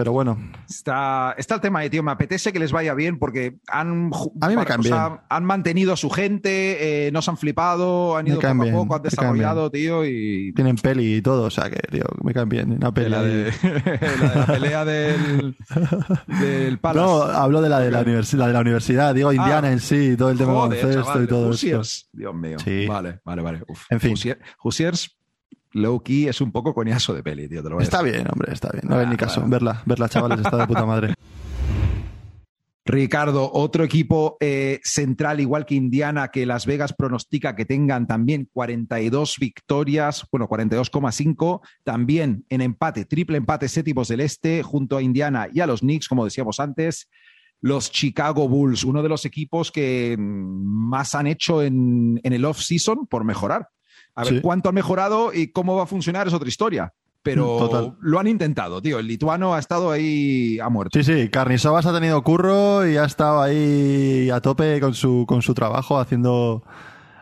Pero 0.00 0.12
bueno, 0.12 0.38
está, 0.66 1.34
está 1.36 1.56
el 1.56 1.60
tema, 1.60 1.84
eh, 1.84 1.90
tío. 1.90 2.02
Me 2.02 2.10
apetece 2.10 2.54
que 2.54 2.58
les 2.58 2.72
vaya 2.72 2.94
bien 2.94 3.18
porque 3.18 3.58
han, 3.68 4.10
A 4.40 4.48
mí 4.48 4.56
me 4.56 4.62
o 4.62 4.64
caen 4.64 4.82
sea, 4.82 5.08
bien. 5.10 5.20
han 5.28 5.44
mantenido 5.44 5.92
a 5.92 5.96
su 5.98 6.08
gente, 6.08 7.06
eh, 7.06 7.12
no 7.12 7.20
se 7.20 7.30
han 7.30 7.36
flipado, 7.36 8.16
han 8.16 8.26
ido 8.26 8.40
poco 8.40 8.62
a 8.62 8.72
poco, 8.72 8.94
han 8.96 9.02
desarrollado, 9.02 9.70
tío, 9.70 10.06
y 10.06 10.54
tienen 10.54 10.76
peli 10.76 11.16
y 11.16 11.20
todo, 11.20 11.42
o 11.42 11.50
sea 11.50 11.68
que, 11.68 11.80
tío, 11.90 12.06
me 12.24 12.32
caen 12.32 12.48
bien. 12.48 12.72
Una 12.72 12.94
peli. 12.94 13.10
la 13.10 13.20
de, 13.22 13.52
la 13.62 14.30
de 14.30 14.36
la 14.38 14.46
pelea 14.46 14.84
del, 14.86 15.56
del 16.40 16.78
Palace. 16.80 17.06
No, 17.06 17.20
hablo 17.24 17.60
de 17.60 17.68
la 17.68 17.80
de 17.80 17.90
la, 17.90 18.02
de 18.02 18.52
la 18.54 18.60
universidad, 18.60 19.14
digo 19.14 19.34
Indiana 19.34 19.68
Ah. 19.68 19.72
en 19.72 19.80
sí, 19.80 20.16
todo 20.16 20.30
el 20.30 20.38
tema 20.38 20.52
de 20.52 20.58
baloncesto 20.82 21.22
y 21.22 21.26
todo 21.26 21.50
esto. 21.50 21.66
Hoosiers. 21.66 22.08
Dios 22.10 22.34
mío. 22.34 22.56
Sí. 22.64 22.86
Vale, 22.86 23.20
vale, 23.22 23.42
vale. 23.42 23.62
Uf. 23.68 23.84
En 23.90 24.00
fin. 24.00 24.14
Hoosiers, 24.62 25.18
low 25.72 26.00
key, 26.02 26.28
es 26.28 26.40
un 26.40 26.52
poco 26.52 26.74
coñazo 26.74 27.14
de 27.14 27.22
peli, 27.22 27.48
tío. 27.48 27.62
Te 27.62 27.68
lo 27.68 27.76
voy 27.76 27.82
a 27.82 27.84
Está 27.84 28.02
decir. 28.02 28.16
bien, 28.18 28.28
hombre, 28.32 28.52
está 28.52 28.70
bien. 28.72 28.84
No 28.88 28.96
Ah, 28.96 29.04
ni 29.04 29.16
caso. 29.16 29.40
bueno. 29.40 29.50
Verla, 29.52 29.82
verla, 29.86 30.08
chavales, 30.08 30.40
está 30.40 30.56
de 30.56 30.66
puta 30.66 30.84
madre. 30.86 31.14
Ricardo, 32.86 33.50
otro 33.52 33.84
equipo 33.84 34.36
eh, 34.40 34.80
central, 34.82 35.38
igual 35.38 35.64
que 35.64 35.74
Indiana, 35.76 36.28
que 36.28 36.44
Las 36.46 36.66
Vegas 36.66 36.92
pronostica 36.92 37.54
que 37.54 37.64
tengan 37.64 38.06
también 38.06 38.48
42 38.52 39.36
victorias, 39.38 40.26
bueno, 40.32 40.48
42,5, 40.48 41.60
también 41.84 42.44
en 42.48 42.62
empate, 42.62 43.04
triple 43.04 43.36
empate 43.36 43.68
séptimos 43.68 44.08
del 44.08 44.20
Este, 44.20 44.62
junto 44.62 44.96
a 44.96 45.02
Indiana 45.02 45.46
y 45.52 45.60
a 45.60 45.66
los 45.66 45.80
Knicks, 45.80 46.08
como 46.08 46.24
decíamos 46.24 46.58
antes. 46.58 47.08
Los 47.60 47.92
Chicago 47.92 48.48
Bulls, 48.48 48.82
uno 48.84 49.02
de 49.02 49.10
los 49.10 49.24
equipos 49.26 49.70
que 49.70 50.16
mm, 50.18 50.88
más 50.88 51.14
han 51.14 51.26
hecho 51.26 51.62
en, 51.62 52.18
en 52.24 52.32
el 52.32 52.44
off-season 52.46 53.06
por 53.06 53.24
mejorar. 53.24 53.68
A 54.14 54.24
ver 54.24 54.34
Sí. 54.34 54.40
cuánto 54.40 54.68
han 54.68 54.74
mejorado 54.74 55.32
y 55.32 55.48
cómo 55.48 55.76
va 55.76 55.84
a 55.84 55.86
funcionar 55.86 56.26
es 56.28 56.34
otra 56.34 56.48
historia. 56.48 56.92
Pero 57.22 57.58
Total. 57.58 57.96
lo 58.00 58.18
han 58.18 58.26
intentado, 58.28 58.80
tío. 58.80 58.98
El 58.98 59.06
lituano 59.06 59.54
ha 59.54 59.58
estado 59.58 59.90
ahí 59.90 60.58
a 60.58 60.70
muerte. 60.70 61.02
Sí, 61.04 61.12
sí, 61.12 61.28
Carnisovas 61.28 61.84
ha 61.84 61.92
tenido 61.92 62.22
curro 62.22 62.86
y 62.88 62.96
ha 62.96 63.04
estado 63.04 63.42
ahí 63.42 64.30
a 64.30 64.40
tope 64.40 64.80
con 64.80 64.94
su, 64.94 65.26
con 65.28 65.42
su 65.42 65.52
trabajo 65.52 65.98
haciendo, 65.98 66.62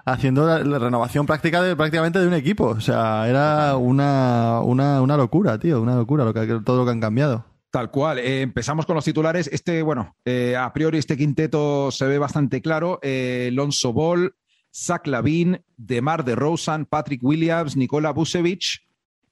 haciendo 0.05 0.47
la, 0.47 0.61
la 0.61 0.79
renovación 0.79 1.27
práctica 1.27 1.61
de, 1.63 1.75
prácticamente 1.75 2.21
de 2.21 2.29
un 2.29 2.35
equipo. 2.35 2.67
O 2.67 2.81
sea, 2.81 3.29
era 3.29 3.77
una, 3.77 4.61
una, 4.61 5.03
una 5.03 5.17
locura, 5.17 5.59
tío, 5.59 5.83
una 5.83 5.97
locura 5.97 6.25
lo 6.25 6.33
que, 6.33 6.47
todo 6.65 6.77
lo 6.79 6.85
que 6.85 6.93
han 6.93 7.01
cambiado. 7.01 7.45
Tal 7.73 7.91
cual. 7.91 8.19
Eh, 8.21 8.43
empezamos 8.43 8.87
con 8.87 8.95
los 8.95 9.05
titulares. 9.05 9.51
Este, 9.53 9.83
bueno, 9.83 10.15
eh, 10.25 10.55
a 10.57 10.73
priori 10.73 10.99
este 10.99 11.17
quinteto 11.17 11.91
se 11.91 12.07
ve 12.07 12.19
bastante 12.19 12.63
claro. 12.63 13.01
Eh, 13.03 13.51
Lonzo 13.53 13.93
Ball, 13.93 14.33
Zach 14.75 15.07
Lavin, 15.07 15.63
Demar 15.77 16.25
de 16.25 16.35
Rosan, 16.35 16.87
Patrick 16.87 17.23
Williams, 17.23 17.77
Nikola 17.77 18.13
Vucevic. 18.13 18.87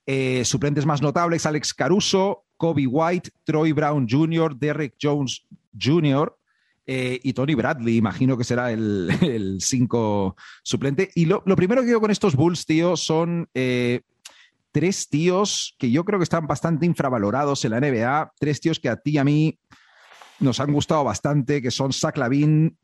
Eh, 0.06 0.44
suplentes 0.44 0.86
más 0.86 1.02
notables, 1.02 1.46
Alex 1.46 1.74
Caruso, 1.74 2.44
Kobe 2.56 2.86
White, 2.86 3.30
Troy 3.44 3.72
Brown 3.72 4.06
Jr., 4.08 4.56
Derek 4.56 4.94
Jones 5.00 5.44
Jr. 5.78 6.36
eh, 6.86 7.18
y 7.22 7.32
Tony 7.32 7.54
Bradley, 7.54 7.96
imagino 7.96 8.38
que 8.38 8.44
será 8.44 8.70
el, 8.70 9.10
el 9.22 9.60
cinco 9.60 10.36
suplente. 10.62 11.10
Y 11.14 11.26
lo, 11.26 11.42
lo 11.44 11.56
primero 11.56 11.82
que 11.82 11.88
digo 11.88 12.00
con 12.00 12.12
estos 12.12 12.36
Bulls, 12.36 12.66
tío, 12.66 12.96
son 12.96 13.48
eh, 13.52 14.02
tres 14.70 15.08
tíos 15.08 15.74
que 15.78 15.90
yo 15.90 16.04
creo 16.04 16.18
que 16.18 16.24
están 16.24 16.46
bastante 16.46 16.86
infravalorados 16.86 17.64
en 17.64 17.72
la 17.72 17.80
NBA, 17.80 18.32
tres 18.38 18.60
tíos 18.60 18.78
que 18.78 18.88
a 18.88 18.96
ti 18.96 19.12
y 19.12 19.18
a 19.18 19.24
mí 19.24 19.58
nos 20.38 20.60
han 20.60 20.72
gustado 20.72 21.02
bastante, 21.02 21.62
que 21.62 21.70
son 21.70 21.92
Zach 21.92 22.16
Lavin, 22.16 22.76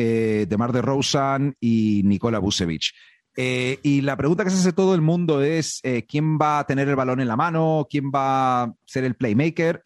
eh, 0.00 0.46
Demar 0.48 0.72
de 0.72 0.80
Rosan 0.80 1.56
y 1.58 2.02
Nikola 2.04 2.38
Vucevic. 2.38 2.92
Eh, 3.36 3.80
y 3.82 4.00
la 4.02 4.16
pregunta 4.16 4.44
que 4.44 4.50
se 4.50 4.56
hace 4.58 4.72
todo 4.72 4.94
el 4.94 5.00
mundo 5.00 5.42
es 5.42 5.80
eh, 5.82 6.04
quién 6.08 6.38
va 6.38 6.60
a 6.60 6.66
tener 6.66 6.88
el 6.88 6.94
balón 6.94 7.20
en 7.20 7.26
la 7.26 7.36
mano, 7.36 7.86
quién 7.90 8.12
va 8.14 8.62
a 8.62 8.74
ser 8.86 9.02
el 9.02 9.16
playmaker. 9.16 9.84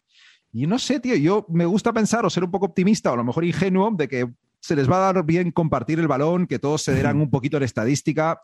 Y 0.51 0.67
no 0.67 0.77
sé, 0.77 0.99
tío, 0.99 1.15
yo 1.15 1.47
me 1.49 1.65
gusta 1.65 1.93
pensar 1.93 2.25
o 2.25 2.29
ser 2.29 2.43
un 2.43 2.51
poco 2.51 2.67
optimista 2.67 3.09
o 3.09 3.13
a 3.13 3.17
lo 3.17 3.23
mejor 3.23 3.43
ingenuo 3.43 3.89
de 3.91 4.07
que 4.07 4.27
se 4.59 4.75
les 4.75 4.89
va 4.89 4.97
a 4.97 5.13
dar 5.13 5.25
bien 5.25 5.51
compartir 5.51 5.99
el 5.99 6.07
balón, 6.07 6.45
que 6.45 6.59
todos 6.59 6.83
se 6.83 6.95
darán 6.95 7.19
un 7.19 7.31
poquito 7.31 7.57
en 7.57 7.63
estadística. 7.63 8.39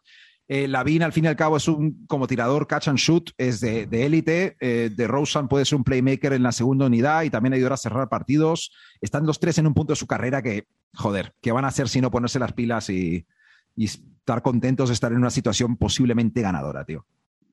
Eh, 0.52 0.68
Lavin, 0.68 1.04
al 1.04 1.14
fin 1.14 1.26
y 1.26 1.28
al 1.28 1.36
cabo, 1.36 1.58
es 1.58 1.68
un 1.68 2.06
como 2.08 2.26
tirador 2.26 2.66
catch 2.66 2.88
and 2.88 2.98
shoot, 2.98 3.30
es 3.38 3.60
de 3.62 3.86
de 3.86 4.06
élite. 4.08 4.58
Eh, 4.60 4.90
de 4.94 5.08
Rosen 5.08 5.48
puede 5.48 5.64
ser 5.64 5.78
un 5.78 5.84
playmaker 5.84 6.34
en 6.34 6.42
la 6.42 6.52
segunda 6.52 6.88
unidad 6.88 7.22
y 7.22 7.30
también 7.30 7.54
ayudar 7.54 7.74
a 7.74 7.78
cerrar 7.78 8.10
partidos. 8.10 8.72
Están 9.00 9.28
los 9.28 9.40
tres 9.40 9.60
en 9.60 9.68
un 9.68 9.76
punto 9.76 9.94
de 9.94 9.98
su 9.98 10.08
carrera 10.08 10.42
que, 10.42 10.66
joder, 10.96 11.36
¿qué 11.40 11.52
van 11.52 11.66
a 11.66 11.68
hacer 11.68 11.88
si 11.88 12.02
no 12.02 12.10
ponerse 12.10 12.40
las 12.40 12.54
pilas 12.54 12.90
y, 12.90 13.28
y 13.76 13.86
estar 13.86 14.42
contentos 14.42 14.90
de 14.90 14.94
estar 14.94 15.12
en 15.12 15.20
una 15.20 15.30
situación 15.30 15.78
posiblemente 15.78 16.42
ganadora, 16.42 16.84
tío? 16.84 17.06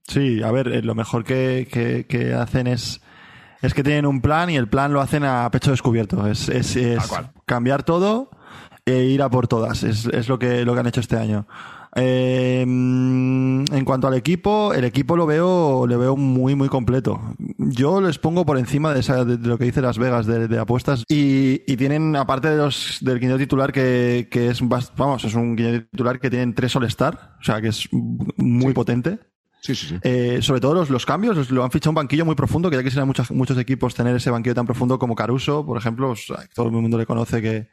Sí, 0.09 0.43
a 0.43 0.51
ver, 0.51 0.69
eh, 0.69 0.81
lo 0.83 0.95
mejor 0.95 1.23
que, 1.25 1.69
que- 1.71 2.07
que 2.09 2.33
hacen 2.33 2.67
es, 2.67 3.03
es 3.61 3.75
que 3.75 3.83
tienen 3.83 4.07
un 4.07 4.23
plan 4.23 4.49
y 4.49 4.57
el 4.57 4.69
plan 4.69 4.95
lo 4.95 5.03
hacen 5.03 5.23
a 5.25 5.51
pecho 5.51 5.71
descubierto. 5.71 6.27
Es, 6.27 6.49
es- 6.49 6.77
es 6.77 7.03
cambiar 7.45 7.83
todo 7.83 8.31
e 8.87 9.05
ir 9.05 9.21
a 9.21 9.29
por 9.29 9.49
todas. 9.49 9.83
Es, 9.83 10.07
es 10.07 10.29
lo, 10.31 10.39
que, 10.39 10.65
lo 10.65 10.73
que 10.73 10.81
han 10.81 10.87
hecho 10.87 11.01
este 11.01 11.17
año. 11.19 11.47
Eh, 11.99 12.65
mm, 12.67 13.65
en 13.73 13.85
cuanto 13.85 14.07
al 14.07 14.15
equipo, 14.15 14.75
el 14.75 14.85
equipo 14.85 15.17
lo 15.17 15.25
veo, 15.27 15.87
le 15.87 15.97
veo 15.97 16.17
muy, 16.17 16.55
muy 16.55 16.69
completo. 16.69 17.21
Yo 17.59 18.01
les 18.03 18.19
pongo 18.19 18.45
por 18.45 18.59
encima 18.59 18.93
de, 18.93 19.01
esa- 19.01 19.25
de 19.25 19.39
lo 19.49 19.57
que 19.59 19.65
dice 19.65 19.81
Las 19.81 19.99
Vegas 19.99 20.27
de, 20.27 20.47
de 20.47 20.59
apuestas 20.59 21.05
y, 21.09 21.63
y 21.67 21.77
tienen, 21.77 22.15
aparte 22.17 22.49
de 22.51 22.59
los, 22.59 22.99
del 23.01 23.19
quinteto 23.19 23.39
titular, 23.39 23.73
que, 23.73 24.29
que 24.31 24.49
es, 24.51 24.61
vamos, 24.97 25.25
es 25.25 25.35
un 25.35 25.57
quinteto 25.57 25.87
titular 25.91 26.21
que 26.21 26.29
tienen 26.31 26.55
tres 26.55 26.77
All-Star, 26.77 27.37
o 27.41 27.45
sea, 27.45 27.61
que 27.63 27.69
es 27.69 27.89
muy 27.93 28.69
Sí. 28.69 28.73
potente. 28.75 29.19
Sí, 29.63 29.75
sí, 29.75 29.87
sí. 29.89 29.97
Eh, 30.03 30.39
sobre 30.43 30.61
todo 30.61 30.75
los, 30.75 30.91
los 30.91 31.05
cambios, 31.07 31.51
lo 31.51 31.65
han 31.65 31.71
fichado 31.73 31.91
un 31.91 31.97
banquillo 31.97 32.25
muy 32.25 32.35
profundo, 32.37 32.71
que 32.71 32.77
ya 32.77 32.85
quisieran 32.85 33.09
muchos, 33.09 33.31
muchos 33.33 33.59
equipos 33.59 33.95
tener 33.95 34.15
ese 34.15 34.31
banquillo 34.31 34.55
tan 34.55 34.67
profundo 34.67 34.99
como 34.99 35.17
Caruso, 35.17 35.65
por 35.67 35.77
ejemplo, 35.79 36.11
o 36.11 36.17
sea, 36.17 36.37
todo 36.55 36.67
el 36.67 36.73
mundo 36.73 36.99
le 36.99 37.07
conoce 37.07 37.43
que, 37.43 37.69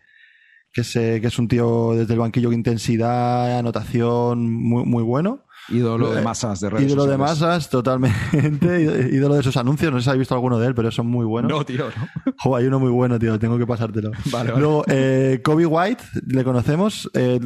que 0.73 0.81
es, 0.81 0.95
eh, 0.95 1.19
que 1.21 1.27
es 1.27 1.39
un 1.39 1.47
tío 1.47 1.93
desde 1.95 2.13
el 2.13 2.19
banquillo 2.19 2.49
de 2.49 2.55
intensidad, 2.55 3.57
anotación 3.59 4.51
muy, 4.51 4.83
muy 4.86 5.03
bueno. 5.03 5.45
Ídolo 5.69 6.12
de 6.13 6.21
masas 6.21 6.59
de 6.59 6.69
redes 6.69 6.88
Ídolo 6.88 7.05
de 7.05 7.13
sociales. 7.15 7.39
masas, 7.41 7.69
totalmente. 7.69 9.09
Ídolo 9.13 9.36
de 9.36 9.43
sus 9.43 9.55
anuncios. 9.55 9.93
No 9.93 9.99
sé 9.99 10.03
si 10.03 10.09
has 10.09 10.17
visto 10.17 10.33
alguno 10.36 10.59
de 10.59 10.67
él, 10.67 10.75
pero 10.75 10.91
son 10.91 11.07
muy 11.07 11.25
buenos. 11.25 11.49
No, 11.49 11.63
tío, 11.65 11.86
no. 11.86 12.33
Jo, 12.43 12.55
hay 12.57 12.65
uno 12.65 12.81
muy 12.81 12.91
bueno, 12.91 13.17
tío. 13.17 13.39
Tengo 13.39 13.57
que 13.57 13.65
pasártelo. 13.65 14.12
Vale, 14.29 14.51
vale. 14.51 14.59
Luego, 14.62 14.83
eh, 14.88 15.39
Kobe 15.41 15.65
White, 15.65 16.03
le 16.27 16.43
conocemos. 16.43 17.09
eh, 17.13 17.39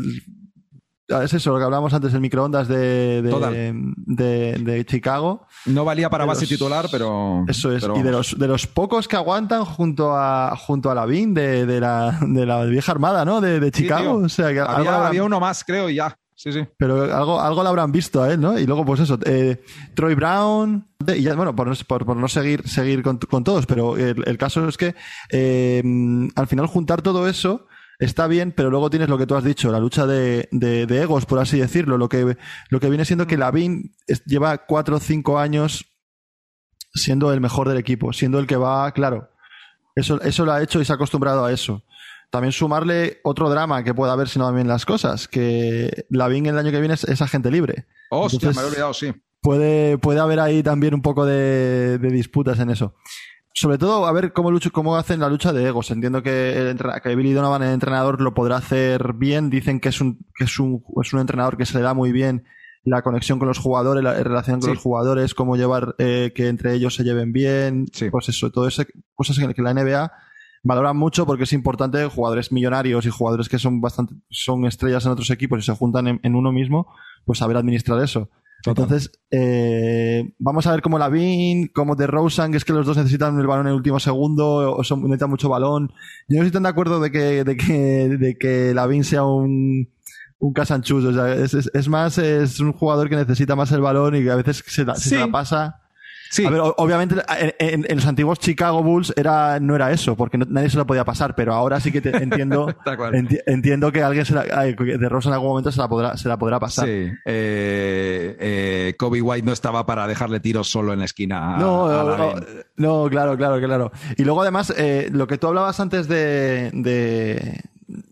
es 1.07 1.33
eso, 1.33 1.51
lo 1.51 1.57
que 1.57 1.63
hablábamos 1.63 1.93
antes, 1.93 2.13
el 2.13 2.19
microondas 2.21 2.67
de, 2.67 3.21
de, 3.21 3.73
de- 4.05 4.53
de 4.59 4.85
Chicago. 4.85 5.47
No 5.65 5.85
valía 5.85 6.09
para 6.09 6.25
base 6.25 6.41
los- 6.41 6.49
titular, 6.49 6.87
pero. 6.91 7.45
Eso 7.47 7.71
es. 7.71 7.81
pero 7.81 7.97
y 7.97 8.03
de 8.03 8.11
los, 8.11 8.37
de 8.37 8.47
los 8.47 8.67
pocos 8.67 9.07
que 9.07 9.15
aguantan 9.15 9.63
junto 9.65 10.15
a 10.15 10.55
junto 10.57 10.91
a 10.91 10.95
Lavín 10.95 11.33
de, 11.33 11.65
de, 11.65 11.79
la, 11.79 12.17
de 12.21 12.45
la 12.45 12.63
vieja 12.65 12.91
armada, 12.91 13.23
¿no? 13.25 13.41
De, 13.41 13.59
Sí, 13.73 13.83
Chicago. 13.83 14.15
o 14.23 14.29
sea, 14.29 14.51
que 14.53 14.59
algo 14.59 14.71
Había, 14.73 14.91
habrán- 14.95 15.07
había 15.07 15.23
uno 15.23 15.39
más, 15.39 15.63
creo, 15.63 15.89
y 15.89 15.95
ya. 15.95 16.17
Sí, 16.39 16.51
sí. 16.51 16.63
pero 16.77 17.01
algo, 17.15 17.41
algo 17.41 17.63
lo 17.63 17.69
habrán 17.69 17.91
visto 17.91 18.21
a 18.21 18.31
él, 18.31 18.39
¿no? 18.39 18.59
Y 18.59 18.67
luego, 18.67 18.85
pues 18.85 18.99
eso, 18.99 19.17
eh, 19.25 19.59
Troy 19.95 20.13
Brown, 20.13 20.85
y 21.07 21.23
ya, 21.23 21.33
bueno, 21.33 21.55
por 21.55 21.67
no, 21.67 21.73
por, 21.87 22.05
por 22.05 22.15
no 22.15 22.27
seguir, 22.27 22.67
seguir 22.69 23.01
con, 23.01 23.17
con 23.17 23.43
todos, 23.43 23.65
pero 23.65 23.97
el, 23.97 24.23
el 24.23 24.37
caso 24.37 24.67
es 24.69 24.77
que 24.77 24.93
eh, 25.31 25.81
al 26.35 26.45
final 26.45 26.67
juntar 26.67 27.01
todo 27.01 27.27
eso 27.27 27.65
está 27.99 28.27
bien, 28.27 28.51
pero 28.51 28.69
luego 28.69 28.89
tienes 28.89 29.09
lo 29.09 29.17
que 29.17 29.25
tú 29.25 29.35
has 29.35 29.43
dicho, 29.43 29.71
la 29.71 29.79
lucha 29.79 30.05
de, 30.05 30.47
de, 30.51 30.85
de 30.85 31.01
egos, 31.01 31.25
por 31.25 31.39
así 31.39 31.59
decirlo, 31.59 31.97
lo 31.97 32.09
que, 32.09 32.37
lo 32.69 32.79
que 32.79 32.89
viene 32.89 33.05
siendo 33.05 33.27
que 33.27 33.37
Lavin 33.37 33.95
es- 34.07 34.23
lleva 34.25 34.65
cuatro 34.65 34.97
o 34.97 34.99
cinco 34.99 35.39
años 35.39 35.85
siendo 36.93 37.31
el 37.33 37.41
mejor 37.41 37.67
del 37.69 37.77
equipo, 37.77 38.13
siendo 38.13 38.39
el 38.39 38.47
que 38.47 38.55
va, 38.57 38.91
claro, 38.91 39.29
eso, 39.95 40.21
eso 40.21 40.45
lo 40.45 40.51
ha 40.53 40.61
hecho 40.63 40.79
y 40.81 40.85
se 40.85 40.91
ha 40.93 40.95
acostumbrado 40.95 41.45
a 41.45 41.51
eso. 41.51 41.83
También 42.29 42.51
sumarle 42.51 43.19
otro 43.23 43.49
drama 43.49 43.83
que 43.83 43.93
pueda 43.93 44.13
haber 44.13 44.27
si 44.27 44.37
no 44.37 44.45
van 44.45 44.55
bien 44.55 44.67
las 44.67 44.85
cosas, 44.85 45.27
que 45.27 46.05
Lavin 46.09 46.45
el 46.47 46.57
año 46.57 46.71
que 46.71 46.79
viene 46.79 46.95
es, 46.95 47.03
es 47.05 47.21
agente 47.21 47.49
libre. 47.51 47.87
Hostia, 48.09 48.37
Entonces- 48.37 48.55
me 48.55 48.61
había 48.61 48.71
olvidado, 48.71 48.93
sí. 48.93 49.13
Puede, 49.39 49.97
puede 49.99 50.19
haber 50.19 50.39
ahí 50.39 50.61
también 50.63 50.93
un 50.95 51.01
poco 51.01 51.25
de, 51.25 51.99
de 51.99 52.09
disputas 52.09 52.59
en 52.59 52.69
eso. 52.71 52.95
Sobre 53.59 53.79
todo, 53.79 54.05
a 54.05 54.11
ver 54.11 54.33
cómo, 54.33 54.51
lucho, 54.51 54.71
cómo 54.71 54.97
hacen 54.97 55.19
la 55.19 55.29
lucha 55.29 55.51
de 55.51 55.65
egos. 55.65 55.89
Entiendo 55.89 56.21
que, 56.21 56.69
el, 56.69 56.77
que 57.01 57.15
Billy 57.15 57.33
Donovan, 57.33 57.63
el 57.63 57.73
entrenador, 57.73 58.21
lo 58.21 58.35
podrá 58.35 58.57
hacer 58.57 59.13
bien. 59.13 59.49
Dicen 59.49 59.79
que 59.79 59.89
es 59.89 59.99
un, 59.99 60.19
que 60.37 60.43
es 60.43 60.59
un, 60.59 60.83
es 61.03 61.11
un 61.11 61.21
entrenador 61.21 61.57
que 61.57 61.65
se 61.65 61.75
le 61.75 61.83
da 61.83 61.95
muy 61.95 62.11
bien 62.11 62.43
la 62.83 63.01
conexión 63.01 63.39
con 63.39 63.47
los 63.47 63.57
jugadores, 63.57 64.03
la 64.03 64.13
relación 64.13 64.59
con 64.59 64.69
Sí. 64.69 64.75
los 64.75 64.83
jugadores, 64.83 65.33
cómo 65.33 65.55
llevar 65.55 65.95
eh, 65.97 66.33
que 66.35 66.49
entre 66.49 66.75
ellos 66.75 66.93
se 66.93 67.03
lleven 67.03 67.33
bien. 67.33 67.87
Sí. 67.93 68.11
Pues 68.11 68.29
eso, 68.29 68.51
todo 68.51 68.67
eso, 68.67 68.83
cosas 69.15 69.39
que 69.55 69.61
la 69.63 69.73
NBA 69.73 70.11
valora 70.61 70.93
mucho 70.93 71.25
porque 71.25 71.45
es 71.45 71.53
importante 71.53 72.05
jugadores 72.05 72.51
millonarios 72.51 73.07
y 73.07 73.09
jugadores 73.09 73.49
que 73.49 73.57
son 73.57 73.81
bastante, 73.81 74.13
son 74.29 74.67
estrellas 74.67 75.03
en 75.07 75.13
otros 75.13 75.31
equipos 75.31 75.57
y 75.57 75.63
se 75.63 75.73
juntan 75.73 76.07
en, 76.07 76.19
en 76.21 76.35
uno 76.35 76.51
mismo, 76.51 76.93
pues 77.25 77.39
saber 77.39 77.57
administrar 77.57 78.03
eso. 78.03 78.29
Total. 78.63 78.83
Entonces, 78.85 79.11
eh, 79.31 80.33
vamos 80.39 80.65
a 80.67 80.71
ver 80.71 80.81
cómo 80.81 80.97
Lavin, 80.99 81.67
cómo 81.73 81.95
de 81.95 82.07
Rosen, 82.07 82.51
que 82.51 82.57
es 82.57 82.65
que 82.65 82.73
los 82.73 82.85
dos 82.85 82.97
necesitan 82.97 83.39
el 83.39 83.47
balón 83.47 83.67
en 83.67 83.71
el 83.71 83.77
último 83.77 83.99
segundo, 83.99 84.75
o 84.75 84.83
son, 84.83 85.03
necesitan 85.03 85.29
mucho 85.29 85.47
balón. 85.49 85.91
Yo 86.27 86.37
no 86.39 86.43
estoy 86.43 86.51
tan 86.51 86.63
de 86.63 86.69
acuerdo 86.69 86.99
de 86.99 87.11
que, 87.11 87.43
de 87.43 87.55
que, 87.55 88.09
de 88.17 88.37
que 88.37 88.73
Lavin 88.73 89.03
sea 89.03 89.23
un, 89.23 89.89
un 90.39 90.53
casanchus. 90.53 91.05
O 91.05 91.13
sea, 91.13 91.33
es, 91.35 91.53
es, 91.53 91.69
es 91.73 91.87
más, 91.87 92.17
es 92.17 92.59
un 92.59 92.73
jugador 92.73 93.09
que 93.09 93.15
necesita 93.15 93.55
más 93.55 93.71
el 93.71 93.81
balón 93.81 94.15
y 94.15 94.23
que 94.23 94.31
a 94.31 94.35
veces 94.35 94.63
se, 94.67 94.83
la- 94.85 94.95
Sí. 94.95 95.09
se 95.09 95.17
la 95.19 95.27
pasa. 95.27 95.81
Sí. 96.29 96.45
A 96.45 96.49
ver, 96.49 96.59
o- 96.61 96.73
obviamente 96.77 97.15
en, 97.39 97.53
en- 97.59 97.85
en 97.89 97.95
los 97.97 98.05
antiguos 98.05 98.39
Chicago 98.39 98.83
Bulls 98.83 99.13
era, 99.15 99.59
no 99.59 99.75
era 99.75 99.91
eso, 99.91 100.15
porque 100.15 100.37
no- 100.37 100.45
nadie 100.49 100.69
se 100.69 100.77
lo 100.77 100.85
podía 100.87 101.05
pasar, 101.05 101.35
pero 101.35 101.53
ahora 101.53 101.79
sí 101.79 101.91
que 101.91 102.01
te- 102.01 102.15
entiendo, 102.15 102.67
enti- 102.85 103.41
entiendo 103.45 103.91
que 103.91 104.03
alguien 104.03 104.25
se 104.25 104.33
la, 104.33 104.43
de 104.43 105.09
Rosen 105.09 105.29
en 105.29 105.33
algún 105.35 105.49
momento 105.49 105.71
se 105.71 105.79
la 105.79 105.87
podrá, 105.87 106.17
se 106.17 106.27
la 106.29 106.37
podrá 106.37 106.59
pasar. 106.59 106.85
Sí, 106.85 107.09
eh, 107.25 108.35
eh, 108.39 108.95
Kobe 108.97 109.21
White 109.21 109.45
no 109.45 109.53
estaba 109.53 109.85
para 109.85 110.07
dejarle 110.07 110.39
tiros 110.39 110.67
solo 110.69 110.93
en 110.93 110.99
la 110.99 111.05
esquina. 111.05 111.55
a- 111.55 111.57
No, 111.59 111.85
a 111.87 112.03
no, 112.17 112.33
no, 113.03 113.09
claro, 113.09 113.37
claro, 113.37 113.59
claro. 113.59 113.91
Y 114.17 114.23
luego 114.23 114.41
además, 114.41 114.73
eh, 114.77 115.09
lo 115.11 115.27
que 115.27 115.37
tú 115.37 115.47
hablabas 115.47 115.79
antes 115.79 116.07
de... 116.07 116.71
de- 116.73 117.61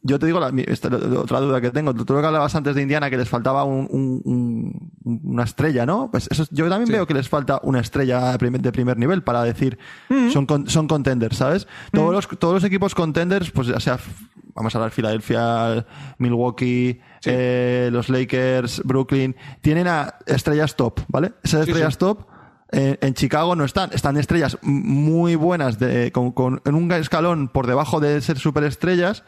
yo 0.03 0.17
te 0.19 0.25
digo 0.25 0.39
la, 0.39 0.51
mi- 0.51 0.63
esta- 0.65 0.87
otra 0.87 1.39
duda 1.41 1.59
que 1.59 1.69
tengo. 1.71 1.93
Tú 1.93 2.13
lo 2.13 2.21
que 2.21 2.27
hablabas 2.27 2.55
antes 2.55 2.75
de 2.75 2.81
Indiana, 2.81 3.09
que 3.09 3.17
les 3.17 3.27
faltaba 3.27 3.63
un- 3.65 3.87
un- 3.91 4.21
un- 4.23 5.21
una 5.23 5.43
estrella, 5.43 5.85
¿no? 5.85 6.09
Pues 6.11 6.27
eso, 6.31 6.45
yo 6.51 6.69
también 6.69 6.87
Sí. 6.87 6.93
veo 6.93 7.05
que 7.05 7.13
les 7.13 7.27
falta 7.27 7.59
una 7.63 7.81
estrella 7.81 8.37
de 8.37 8.71
primer, 8.71 8.97
nivel 8.97 9.23
para 9.23 9.43
decir 9.43 9.77
Mm. 10.09 10.29
son, 10.29 10.45
con- 10.45 10.67
son 10.69 10.87
contenders, 10.87 11.37
¿sabes? 11.37 11.67
Todos, 11.91 12.13
los, 12.13 12.27
todos 12.39 12.53
los 12.53 12.63
equipos 12.63 12.95
contenders, 12.95 13.51
pues 13.51 13.67
ya 13.67 13.79
sea, 13.79 13.99
vamos 14.53 14.73
a 14.73 14.77
hablar 14.77 14.91
Filadelfia, 14.91 15.85
Milwaukee, 16.17 17.01
Sí. 17.19 17.29
eh, 17.33 17.89
los 17.91 18.07
Lakers, 18.09 18.81
Brooklyn, 18.85 19.35
tienen 19.61 19.87
a 19.87 20.15
estrellas 20.25 20.75
top, 20.77 21.01
¿vale? 21.09 21.33
Esas 21.43 21.67
estrellas 21.67 21.93
sí. 21.95 21.99
top 21.99 22.27
en, 22.71 22.97
en 23.01 23.13
Chicago 23.13 23.55
no 23.55 23.63
están. 23.65 23.89
Están 23.93 24.15
estrellas 24.17 24.57
muy 24.61 25.35
buenas, 25.35 25.77
de, 25.79 26.11
con, 26.11 26.31
con- 26.31 26.61
en 26.65 26.75
un 26.75 26.89
escalón 26.93 27.47
por 27.49 27.67
debajo 27.67 27.99
de 27.99 28.21
ser 28.21 28.39
superestrellas. 28.39 29.23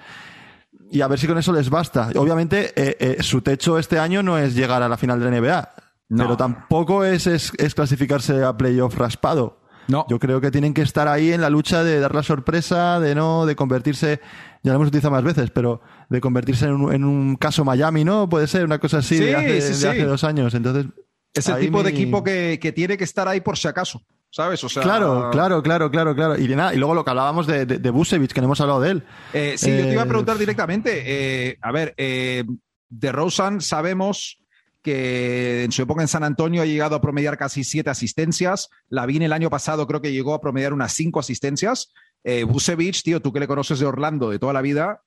Y 0.91 1.01
a 1.01 1.07
ver 1.07 1.19
si 1.19 1.27
con 1.27 1.37
eso 1.37 1.51
les 1.53 1.69
basta. 1.69 2.09
Obviamente, 2.15 2.71
eh, 2.75 2.95
eh, 2.99 3.23
su 3.23 3.41
techo 3.41 3.77
este 3.77 3.99
año 3.99 4.23
no 4.23 4.37
es 4.37 4.55
llegar 4.55 4.81
a 4.83 4.89
la 4.89 4.97
final 4.97 5.19
de 5.19 5.29
la 5.29 5.39
NBA. 5.41 5.69
No. 6.09 6.23
Pero 6.23 6.37
tampoco 6.37 7.03
es, 7.03 7.27
es, 7.27 7.51
es 7.57 7.75
clasificarse 7.75 8.43
a 8.43 8.55
playoff 8.55 8.95
raspado. 8.95 9.59
No. 9.89 10.05
Yo 10.09 10.19
creo 10.19 10.41
que 10.41 10.51
tienen 10.51 10.73
que 10.73 10.81
estar 10.81 11.07
ahí 11.07 11.31
en 11.31 11.41
la 11.41 11.49
lucha 11.49 11.83
de 11.83 11.99
dar 11.99 12.13
la 12.13 12.23
sorpresa, 12.23 12.99
de 12.99 13.15
no, 13.15 13.45
de 13.45 13.55
convertirse, 13.55 14.19
ya 14.63 14.71
lo 14.71 14.75
hemos 14.75 14.89
utilizado 14.89 15.13
más 15.13 15.23
veces, 15.23 15.49
pero 15.49 15.81
de 16.09 16.19
convertirse 16.19 16.65
en 16.65 16.73
un, 16.73 16.93
en 16.93 17.03
un 17.05 17.35
caso 17.37 17.63
Miami, 17.63 18.03
¿no? 18.03 18.27
Puede 18.27 18.47
ser 18.47 18.65
una 18.65 18.79
cosa 18.79 18.97
así 18.97 19.17
Sí, 19.17 19.23
de, 19.25 19.35
hace, 19.35 19.61
sí, 19.61 19.67
de 19.69 19.73
sí. 19.75 19.87
hace 19.87 20.03
dos 20.05 20.23
años. 20.25 20.53
Entonces, 20.53 20.87
Es 21.33 21.47
el 21.47 21.59
tipo 21.59 21.83
de 21.83 21.89
equipo 21.91 22.21
que, 22.23 22.59
que 22.61 22.71
tiene 22.73 22.97
que 22.97 23.05
estar 23.05 23.27
ahí 23.29 23.39
por 23.41 23.57
si 23.57 23.67
acaso, 23.69 24.01
¿sabes? 24.29 24.63
O 24.63 24.69
sea, 24.69 24.83
Claro, 24.83 25.29
claro, 25.31 25.61
claro, 25.63 25.89
claro, 25.91 26.15
claro. 26.15 26.37
Y 26.37 26.47
de 26.47 26.55
nada, 26.55 26.73
y 26.73 26.77
luego 26.77 26.93
lo 26.93 27.03
que 27.03 27.09
hablábamos 27.11 27.47
de, 27.47 27.65
de, 27.65 27.79
de 27.79 27.89
Busevich, 27.89 28.31
que 28.33 28.41
no 28.41 28.45
hemos 28.45 28.61
hablado 28.61 28.81
de 28.81 28.91
él. 28.91 29.03
Eh, 29.33 29.55
sí, 29.57 29.69
yo 29.75 29.83
te 29.83 29.93
iba 29.93 30.01
a 30.01 30.05
Eh, 30.05 30.07
preguntar 30.07 30.37
directamente. 30.37 31.03
eh, 31.05 31.57
a 31.61 31.71
ver, 31.71 31.93
eh, 31.97 32.43
de 32.89 33.11
Rosen 33.11 33.61
sabemos 33.61 34.39
que 34.81 35.63
en 35.65 35.71
su 35.73 35.81
época 35.81 36.01
en 36.01 36.07
San 36.07 36.23
Antonio 36.23 36.61
ha 36.61 36.65
llegado 36.65 36.95
a 36.95 37.01
promediar 37.01 37.37
casi 37.37 37.63
siete 37.63 37.89
asistencias. 37.89 38.69
Lavín 38.89 39.21
el 39.21 39.33
año 39.33 39.49
pasado 39.49 39.85
creo 39.87 40.01
que 40.01 40.13
llegó 40.13 40.33
a 40.33 40.39
promediar 40.39 40.71
unas 40.71 40.93
cinco 40.93 41.19
asistencias. 41.19 41.91
Eh, 42.23 42.43
Busevich, 42.43 43.03
tío, 43.03 43.21
tú 43.21 43.33
que 43.33 43.39
le 43.41 43.47
conoces 43.47 43.79
de 43.79 43.85
Orlando 43.85 44.29
de 44.29 44.39
toda 44.39 44.53
la 44.53 44.61
vida, 44.61 45.01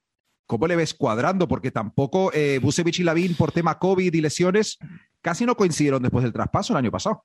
¿cómo 0.47 0.67
le 0.67 0.77
ves 0.77 0.93
cuadrando? 0.93 1.49
Porque 1.49 1.71
tampoco 1.71 2.31
eh, 2.35 2.59
Busevich 2.63 2.99
y 3.01 3.05
Lavín 3.05 3.35
por 3.37 3.53
tema 3.53 3.79
COVID 3.79 4.13
y 4.13 4.21
lesiones 4.21 4.79
casi 5.23 5.47
no 5.47 5.57
coincidieron 5.57 6.03
después 6.03 6.25
del 6.25 6.33
traspaso 6.33 6.73
el 6.75 6.79
año 6.79 6.91
pasado. 6.91 7.25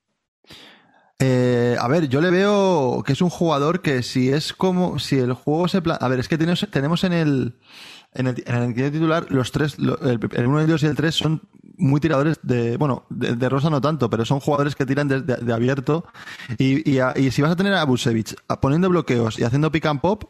Eh, 1.20 1.78
a 1.80 1.88
ver, 1.88 2.10
yo 2.10 2.20
le 2.20 2.30
veo 2.30 3.02
que 3.06 3.14
es 3.14 3.22
un 3.22 3.30
jugador 3.30 3.82
que 3.82 4.04
si 4.04 4.30
es 4.30 4.54
como, 4.54 5.00
si 5.00 5.18
el 5.18 5.34
juego 5.34 5.68
se 5.68 5.82
plan... 5.82 5.98
A 6.02 6.08
ver, 6.08 6.20
es 6.20 6.28
que 6.28 6.38
tenemos, 6.38 6.68
tenemos 6.72 7.04
en 7.06 7.14
el, 7.14 7.56
en 8.14 8.28
el, 8.28 8.44
en 8.46 8.78
el 8.78 8.92
titular 8.92 9.26
los 9.30 9.52
tres, 9.52 9.78
el, 9.80 10.20
el 10.32 10.48
uno, 10.48 10.60
el 10.60 10.68
dos 10.68 10.84
y 10.84 10.88
el 10.88 10.96
tres 10.96 11.16
son 11.16 11.42
muy 11.78 12.00
tiradores 12.00 12.40
de, 12.42 12.78
bueno, 12.78 13.06
de, 13.10 13.50
Rosa 13.50 13.70
no 13.70 13.82
tanto, 13.82 14.10
pero 14.10 14.26
son 14.26 14.40
jugadores 14.40 14.76
que 14.76 14.86
tiran 14.86 15.08
de, 15.08 15.54
abierto. 15.54 16.06
Y, 16.58 16.90
y, 16.90 17.00
y 17.16 17.32
si 17.32 17.42
vas 17.42 17.52
a 17.52 17.56
tener 17.56 17.74
a 17.74 17.84
Busevich 17.86 18.36
poniendo 18.62 18.90
bloqueos 18.90 19.40
y 19.40 19.44
haciendo 19.44 19.72
pick 19.72 19.86
and 19.86 20.02
pop, 20.02 20.26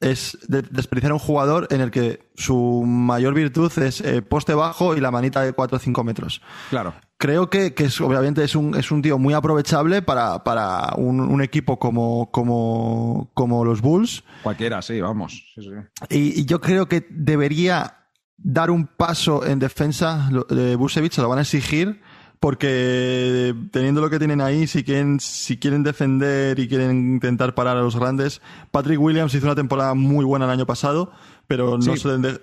es 0.00 0.38
de- 0.48 0.62
desperdiciar 0.62 1.12
a 1.12 1.14
un 1.14 1.20
jugador 1.20 1.68
en 1.70 1.80
el 1.80 1.90
que 1.90 2.28
su 2.34 2.82
mayor 2.86 3.34
virtud 3.34 3.72
es 3.78 4.00
eh, 4.00 4.22
poste 4.22 4.54
bajo 4.54 4.96
y 4.96 5.00
la 5.00 5.10
manita 5.10 5.40
de 5.42 5.52
4 5.52 5.76
o 5.76 5.80
5 5.80 6.04
metros 6.04 6.42
Claro. 6.70 6.94
creo 7.16 7.48
que, 7.48 7.72
que 7.74 7.84
es, 7.84 8.00
obviamente 8.00 8.42
es 8.44 8.54
un, 8.56 8.74
es 8.74 8.90
un 8.90 9.00
tío 9.02 9.18
muy 9.18 9.32
aprovechable 9.34 10.02
para, 10.02 10.42
para 10.44 10.94
un, 10.96 11.20
un 11.20 11.40
equipo 11.42 11.78
como, 11.78 12.30
como, 12.32 13.30
como 13.34 13.64
los 13.64 13.80
Bulls. 13.80 14.24
Cualquiera, 14.42 14.82
sí, 14.82 15.00
vamos. 15.00 15.44
Sí, 15.54 15.62
sí. 15.62 15.70
Y, 16.10 16.40
y 16.40 16.44
yo 16.44 16.60
creo 16.60 16.86
que 16.88 17.06
debería 17.10 17.98
dar 18.36 18.70
un 18.70 18.86
paso 18.86 19.46
en 19.46 19.58
defensa. 19.58 20.28
De 20.50 20.76
Busevich 20.76 21.12
se 21.14 21.22
lo 21.22 21.28
van 21.28 21.38
a 21.38 21.42
exigir 21.42 22.02
porque 22.44 23.54
teniendo 23.70 24.02
lo 24.02 24.10
que 24.10 24.18
tienen 24.18 24.40
ahí, 24.42 24.66
si 24.66 24.84
quieren, 24.84 25.18
si 25.18 25.56
quieren 25.56 25.82
defender 25.82 26.58
y 26.58 26.68
quieren 26.68 27.14
intentar 27.14 27.54
parar 27.54 27.76
a 27.78 27.80
los 27.80 27.96
grandes, 27.96 28.42
Patrick 28.70 29.00
Williams 29.00 29.34
hizo 29.34 29.46
una 29.46 29.54
temporada 29.54 29.94
muy 29.94 30.26
buena 30.26 30.44
el 30.44 30.50
año 30.50 30.66
pasado, 30.66 31.10
pero 31.46 31.78
no 31.78 31.96
Sí. 31.96 32.02
se 32.02 32.18
de- 32.18 32.40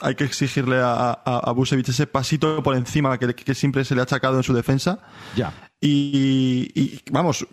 hay 0.00 0.14
que 0.14 0.24
exigirle 0.24 0.78
a, 0.78 1.10
a, 1.12 1.38
a 1.38 1.52
Busevich 1.52 1.88
ese 1.90 2.06
pasito 2.06 2.62
por 2.62 2.74
encima 2.76 3.18
que, 3.18 3.34
que 3.34 3.54
siempre 3.54 3.84
se 3.84 3.94
le 3.94 4.00
ha 4.00 4.04
achacado 4.04 4.38
en 4.38 4.42
su 4.42 4.54
defensa. 4.54 5.00
Ya. 5.36 5.52
Y, 5.80 6.70
y, 6.74 7.00
vamos, 7.10 7.46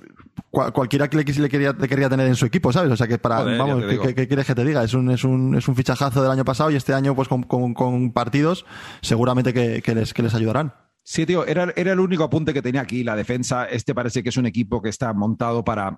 cua- 0.52 0.72
cualquiera 0.72 1.10
que 1.10 1.18
le, 1.18 1.24
le 1.26 1.50
quería, 1.50 1.74
le 1.78 1.88
quería 1.90 2.10
tener 2.10 2.28
en 2.28 2.36
su 2.36 2.46
equipo, 2.46 2.72
¿sabes? 2.72 2.92
O 2.92 2.96
sea 2.98 3.08
que 3.08 3.18
para, 3.18 3.40
Joder, 3.40 3.58
vamos, 3.58 3.80
te 3.82 3.86
¿qué, 3.88 3.92
digo. 3.92 4.04
qué- 4.04 4.16
qué 4.16 4.28
quieres 4.28 4.46
que 4.46 4.56
te 4.56 4.64
diga? 4.64 4.84
Es 4.86 4.94
un, 4.94 5.12
es 5.12 5.24
un, 5.26 5.54
es 5.56 5.68
un 5.68 5.76
fichajazo 5.76 6.22
del 6.22 6.32
año 6.32 6.46
pasado 6.46 6.72
y 6.72 6.76
este 6.76 6.94
año, 6.94 7.14
pues 7.14 7.28
con, 7.28 7.44
con- 7.44 7.74
con 7.74 8.12
partidos, 8.14 8.66
seguramente 9.02 9.54
que, 9.54 9.82
que 9.82 9.94
les, 9.96 10.14
que 10.14 10.24
les 10.24 10.34
ayudarán. 10.34 10.74
Sí, 11.12 11.26
tío, 11.26 11.44
era, 11.48 11.74
era 11.76 11.94
el 11.94 12.00
único 12.00 12.24
apunte 12.24 12.54
que 12.54 12.62
tenía 12.62 12.82
aquí. 12.82 13.04
La 13.04 13.16
defensa, 13.16 13.66
este 13.66 13.96
parece 13.96 14.22
que 14.22 14.30
es 14.30 14.38
un 14.38 14.46
equipo 14.46 14.80
que 14.80 14.90
está 14.90 15.12
montado 15.12 15.64
para 15.64 15.98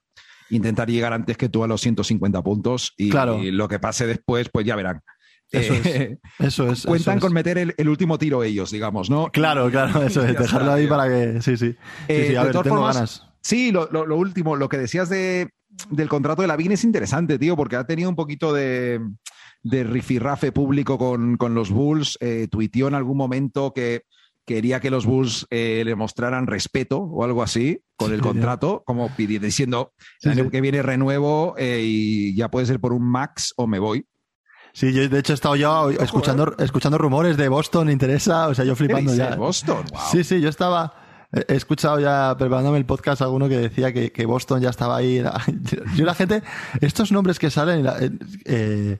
intentar 0.50 0.90
llegar 0.90 1.12
antes 1.12 1.36
que 1.36 1.50
tú 1.50 1.66
a 1.66 1.68
los 1.68 1.82
150 1.82 2.42
puntos 2.42 2.94
y, 2.96 3.10
Claro. 3.10 3.38
y 3.44 3.52
lo 3.52 3.68
que 3.68 3.78
pase 3.78 4.08
después, 4.08 4.48
pues 4.50 4.66
ya 4.66 4.78
verán. 4.78 5.02
Eso 5.52 5.74
es. 5.74 6.18
Eso 6.40 6.70
es 6.72 6.86
cuentan 6.86 7.18
eso 7.18 7.26
con 7.28 7.34
meter 7.34 7.58
el, 7.58 7.76
el 7.78 7.90
último 7.90 8.18
tiro 8.18 8.42
ellos, 8.42 8.72
digamos, 8.72 9.10
¿no? 9.10 9.30
Claro, 9.34 9.70
claro, 9.70 10.02
eso 10.04 10.24
es. 10.24 10.38
Dejarlo 10.40 10.72
ahí 10.72 10.88
para 10.88 11.10
que. 11.10 11.42
Sí, 11.42 11.58
sí. 11.58 11.72
Sí, 11.72 11.78
Eh, 12.08 12.28
sí, 12.30 12.36
a 12.38 12.44
ver, 12.44 12.54
tengo 12.54 12.64
formas, 12.70 12.96
ganas. 12.96 13.28
Sí, 13.42 13.74
lo, 13.74 13.90
lo- 13.92 14.06
lo 14.06 14.16
último, 14.16 14.56
lo 14.56 14.70
que 14.70 14.78
decías 14.78 15.10
de, 15.10 15.50
del 15.90 16.08
contrato 16.08 16.42
de 16.42 16.48
Lavín 16.48 16.72
es 16.72 16.86
interesante, 16.86 17.38
tío, 17.38 17.58
porque 17.58 17.76
ha 17.76 17.86
tenido 17.86 18.08
un 18.10 18.16
poquito 18.16 18.54
de, 18.54 19.02
de 19.62 19.84
rifirrafe 19.84 20.54
público 20.54 20.98
con, 20.98 21.36
con 21.36 21.54
los 21.54 21.70
Bulls. 21.70 22.18
Eh, 22.22 22.48
tuiteó 22.50 22.88
en 22.88 22.96
algún 22.96 23.18
momento 23.18 23.74
que 23.74 24.04
quería 24.54 24.80
que 24.80 24.90
los 24.90 25.06
Bulls 25.06 25.46
eh, 25.50 25.82
le 25.86 25.96
mostraran 25.96 26.48
respeto 26.48 27.00
o 27.00 27.24
algo 27.24 27.44
así 27.44 27.84
con 27.96 28.12
el 28.12 28.18
Sí, 28.20 28.24
contrato, 28.24 28.84
como 28.86 29.10
pidi- 29.10 29.40
diciendo 29.40 29.94
Sí, 30.20 30.30
el 30.30 30.32
año 30.34 30.44
sí. 30.46 30.50
que 30.52 30.62
viene 30.62 30.82
renuevo 30.82 31.56
eh, 31.58 31.82
y 31.84 32.36
ya 32.36 32.50
puede 32.50 32.66
ser 32.66 32.80
por 32.80 32.94
un 32.94 33.10
max 33.10 33.54
o 33.58 33.68
me 33.68 33.80
voy. 33.80 34.06
Sí, 34.74 34.94
yo 34.94 35.08
de 35.10 35.20
hecho 35.20 35.34
he 35.34 35.36
estado 35.36 35.56
ya 35.58 35.82
escuchando, 36.02 36.56
escuchando 36.58 36.98
rumores 36.98 37.36
de 37.38 37.50
Boston, 37.50 37.90
interesa, 37.90 38.48
o 38.48 38.56
sea, 38.56 38.64
yo 38.64 38.74
¿Qué 38.74 38.78
flipando 38.86 39.14
ya. 39.14 39.36
Boston? 39.36 39.86
Wow. 39.92 40.00
Sí, 40.12 40.24
sí, 40.24 40.40
yo 40.40 40.48
estaba. 40.50 40.94
He 41.48 41.56
escuchado 41.56 42.00
ya, 42.00 42.36
preparándome 42.38 42.78
el 42.78 42.86
podcast, 42.86 43.22
alguno 43.22 43.48
que 43.48 43.58
decía 43.58 43.94
que, 43.94 44.12
que 44.12 44.26
Boston 44.26 44.62
ya 44.62 44.70
estaba 44.70 44.98
ahí. 44.98 45.24
Yo, 45.96 46.04
la 46.06 46.14
gente, 46.14 46.44
estos 46.82 47.12
nombres 47.14 47.40
que 47.40 47.50
salen, 47.50 47.86
eh, 47.86 48.10
eh, 48.44 49.00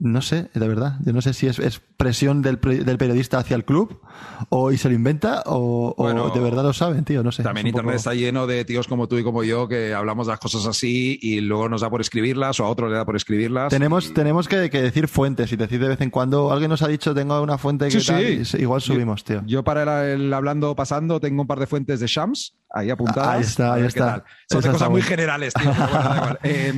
no 0.00 0.20
sé, 0.22 0.50
de 0.52 0.68
verdad, 0.68 0.98
yo 1.06 1.12
no 1.12 1.22
sé 1.22 1.32
si 1.32 1.46
es, 1.46 1.58
es 1.58 1.80
presión 1.96 2.42
del, 2.42 2.58
del 2.60 2.98
periodista 2.98 3.38
hacia 3.38 3.54
el 3.56 3.64
club, 3.64 4.00
o 4.48 4.72
y 4.72 4.76
se 4.78 4.88
lo 4.88 4.94
inventa, 4.94 5.42
o, 5.46 5.94
de 6.34 6.40
verdad 6.40 6.64
lo 6.64 6.72
saben, 6.72 7.04
tío, 7.04 7.22
no 7.22 7.30
sé. 7.32 7.42
También 7.44 7.66
es 7.66 7.70
Internet 7.70 7.92
poco- 7.94 7.96
está 7.96 8.14
lleno 8.14 8.46
de 8.46 8.64
tíos 8.64 8.88
como 8.88 9.06
tú 9.08 9.16
y 9.18 9.22
como 9.24 9.44
yo 9.44 9.68
que 9.68 9.94
hablamos 9.94 10.26
de 10.26 10.32
las 10.32 10.40
cosas 10.40 10.66
así 10.66 11.18
y 11.22 11.40
luego 11.40 11.68
nos 11.68 11.80
da 11.82 11.90
por 11.90 12.00
escribirlas 12.00 12.58
o 12.60 12.64
a 12.64 12.68
otro 12.68 12.88
le 12.88 12.96
da 12.96 13.04
por 13.06 13.16
escribirlas. 13.16 13.70
Tenemos, 13.70 14.08
y- 14.10 14.14
tenemos 14.14 14.48
que, 14.48 14.68
que 14.68 14.82
decir 14.82 15.06
fuentes 15.08 15.52
y 15.52 15.56
decir 15.56 15.80
de 15.80 15.88
vez 15.88 16.00
en 16.00 16.10
cuando, 16.10 16.50
alguien 16.52 16.70
nos 16.70 16.82
ha 16.82 16.88
dicho, 16.88 17.14
tengo 17.14 17.40
una 17.40 17.56
fuente 17.56 17.86
que 17.88 18.00
Sí, 18.00 18.06
tal, 18.06 18.44
sí. 18.44 18.56
y 18.58 18.62
igual 18.62 18.80
subimos, 18.80 19.22
tío. 19.24 19.42
Yo 19.46 19.62
para 19.64 20.12
el, 20.12 20.22
el 20.22 20.34
hablando 20.34 20.74
pasando 20.74 21.20
tengo 21.20 21.42
un 21.42 21.46
par 21.48 21.60
de 21.60 21.66
fuentes 21.68 22.00
de 22.00 22.08
Shams 22.08 22.54
ahí 22.74 22.90
apuntadas. 22.90 23.34
Ahí 23.36 23.42
está, 23.42 23.74
ahí 23.74 23.84
está. 23.84 24.24
Son 24.50 24.60
de 24.60 24.70
cosas 24.70 24.90
muy 24.90 25.00
generales, 25.02 25.54
tío. 25.54 25.70
pero 25.72 25.88
bueno, 25.88 26.08
da 26.08 26.16
igual. 26.16 26.38
Eh, 26.44 26.72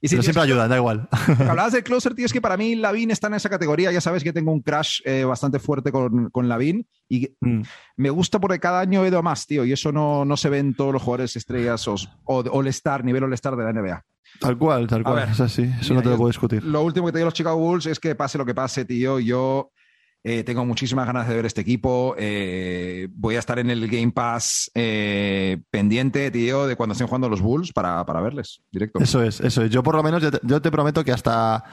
y 0.00 0.08
sí, 0.08 0.14
Pero 0.14 0.20
tío, 0.20 0.22
siempre 0.22 0.42
ayudan, 0.42 0.68
da 0.68 0.76
igual. 0.76 1.08
Hablabas 1.48 1.72
de 1.72 1.82
closer, 1.82 2.14
tío, 2.14 2.26
es 2.26 2.32
que 2.32 2.40
para 2.40 2.56
mí 2.56 2.74
Lavin 2.76 3.10
está 3.10 3.26
en 3.26 3.34
esa 3.34 3.48
categoría. 3.48 3.90
Ya 3.90 4.00
sabes 4.00 4.22
que 4.22 4.32
tengo 4.32 4.52
un 4.52 4.60
crash 4.62 5.00
eh, 5.04 5.24
bastante 5.24 5.58
fuerte 5.58 5.90
con, 5.90 6.30
con 6.30 6.48
Lavin 6.48 6.86
y 7.08 7.28
Mm. 7.40 7.62
me 7.96 8.10
gusta 8.10 8.38
porque 8.38 8.58
cada 8.60 8.80
año 8.80 9.04
he 9.04 9.08
ido 9.08 9.22
más, 9.22 9.46
tío, 9.46 9.64
y 9.64 9.72
eso 9.72 9.92
no, 9.92 10.24
no 10.24 10.36
se 10.36 10.50
ve 10.50 10.58
en 10.58 10.74
todos 10.74 10.92
los 10.92 11.02
jugadores 11.02 11.34
estrellas 11.36 11.86
o, 11.88 11.94
o 12.24 12.44
All-Star, 12.50 13.04
nivel 13.04 13.24
All-Star 13.24 13.56
de 13.56 13.64
la 13.64 13.72
NBA. 13.72 14.04
Tal 14.40 14.58
cual, 14.58 14.86
tal 14.86 15.02
cual. 15.02 15.16
ver, 15.16 15.28
es 15.30 15.40
así, 15.40 15.62
eso 15.62 15.76
mira, 15.90 15.94
no 15.94 16.02
te 16.02 16.08
lo 16.10 16.16
puedo 16.16 16.28
discutir. 16.28 16.62
Lo 16.64 16.82
último 16.82 17.06
que 17.06 17.12
te 17.12 17.18
digo 17.18 17.26
a 17.26 17.28
los 17.28 17.34
Chicago 17.34 17.56
Bulls 17.56 17.86
es 17.86 17.98
que 17.98 18.14
pase 18.14 18.36
lo 18.38 18.44
que 18.44 18.54
pase, 18.54 18.84
tío, 18.84 19.18
yo 19.20 19.70
eh, 20.24 20.42
tengo 20.44 20.64
muchísimas 20.64 21.06
ganas 21.06 21.28
de 21.28 21.34
ver 21.34 21.46
este 21.46 21.60
equipo. 21.60 22.14
eh, 22.18 23.08
voy 23.12 23.36
a 23.36 23.38
estar 23.38 23.58
en 23.58 23.70
el 23.70 23.88
Game 23.88 24.12
Pass 24.12 24.70
eh, 24.74 25.58
pendiente, 25.70 26.30
tío, 26.30 26.66
de 26.66 26.76
cuando 26.76 26.92
estén 26.92 27.06
jugando 27.06 27.28
los 27.28 27.40
Bulls 27.40 27.72
para, 27.72 28.04
para 28.04 28.20
verles 28.20 28.60
directo. 28.70 28.98
Eso 29.00 29.22
es, 29.22 29.40
eso 29.40 29.62
es. 29.62 29.70
Yo 29.70 29.82
por 29.82 29.94
lo 29.94 30.02
menos, 30.02 30.22
yo 30.22 30.30
te, 30.30 30.38
yo 30.42 30.60
te 30.60 30.70
prometo 30.70 31.04
que 31.04 31.12
hasta 31.12 31.64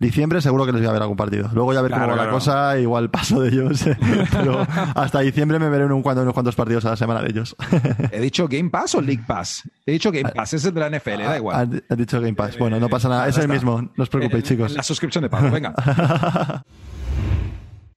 diciembre 0.00 0.40
seguro 0.40 0.64
que 0.64 0.70
les 0.70 0.80
voy 0.80 0.88
a 0.88 0.92
ver 0.92 1.02
algún 1.02 1.16
partido. 1.16 1.50
Luego 1.52 1.72
ya 1.72 1.82
ver 1.82 1.90
Claro, 1.90 2.04
cómo 2.12 2.16
va 2.18 2.24
la 2.26 2.30
cosa, 2.30 2.78
igual 2.78 3.10
paso 3.10 3.40
de 3.40 3.48
ellos. 3.48 3.84
Pero 4.30 4.64
hasta 4.94 5.20
diciembre 5.20 5.58
me 5.58 5.68
veré 5.68 5.86
un, 5.86 6.02
cuando, 6.02 6.22
unos 6.22 6.34
cuantos 6.34 6.54
partidos 6.54 6.84
a 6.84 6.90
la 6.90 6.96
semana 6.96 7.20
de 7.20 7.30
ellos. 7.30 7.56
¿He 8.12 8.20
dicho 8.20 8.46
Game 8.46 8.70
Pass 8.70 8.94
o 8.94 9.00
League 9.00 9.24
Pass? 9.26 9.68
He 9.84 9.92
dicho 9.92 10.12
Game 10.12 10.30
Pass, 10.30 10.54
es 10.54 10.64
el 10.64 10.72
de 10.74 10.80
la 10.88 10.98
NFL, 10.98 11.22
da 11.24 11.36
igual. 11.36 11.56
Has 11.56 11.82
has 11.90 11.98
dicho 11.98 12.20
Game 12.20 12.34
Pass. 12.34 12.56
Bueno, 12.58 12.78
no 12.78 12.88
pasa 12.88 13.08
nada. 13.08 13.24
Ah, 13.24 13.28
Es 13.28 13.38
el 13.38 13.48
mismo. 13.48 13.82
No 13.82 14.02
os 14.02 14.08
preocupéis, 14.08 14.44
chicos. 14.44 14.70
en 14.70 14.76
la 14.76 14.82
suscripción 14.84 15.22
de 15.22 15.30
pago, 15.30 15.50
venga. 15.50 15.74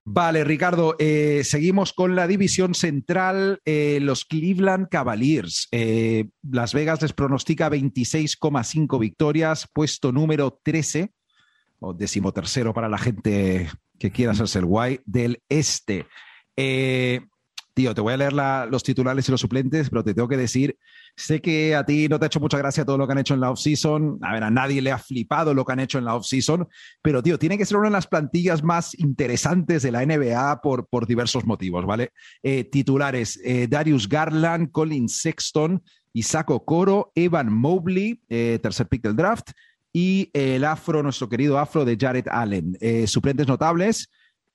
Vale, 0.03 0.43
Ricardo, 0.43 0.95
eh, 0.97 1.43
seguimos 1.43 1.93
con 1.93 2.15
la 2.15 2.25
división 2.25 2.73
central, 2.73 3.61
eh, 3.65 3.99
los 4.01 4.25
Cleveland 4.25 4.89
Cavaliers. 4.89 5.67
Eh, 5.71 6.29
Las 6.41 6.73
Vegas 6.73 7.01
les 7.03 7.13
pronostica 7.13 7.69
26,5 7.69 8.97
victorias, 8.97 9.69
puesto 9.71 10.11
número 10.11 10.59
13, 10.63 11.13
o 11.79 11.93
decimotercero 11.93 12.73
para 12.73 12.89
la 12.89 12.97
gente 12.97 13.69
que 13.99 14.11
quiera 14.11 14.31
hacerse 14.31 14.59
el 14.59 14.65
guay, 14.65 15.01
del 15.05 15.43
este. 15.49 16.07
Tío, 17.73 17.95
te 17.95 18.01
voy 18.01 18.13
a 18.13 18.17
leer 18.17 18.33
los 18.33 18.83
titulares 18.83 19.27
y 19.27 19.31
los 19.31 19.39
suplentes, 19.39 19.89
pero 19.89 20.03
te 20.03 20.13
tengo 20.13 20.27
que 20.27 20.35
decir, 20.35 20.77
sé 21.15 21.41
que 21.41 21.73
a 21.73 21.85
ti 21.85 22.09
no 22.09 22.19
te 22.19 22.25
ha 22.25 22.27
hecho 22.27 22.41
mucha 22.41 22.57
gracia 22.57 22.83
todo 22.83 22.97
lo 22.97 23.07
que 23.07 23.13
han 23.13 23.19
hecho 23.19 23.33
en 23.33 23.39
la 23.39 23.49
offseason. 23.49 24.19
A 24.21 24.33
ver, 24.33 24.43
a 24.43 24.51
nadie 24.51 24.81
le 24.81 24.91
ha 24.91 24.97
flipado 24.97 25.53
lo 25.53 25.63
que 25.63 25.71
han 25.71 25.79
hecho 25.79 25.97
en 25.97 26.03
la 26.03 26.15
offseason, 26.15 26.67
pero 27.01 27.23
tío, 27.23 27.39
tiene 27.39 27.57
que 27.57 27.65
ser 27.65 27.77
una 27.77 27.87
de 27.87 27.93
las 27.93 28.07
plantillas 28.07 28.61
más 28.61 28.97
interesantes 28.99 29.83
de 29.83 29.91
la 29.91 30.05
NBA 30.05 30.61
por, 30.61 31.07
diversos 31.07 31.45
motivos, 31.45 31.85
¿vale? 31.85 32.11
Eh, 32.43 32.65
titulares, 32.65 33.39
eh, 33.43 33.67
Darius 33.69 34.09
Garland, 34.09 34.71
Colin 34.71 35.07
Sexton, 35.07 35.81
Isaac 36.11 36.49
Okoro, 36.49 37.13
Evan 37.15 37.53
Mobley, 37.53 38.21
eh, 38.27 38.59
tercer 38.61 38.87
pick 38.87 39.03
del 39.03 39.15
draft, 39.15 39.51
y 39.93 40.29
el 40.33 40.65
afro, 40.65 41.03
nuestro 41.03 41.29
querido 41.29 41.57
afro 41.57 41.85
de 41.85 41.97
Jared 41.99 42.27
Allen. 42.29 42.77
Suplentes 43.07 43.47
notables, 43.47 44.09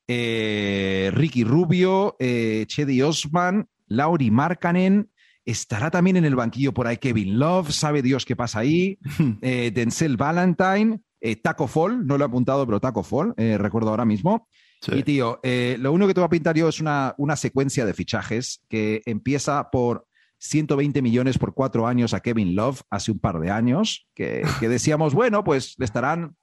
eh, 0.09 1.11
Ricky 1.13 1.45
Rubio, 1.45 2.17
eh, 2.19 2.65
Chedi 2.67 3.03
Osman, 3.03 3.69
Lauri 3.89 4.31
Markkanen, 4.31 5.11
estará 5.47 5.91
también 5.91 6.17
en 6.17 6.25
el 6.25 6.37
banquillo 6.37 6.75
por 6.75 6.87
ahí 6.87 6.99
Kevin 6.99 7.39
Love, 7.39 7.71
sabe 7.71 8.03
Dios 8.03 8.25
qué 8.25 8.37
pasa 8.37 8.59
ahí, 8.59 8.99
eh, 9.41 9.71
Denzel 9.73 10.17
Valentine, 10.17 11.01
eh, 11.21 11.37
Taco 11.37 11.69
Fall, 11.69 12.07
no 12.07 12.19
lo 12.19 12.25
he 12.25 12.29
apuntado, 12.29 12.67
pero 12.67 12.81
Taco 12.81 13.03
Fall, 13.03 13.33
eh, 13.37 13.57
recuerdo 13.57 13.91
ahora 13.91 14.05
mismo. 14.05 14.49
Sí. 14.83 14.93
Y 14.95 15.03
tío, 15.05 15.41
lo 15.43 15.93
único 15.93 16.09
que 16.09 16.15
te 16.15 16.21
voy 16.21 16.27
a 16.27 16.31
pintar 16.31 16.55
yo 16.55 16.69
es 16.69 16.81
una, 16.81 17.15
una 17.17 17.35
secuencia 17.35 17.87
de 17.87 17.95
fichajes 17.95 18.63
que 18.69 19.01
empieza 19.07 19.71
por 19.71 20.07
120 20.39 21.01
millones 21.01 21.39
por 21.39 21.55
cuatro 21.55 21.87
años 21.87 22.13
a 22.13 22.21
Kevin 22.21 22.55
Love 22.55 22.83
hace 22.91 23.11
un 23.11 23.19
par 23.19 23.41
de 23.41 23.51
años, 23.51 24.07
que, 24.15 24.45
que 24.61 24.69
decíamos, 24.69 25.15
bueno, 25.15 25.45
pues 25.45 25.75
le 25.79 25.87
estarán 25.87 26.37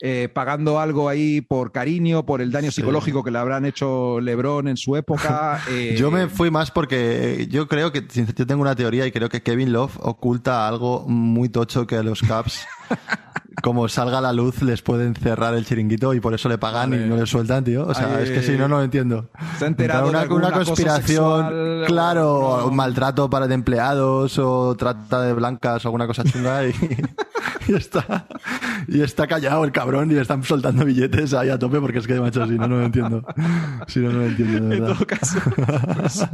eh, 0.00 0.28
pagando 0.32 0.78
algo 0.78 1.08
ahí 1.08 1.40
por 1.40 1.72
cariño, 1.72 2.26
por 2.26 2.42
el 2.42 2.52
daño 2.52 2.70
Sí. 2.70 2.76
psicológico 2.82 3.24
que 3.24 3.30
le 3.30 3.38
habrán 3.38 3.64
hecho 3.64 4.20
LeBron 4.20 4.68
en 4.68 4.76
su 4.76 4.94
época. 4.96 5.60
eh, 5.70 5.94
Yo 5.98 6.10
me 6.10 6.28
fui 6.28 6.50
más 6.50 6.70
porque 6.70 7.46
yo 7.50 7.66
creo 7.66 7.92
que 7.92 8.04
yo 8.36 8.46
tengo 8.46 8.60
una 8.62 8.74
teoría 8.76 9.06
y 9.06 9.12
creo 9.12 9.28
que 9.28 9.42
Kevin 9.42 9.72
Love 9.72 9.96
oculta 10.00 10.68
algo 10.68 11.04
muy 11.08 11.48
tocho 11.48 11.86
que 11.86 11.96
a 11.96 12.02
los 12.02 12.20
Caps, 12.22 12.66
como 13.62 13.88
salga 13.88 14.20
la 14.20 14.32
luz, 14.32 14.62
les 14.62 14.82
pueden 14.82 15.14
cerrar 15.14 15.54
el 15.54 15.64
chiringuito 15.64 16.14
y 16.14 16.20
por 16.20 16.34
eso 16.34 16.48
le 16.48 16.58
pagan 16.58 16.90
Vale. 16.90 17.06
y 17.06 17.08
no 17.08 17.16
le 17.16 17.26
sueltan, 17.26 17.64
tío. 17.64 17.86
O 17.86 17.94
sea, 17.94 18.16
Ay, 18.16 18.24
es 18.24 18.30
que 18.30 18.42
si 18.42 18.52
no, 18.52 18.68
no 18.68 18.78
lo 18.78 18.84
entiendo. 18.84 19.30
Se 19.58 19.64
ha 19.64 19.68
enterado 19.68 20.04
de 20.04 20.10
una, 20.10 20.20
algún 20.20 20.38
una 20.38 20.52
conspiración, 20.52 21.46
sexual, 21.46 21.84
claro, 21.86 22.34
o 22.38 22.60
no. 22.60 22.66
un 22.66 22.76
maltrato 22.76 23.30
para 23.30 23.46
de 23.46 23.54
empleados 23.54 24.38
o 24.38 24.74
trata 24.76 25.22
de 25.22 25.32
blancas 25.32 25.84
o 25.84 25.88
alguna 25.88 26.06
cosa 26.06 26.24
chunga 26.24 26.66
y, 26.66 26.74
y 27.68 27.74
está 27.74 28.26
y 28.88 29.00
está 29.02 29.26
callado 29.26 29.64
el 29.64 29.72
cabrón 29.72 30.10
y 30.10 30.14
le 30.14 30.20
están 30.20 30.42
soltando 30.42 30.84
billetes 30.84 31.34
ahí 31.34 31.48
a 31.50 31.58
tope 31.58 31.80
porque 31.80 31.98
es 31.98 32.06
que 32.06 32.20
macho, 32.20 32.46
si 32.46 32.52
no, 32.52 32.68
no 32.68 32.76
lo 32.76 32.84
entiendo. 32.84 33.24
Si 33.88 34.00
no, 34.00 34.12
no 34.12 34.18
lo 34.20 34.26
entiendo, 34.26 34.68
de 34.68 34.76
En 34.76 34.86
todo 34.86 35.06
caso, 35.06 35.38
pues, 35.96 36.26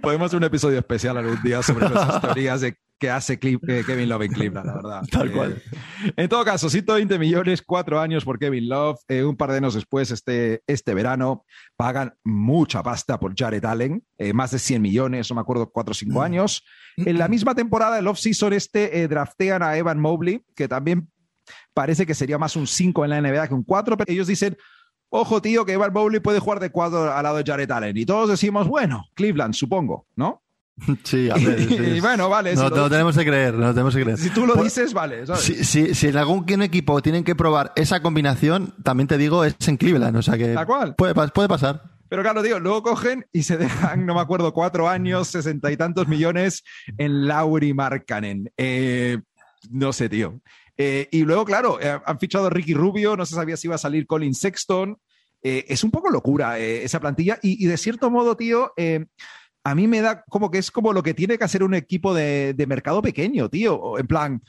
podemos 0.00 0.26
hacer 0.26 0.38
un 0.38 0.44
episodio 0.44 0.78
especial 0.78 1.16
algún 1.16 1.42
día 1.42 1.62
sobre 1.62 1.88
nuestras 1.88 2.20
teorías 2.20 2.60
de 2.60 2.76
qué 3.00 3.10
hace 3.10 3.38
eh, 3.42 3.82
Kevin 3.86 4.08
Love 4.08 4.22
en 4.22 4.32
Cleveland, 4.32 4.66
la 4.66 4.74
verdad. 4.74 5.02
Tal 5.10 5.28
Eh, 5.28 5.32
cual. 5.32 5.62
En 6.16 6.28
todo 6.28 6.44
caso, 6.44 6.68
120 6.70 7.18
millones, 7.18 7.62
cuatro 7.62 7.98
años 7.98 8.24
por 8.24 8.38
Kevin 8.38 8.68
Love. 8.68 9.00
Eh, 9.08 9.24
un 9.24 9.36
par 9.36 9.50
de 9.50 9.56
años 9.56 9.74
después, 9.74 10.10
este, 10.10 10.62
este 10.66 10.94
verano, 10.94 11.44
pagan 11.76 12.14
mucha 12.22 12.82
pasta 12.82 13.18
por 13.18 13.34
Jared 13.36 13.64
Allen, 13.64 14.04
eh, 14.18 14.32
más 14.32 14.50
de 14.52 14.58
100 14.58 14.82
millones, 14.82 15.30
no 15.30 15.34
me 15.34 15.40
acuerdo, 15.40 15.70
cuatro 15.70 15.92
o 15.92 15.94
cinco 15.94 16.22
años. 16.22 16.62
En 16.96 17.18
la 17.18 17.26
misma 17.26 17.54
temporada, 17.54 17.98
el 17.98 18.06
off-season 18.06 18.52
este, 18.52 19.08
draftean 19.08 19.62
a 19.62 19.76
Evan 19.76 19.98
Mobley, 19.98 20.44
que 20.54 20.68
también 20.68 21.08
parece 21.72 22.04
que 22.04 22.14
sería 22.14 22.36
más 22.38 22.54
un 22.54 22.66
5 22.66 23.04
en 23.04 23.10
la 23.10 23.20
NBA 23.20 23.48
que 23.48 23.54
un 23.54 23.64
4, 23.64 23.96
pero 23.96 24.12
ellos 24.12 24.26
dicen, 24.26 24.56
ojo 25.08 25.40
tío, 25.40 25.64
que 25.64 25.72
Evan 25.72 25.92
Mobley 25.92 26.20
puede 26.20 26.38
jugar 26.38 26.60
de 26.60 26.70
cuadro 26.70 27.12
al 27.12 27.22
lado 27.22 27.38
de 27.38 27.44
Jared 27.50 27.70
Allen. 27.70 27.96
Y 27.96 28.04
todos 28.04 28.28
decimos, 28.28 28.68
bueno, 28.68 29.06
Cleveland, 29.14 29.54
supongo, 29.54 30.06
¿no? 30.16 30.42
Sí, 31.04 31.28
a 31.30 31.34
ver. 31.34 31.60
y 31.60 32.00
bueno, 32.00 32.28
vale. 32.28 32.54
No, 32.54 32.68
si, 32.68 32.74
lo, 32.74 32.88
tenemos 32.88 33.16
que 33.16 33.24
creer, 33.24 33.54
no 33.54 33.72
tenemos 33.72 33.94
que 33.94 34.02
creer. 34.02 34.18
si 34.18 34.30
tú 34.30 34.46
lo 34.46 34.54
dices, 34.62 34.94
vale. 34.94 35.26
¿sabes? 35.26 35.42
Si, 35.42 35.64
si, 35.64 35.94
si 35.94 36.08
en 36.08 36.16
algún 36.16 36.44
equipo 36.62 37.02
tienen 37.02 37.22
que 37.22 37.34
probar 37.34 37.72
esa 37.76 38.00
combinación, 38.00 38.74
también 38.82 39.06
te 39.06 39.18
digo, 39.18 39.44
es 39.44 39.56
en 39.68 39.76
Cleveland. 39.76 40.16
O 40.16 40.22
sea 40.22 40.38
que 40.38 40.54
Tal 40.54 40.66
cual. 40.66 40.94
Puede, 40.96 41.14
puede 41.14 41.48
pasar. 41.48 41.82
Pero 42.10 42.22
claro, 42.22 42.42
digo, 42.42 42.58
luego 42.58 42.82
cogen 42.82 43.24
y 43.32 43.44
se 43.44 43.56
dejan, 43.56 44.04
no 44.04 44.14
me 44.16 44.20
acuerdo, 44.20 44.52
cuatro 44.52 44.88
años, 44.88 45.28
sesenta 45.28 45.70
y 45.70 45.76
tantos 45.76 46.08
millones 46.08 46.64
en 46.98 47.28
Lauri 47.28 47.72
Markkanen. 47.72 48.52
Eh, 48.56 49.18
no 49.70 49.92
sé, 49.92 50.08
tío. 50.08 50.40
Eh, 50.76 51.08
y 51.12 51.22
luego, 51.22 51.44
claro, 51.44 51.78
eh, 51.80 52.00
han 52.04 52.18
fichado 52.18 52.48
a 52.48 52.50
Ricky 52.50 52.74
Rubio, 52.74 53.16
no 53.16 53.24
se 53.24 53.36
sabía 53.36 53.56
si 53.56 53.68
iba 53.68 53.76
a 53.76 53.78
salir 53.78 54.08
Colin 54.08 54.34
Sexton. 54.34 54.98
Es 55.42 55.84
un 55.84 55.90
poco 55.90 56.10
locura 56.10 56.58
esa 56.58 57.00
plantilla. 57.00 57.38
Y, 57.42 57.64
y 57.64 57.66
de 57.66 57.78
cierto 57.78 58.10
modo, 58.10 58.36
tío, 58.36 58.74
a 59.64 59.74
mí 59.74 59.86
me 59.86 60.00
da 60.00 60.24
como 60.28 60.50
que 60.50 60.58
es 60.58 60.70
como 60.70 60.92
lo 60.92 61.02
que 61.02 61.14
tiene 61.14 61.38
que 61.38 61.44
hacer 61.44 61.62
un 61.62 61.74
equipo 61.74 62.14
de, 62.14 62.54
de 62.54 62.66
mercado 62.66 63.02
pequeño, 63.02 63.48
tío. 63.48 63.98
En 63.98 64.06
plan, 64.06 64.42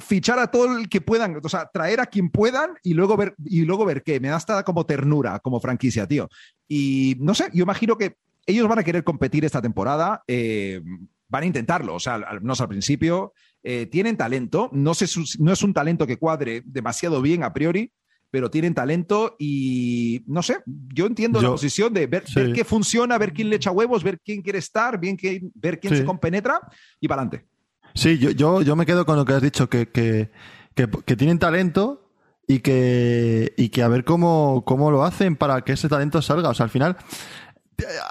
fichar 0.00 0.38
a 0.38 0.50
todo 0.50 0.78
el 0.78 0.88
que 0.88 1.00
puedan, 1.00 1.38
o 1.42 1.48
sea, 1.48 1.68
traer 1.72 2.00
a 2.00 2.06
quien 2.06 2.30
puedan 2.30 2.70
y 2.82 2.94
luego 2.94 3.16
ver, 3.16 3.34
y 3.44 3.62
luego 3.62 3.84
ver 3.84 4.02
qué. 4.02 4.20
Me 4.20 4.28
da 4.28 4.36
hasta 4.36 4.62
como 4.62 4.86
ternura 4.86 5.40
como 5.40 5.60
franquicia, 5.60 6.06
tío. 6.06 6.28
Y 6.68 7.16
no 7.20 7.34
sé, 7.34 7.48
yo 7.52 7.62
imagino 7.62 7.96
que 7.96 8.16
ellos 8.46 8.68
van 8.68 8.78
a 8.78 8.84
querer 8.84 9.04
competir 9.04 9.44
esta 9.44 9.62
temporada. 9.62 10.22
Eh, 10.26 10.80
van 11.28 11.42
a 11.44 11.46
intentarlo, 11.46 11.94
o 11.94 12.00
sea, 12.00 12.14
al 12.14 12.40
menos 12.40 12.60
al 12.60 12.68
principio. 12.68 13.32
Eh, 13.62 13.86
tienen 13.86 14.16
talento, 14.16 14.70
no, 14.72 14.94
sé, 14.94 15.06
no 15.38 15.52
es 15.52 15.62
un 15.62 15.74
talento 15.74 16.06
que 16.06 16.18
cuadre 16.18 16.62
demasiado 16.64 17.20
bien 17.20 17.44
a 17.44 17.52
priori, 17.52 17.92
pero 18.30 18.50
tienen 18.50 18.74
talento 18.74 19.36
y 19.38 20.22
no 20.26 20.42
sé, 20.42 20.58
yo 20.94 21.06
entiendo 21.06 21.42
la 21.42 21.50
posición 21.50 21.92
de 21.92 22.06
ver, 22.06 22.24
qué 22.54 22.64
funciona, 22.64 23.18
ver 23.18 23.32
quién 23.32 23.50
le 23.50 23.56
echa 23.56 23.70
huevos, 23.70 24.02
ver 24.04 24.20
quién 24.20 24.42
quiere 24.42 24.58
estar, 24.58 24.98
bien 24.98 25.16
que, 25.16 25.40
ver 25.54 25.80
quién 25.80 25.96
se 25.96 26.04
compenetra 26.04 26.60
y 27.00 27.08
para 27.08 27.22
adelante. 27.22 27.46
Sí, 27.94 28.18
yo, 28.18 28.30
yo, 28.30 28.62
yo, 28.62 28.76
me 28.76 28.86
quedo 28.86 29.04
con 29.04 29.16
lo 29.16 29.24
que 29.24 29.32
has 29.32 29.42
dicho, 29.42 29.68
que, 29.68 29.88
que, 29.88 30.30
que, 30.74 31.16
tienen 31.16 31.40
talento 31.40 32.12
y 32.46 32.60
que, 32.60 33.52
y 33.56 33.70
que 33.70 33.82
a 33.82 33.88
ver 33.88 34.04
cómo, 34.04 34.62
cómo 34.64 34.92
lo 34.92 35.04
hacen 35.04 35.34
para 35.34 35.62
que 35.62 35.72
ese 35.72 35.88
talento 35.88 36.22
salga. 36.22 36.50
O 36.50 36.54
sea, 36.54 36.64
al 36.64 36.70
final, 36.70 36.96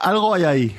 algo 0.01 0.33
hay 0.33 0.43
ahí. 0.43 0.75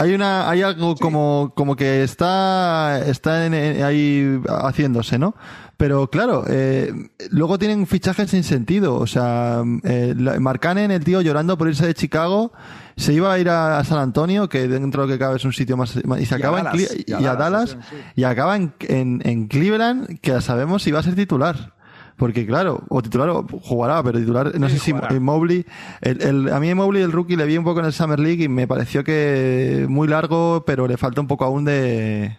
Hay 0.00 0.14
una, 0.14 0.48
hay 0.48 0.62
algo 0.62 0.94
como, 0.94 1.52
como 1.56 1.74
que 1.74 2.04
está, 2.04 3.02
está 3.04 3.42
ahí 3.42 4.40
haciéndose, 4.46 5.18
¿no? 5.18 5.34
Pero 5.76 6.08
claro, 6.08 6.44
eh, 6.48 6.92
luego 7.30 7.58
tienen 7.58 7.84
fichajes 7.84 8.30
sin 8.30 8.44
sentido. 8.44 8.94
O 8.94 9.08
sea, 9.08 9.64
eh, 9.82 10.14
Marcanen, 10.38 10.92
el 10.92 11.02
tío 11.02 11.20
llorando 11.20 11.58
por 11.58 11.66
irse 11.66 11.84
de 11.84 11.94
Chicago, 11.94 12.52
se 12.96 13.12
iba 13.12 13.32
a 13.32 13.40
ir 13.40 13.48
a, 13.50 13.82
San 13.82 13.98
Antonio, 13.98 14.48
que 14.48 14.68
dentro 14.68 15.02
de 15.02 15.08
lo 15.08 15.14
que 15.14 15.18
cabe 15.18 15.36
es 15.36 15.44
un 15.44 15.52
sitio 15.52 15.76
más, 15.76 15.96
y 15.96 16.26
se 16.26 16.34
acaba 16.36 16.60
en 16.60 16.66
y 17.04 17.24
a 17.24 17.34
Dallas, 17.34 17.76
y 18.14 18.22
acaba 18.22 18.54
en, 18.54 18.74
en, 18.82 19.20
en 19.24 19.48
Cleveland, 19.48 20.20
que 20.20 20.30
ya 20.30 20.40
sabemos 20.40 20.84
si 20.84 20.92
va 20.92 21.00
a 21.00 21.02
ser 21.02 21.16
titular. 21.16 21.74
Porque 22.18 22.44
claro, 22.44 22.82
o 22.88 23.00
titular 23.00 23.30
o 23.30 23.46
jugará, 23.62 24.02
pero 24.02 24.18
titular, 24.18 24.58
no 24.58 24.68
sé 24.68 24.80
si 24.80 24.92
Mobley, 24.92 25.64
el, 26.00 26.20
el, 26.20 26.52
a 26.52 26.58
mí 26.58 26.74
Mobley 26.74 27.00
el 27.00 27.12
rookie 27.12 27.36
le 27.36 27.46
vi 27.46 27.56
un 27.56 27.64
poco 27.64 27.78
en 27.78 27.86
el 27.86 27.92
Summer 27.92 28.18
League 28.18 28.42
y 28.42 28.48
me 28.48 28.66
pareció 28.66 29.04
que 29.04 29.86
muy 29.88 30.08
largo, 30.08 30.64
pero 30.66 30.88
le 30.88 30.96
falta 30.96 31.20
un 31.20 31.28
poco 31.28 31.44
aún 31.44 31.64
de, 31.64 32.36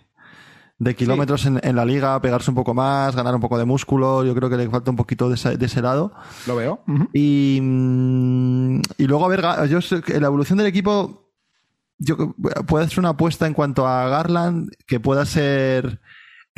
de 0.79 0.95
kilómetros 0.95 1.45
en, 1.45 1.61
en, 1.63 1.77
la 1.77 1.85
liga, 1.85 2.19
pegarse 2.21 2.51
un 2.51 2.55
poco 2.55 2.73
más, 2.73 3.15
ganar 3.15 3.33
un 3.33 3.39
poco 3.39 3.57
de 3.57 3.63
músculo. 3.63 4.25
Yo 4.25 4.35
creo 4.35 4.49
que 4.49 4.57
le 4.57 4.69
falta 4.69 4.91
un 4.91 4.97
poquito 4.97 5.29
de 5.29 5.35
ese, 5.35 5.55
de 5.55 5.65
ese 5.65 5.81
lado. 5.81 6.11
Lo 6.45 6.57
veo. 6.57 6.81
y, 7.13 7.59
mm, 7.61 8.81
y 8.97 9.07
luego, 9.07 9.25
a 9.25 9.29
ver, 9.29 9.69
yo 9.69 9.79
sé 9.79 10.01
que 10.01 10.19
la 10.19 10.27
evolución 10.27 10.57
del 10.57 10.67
equipo, 10.67 11.31
yo 11.99 12.33
puede 12.67 12.89
ser 12.89 12.99
una 12.99 13.09
apuesta 13.09 13.47
en 13.47 13.53
cuanto 13.53 13.87
a 13.87 14.09
Garland, 14.09 14.71
que 14.85 14.99
pueda 14.99 15.25
ser 15.25 16.01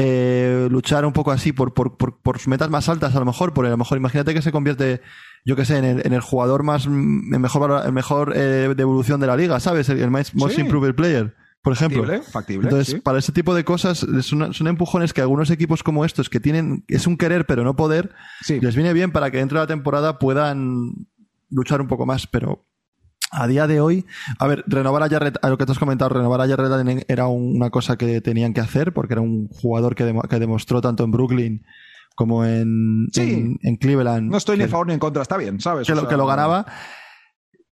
eh, 0.04 0.68
luchar 0.70 1.06
un 1.06 1.14
poco 1.14 1.32
así 1.32 1.54
por, 1.54 1.74
por, 1.74 1.96
por, 1.96 2.48
metas 2.48 2.70
más 2.70 2.90
altas, 2.90 3.16
a 3.16 3.20
lo 3.20 3.26
mejor, 3.26 3.54
por 3.54 3.66
a 3.66 3.70
lo 3.70 3.78
mejor 3.78 3.98
imagínate 3.98 4.34
que 4.34 4.42
se 4.42 4.52
convierte, 4.52 5.02
yo 5.46 5.56
que 5.56 5.66
sé, 5.66 5.78
en 5.78 5.86
el, 5.86 6.06
en 6.06 6.14
el 6.14 6.22
jugador 6.22 6.64
más, 6.64 6.86
el 6.86 6.92
mejor, 6.92 7.84
el 7.86 7.92
mejor 7.94 8.34
eh, 8.36 8.74
de 8.76 8.82
evolución 8.82 9.20
de 9.20 9.28
la 9.28 9.38
liga, 9.38 9.60
¿sabes? 9.60 9.90
El, 9.90 10.10
most 10.10 10.58
improved 10.58 10.96
player. 10.96 11.36
Por 11.62 11.74
ejemplo. 11.74 12.04
Factible, 12.24 12.68
Entonces, 12.68 13.00
para 13.02 13.20
ese 13.20 13.32
tipo 13.32 13.54
de 13.54 13.64
cosas, 13.64 14.00
son, 14.22 14.52
son, 14.52 14.68
empujones 14.68 15.14
que 15.14 15.22
algunos 15.22 15.52
equipos 15.52 15.84
como 15.84 16.06
estos, 16.06 16.28
que 16.28 16.40
tienen, 16.40 16.84
es 16.88 17.06
un 17.06 17.18
querer 17.18 17.46
pero 17.46 17.64
no 17.64 17.76
poder, 17.76 18.10
les 18.48 18.76
viene 18.76 18.94
bien 18.94 19.12
para 19.12 19.30
que 19.30 19.38
dentro 19.38 19.60
de 19.60 19.64
la 19.66 19.68
temporada 19.68 20.18
puedan 20.18 21.08
luchar 21.52 21.80
un 21.80 21.88
poco 21.88 22.08
más, 22.08 22.26
pero 22.26 22.66
a 23.32 23.48
día 23.48 23.66
de 23.66 23.80
hoy, 23.80 24.06
a 24.40 24.48
ver, 24.48 24.64
renovar 24.68 25.04
a 25.04 25.10
Jarrett, 25.10 25.38
a 25.42 25.50
lo 25.50 25.58
que 25.58 25.66
te 25.66 25.72
has 25.72 25.80
comentado, 25.80 26.10
renovar 26.10 26.42
a 26.42 26.48
Jarrett 26.48 27.06
era 27.08 27.28
una 27.28 27.70
cosa 27.70 27.98
que 27.98 28.22
tenían 28.22 28.54
que 28.54 28.62
hacer 28.62 28.94
porque 28.94 29.14
era 29.14 29.22
un 29.22 29.48
jugador 29.48 29.96
que, 29.96 30.14
que 30.30 30.40
demostró 30.40 30.82
tanto 30.82 31.04
en 31.04 31.12
Brooklyn 31.12 31.66
como 32.16 32.46
en, 32.46 33.08
en, 33.16 33.78
Cleveland. 33.78 34.30
No 34.30 34.38
estoy 34.38 34.58
ni 34.58 34.66
a 34.66 34.68
favor 34.68 34.88
ni 34.88 34.94
en 34.94 35.00
contra, 35.00 35.22
está 35.22 35.38
bien, 35.38 35.62
¿sabes? 35.62 35.88
Que, 35.88 35.96
lo, 35.96 36.08
que 36.08 36.18
lo 36.18 36.28
ganaba. 36.28 36.66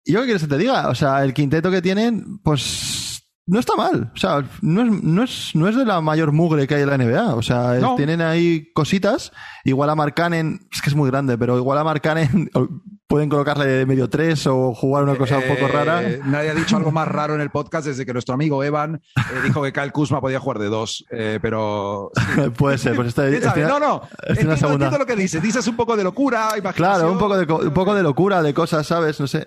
Y 0.04 0.12
yo 0.12 0.20
qué 0.20 0.26
quieres 0.26 0.42
que 0.42 0.48
te 0.48 0.58
diga, 0.58 0.88
o 0.88 0.94
sea, 0.94 1.24
el 1.24 1.34
quinteto 1.34 1.70
que 1.70 1.82
tienen, 1.82 2.38
pues 2.42 3.28
no 3.48 3.58
está 3.58 3.74
mal. 3.76 4.12
O 4.14 4.16
sea, 4.16 4.44
no 4.62 4.82
es, 4.82 5.02
no 5.02 5.22
es, 5.24 5.50
no 5.54 5.68
es 5.68 5.76
de 5.76 5.84
la 5.84 6.00
mayor 6.00 6.32
mugre 6.32 6.66
que 6.66 6.76
hay 6.76 6.82
en 6.82 6.90
la 6.90 6.98
NBA. 6.98 7.34
O 7.34 7.42
sea, 7.42 7.78
tienen 7.96 8.20
ahí 8.20 8.70
cositas. 8.74 9.32
Igual 9.64 9.90
a 9.90 9.94
Marcanen, 9.94 10.68
es 10.72 10.80
que 10.80 10.90
es 10.90 10.96
muy 10.96 11.10
grande, 11.10 11.36
pero 11.36 11.56
igual 11.58 11.78
a 11.78 11.84
Marcanen 11.84 12.50
pueden 13.08 13.30
colocarle 13.30 13.64
de 13.64 13.86
medio 13.86 14.08
tres 14.10 14.46
o 14.46 14.74
jugar 14.74 15.02
una 15.02 15.16
cosa 15.16 15.38
un 15.38 15.44
poco 15.44 15.66
eh, 15.66 15.68
rara. 15.68 16.02
Nadie 16.26 16.50
ha 16.50 16.54
dicho 16.54 16.76
algo 16.76 16.92
más 16.92 17.08
raro 17.08 17.34
en 17.34 17.40
el 17.40 17.48
podcast 17.48 17.86
desde 17.86 18.04
que 18.04 18.12
nuestro 18.12 18.34
amigo 18.34 18.62
Evan 18.62 19.00
eh, 19.16 19.20
dijo 19.42 19.62
que 19.62 19.72
Kyle 19.72 19.90
Kuzma 19.92 20.20
podía 20.20 20.38
jugar 20.38 20.58
de 20.58 20.66
dos, 20.66 21.06
eh, 21.10 21.38
pero... 21.40 22.12
Puede 22.58 22.76
ser, 22.76 22.94
pues 22.94 23.08
este, 23.08 23.40
no, 23.62 23.80
no, 23.80 24.02
entiendo, 24.26 24.52
entiendo, 24.54 24.98
lo 24.98 25.06
que 25.06 25.16
dices. 25.16 25.42
Dices 25.42 25.66
un 25.66 25.76
poco 25.76 25.96
de 25.96 26.04
locura, 26.04 26.50
imaginación... 26.58 26.74
Claro, 26.74 27.12
un 27.12 27.18
poco 27.18 27.38
de, 27.38 27.50
un 27.50 27.72
poco 27.72 27.94
de 27.94 28.02
locura, 28.02 28.42
de 28.42 28.52
cosas, 28.52 28.86
¿sabes? 28.86 29.18
No 29.18 29.26
sé. 29.26 29.46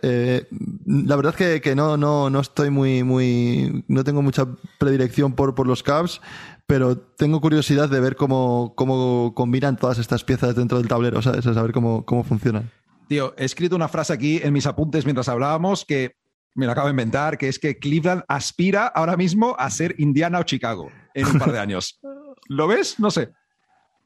la 0.88 1.16
verdad 1.16 1.34
es 1.34 1.38
que, 1.38 1.62
que, 1.62 1.76
no, 1.76 1.98
no, 1.98 2.32
no 2.32 2.40
estoy 2.40 2.72
muy, 2.72 3.04
muy... 3.04 3.86
No 3.88 4.04
tengo 4.04 4.24
mucha 4.24 4.48
predilección 4.80 5.34
por, 5.34 5.54
por 5.54 5.68
los 5.68 5.84
Cavs, 5.84 6.20
pero 6.66 6.98
tengo 6.98 7.40
curiosidad 7.42 7.90
de 7.90 8.00
ver 8.00 8.16
cómo, 8.16 8.74
cómo 8.76 9.34
combinan 9.36 9.78
todas 9.78 10.00
estas 10.00 10.24
piezas 10.24 10.56
dentro 10.56 10.80
del 10.80 10.88
tablero, 10.88 11.22
¿sabes? 11.22 11.46
A 11.46 11.54
saber 11.54 11.74
cómo, 11.74 12.06
cómo 12.06 12.24
funcionan. 12.24 12.72
Tío, 13.12 13.34
he 13.38 13.44
escrito 13.44 13.76
una 13.76 13.90
frase 13.90 14.14
aquí 14.14 14.40
en 14.42 14.54
mis 14.54 14.66
apuntes 14.66 15.04
mientras 15.04 15.28
hablábamos 15.28 15.84
que 15.84 16.16
me 16.56 16.66
la 16.66 16.72
acabo 16.72 16.88
de 16.88 16.92
inventar, 16.92 17.38
que 17.38 17.50
es 17.50 17.60
que 17.60 17.78
Cleveland 17.78 18.24
aspira 18.30 18.88
ahora 18.88 19.18
mismo 19.18 19.54
a 19.60 19.70
ser 19.70 19.96
Indiana 19.98 20.40
o 20.40 20.44
Chicago 20.44 20.90
en 21.14 21.28
un 21.28 21.38
par 21.38 21.52
de 21.52 21.60
años. 21.60 22.00
¿Lo 22.48 22.68
ves? 22.68 23.02
No 23.02 23.12
sé. 23.12 23.34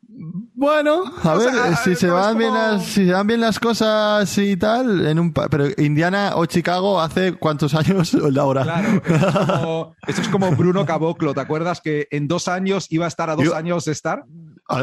Bueno, 0.08 1.04
a 1.22 1.36
ver, 1.36 1.76
si, 1.84 1.96
se 1.96 2.08
van 2.08 2.36
bien 2.40 2.52
las, 2.52 2.84
si 2.84 3.06
se 3.06 3.12
van 3.12 3.28
bien 3.28 3.42
las 3.42 3.60
cosas 3.60 4.36
y 4.40 4.58
tal, 4.58 5.06
en 5.06 5.20
un 5.20 5.34
pero 5.34 5.66
Indiana 5.78 6.32
o 6.34 6.48
Chicago 6.48 7.00
hace 7.00 7.34
cuántos 7.34 7.76
años 7.76 8.16
ahora. 8.40 8.64
Claro, 8.64 9.94
esto 10.08 10.22
es, 10.24 10.30
como, 10.30 10.50
Bruno 10.56 10.84
Caboclo, 10.84 11.36
¿te 11.36 11.42
acuerdas 11.42 11.80
que 11.80 12.08
en 12.10 12.28
dos 12.28 12.48
años 12.48 12.88
iba 12.90 13.06
a 13.06 13.08
estar 13.08 13.30
a 13.30 13.36
dos 13.36 13.54
años 13.54 13.86
de 13.86 13.92
estar? 13.92 14.26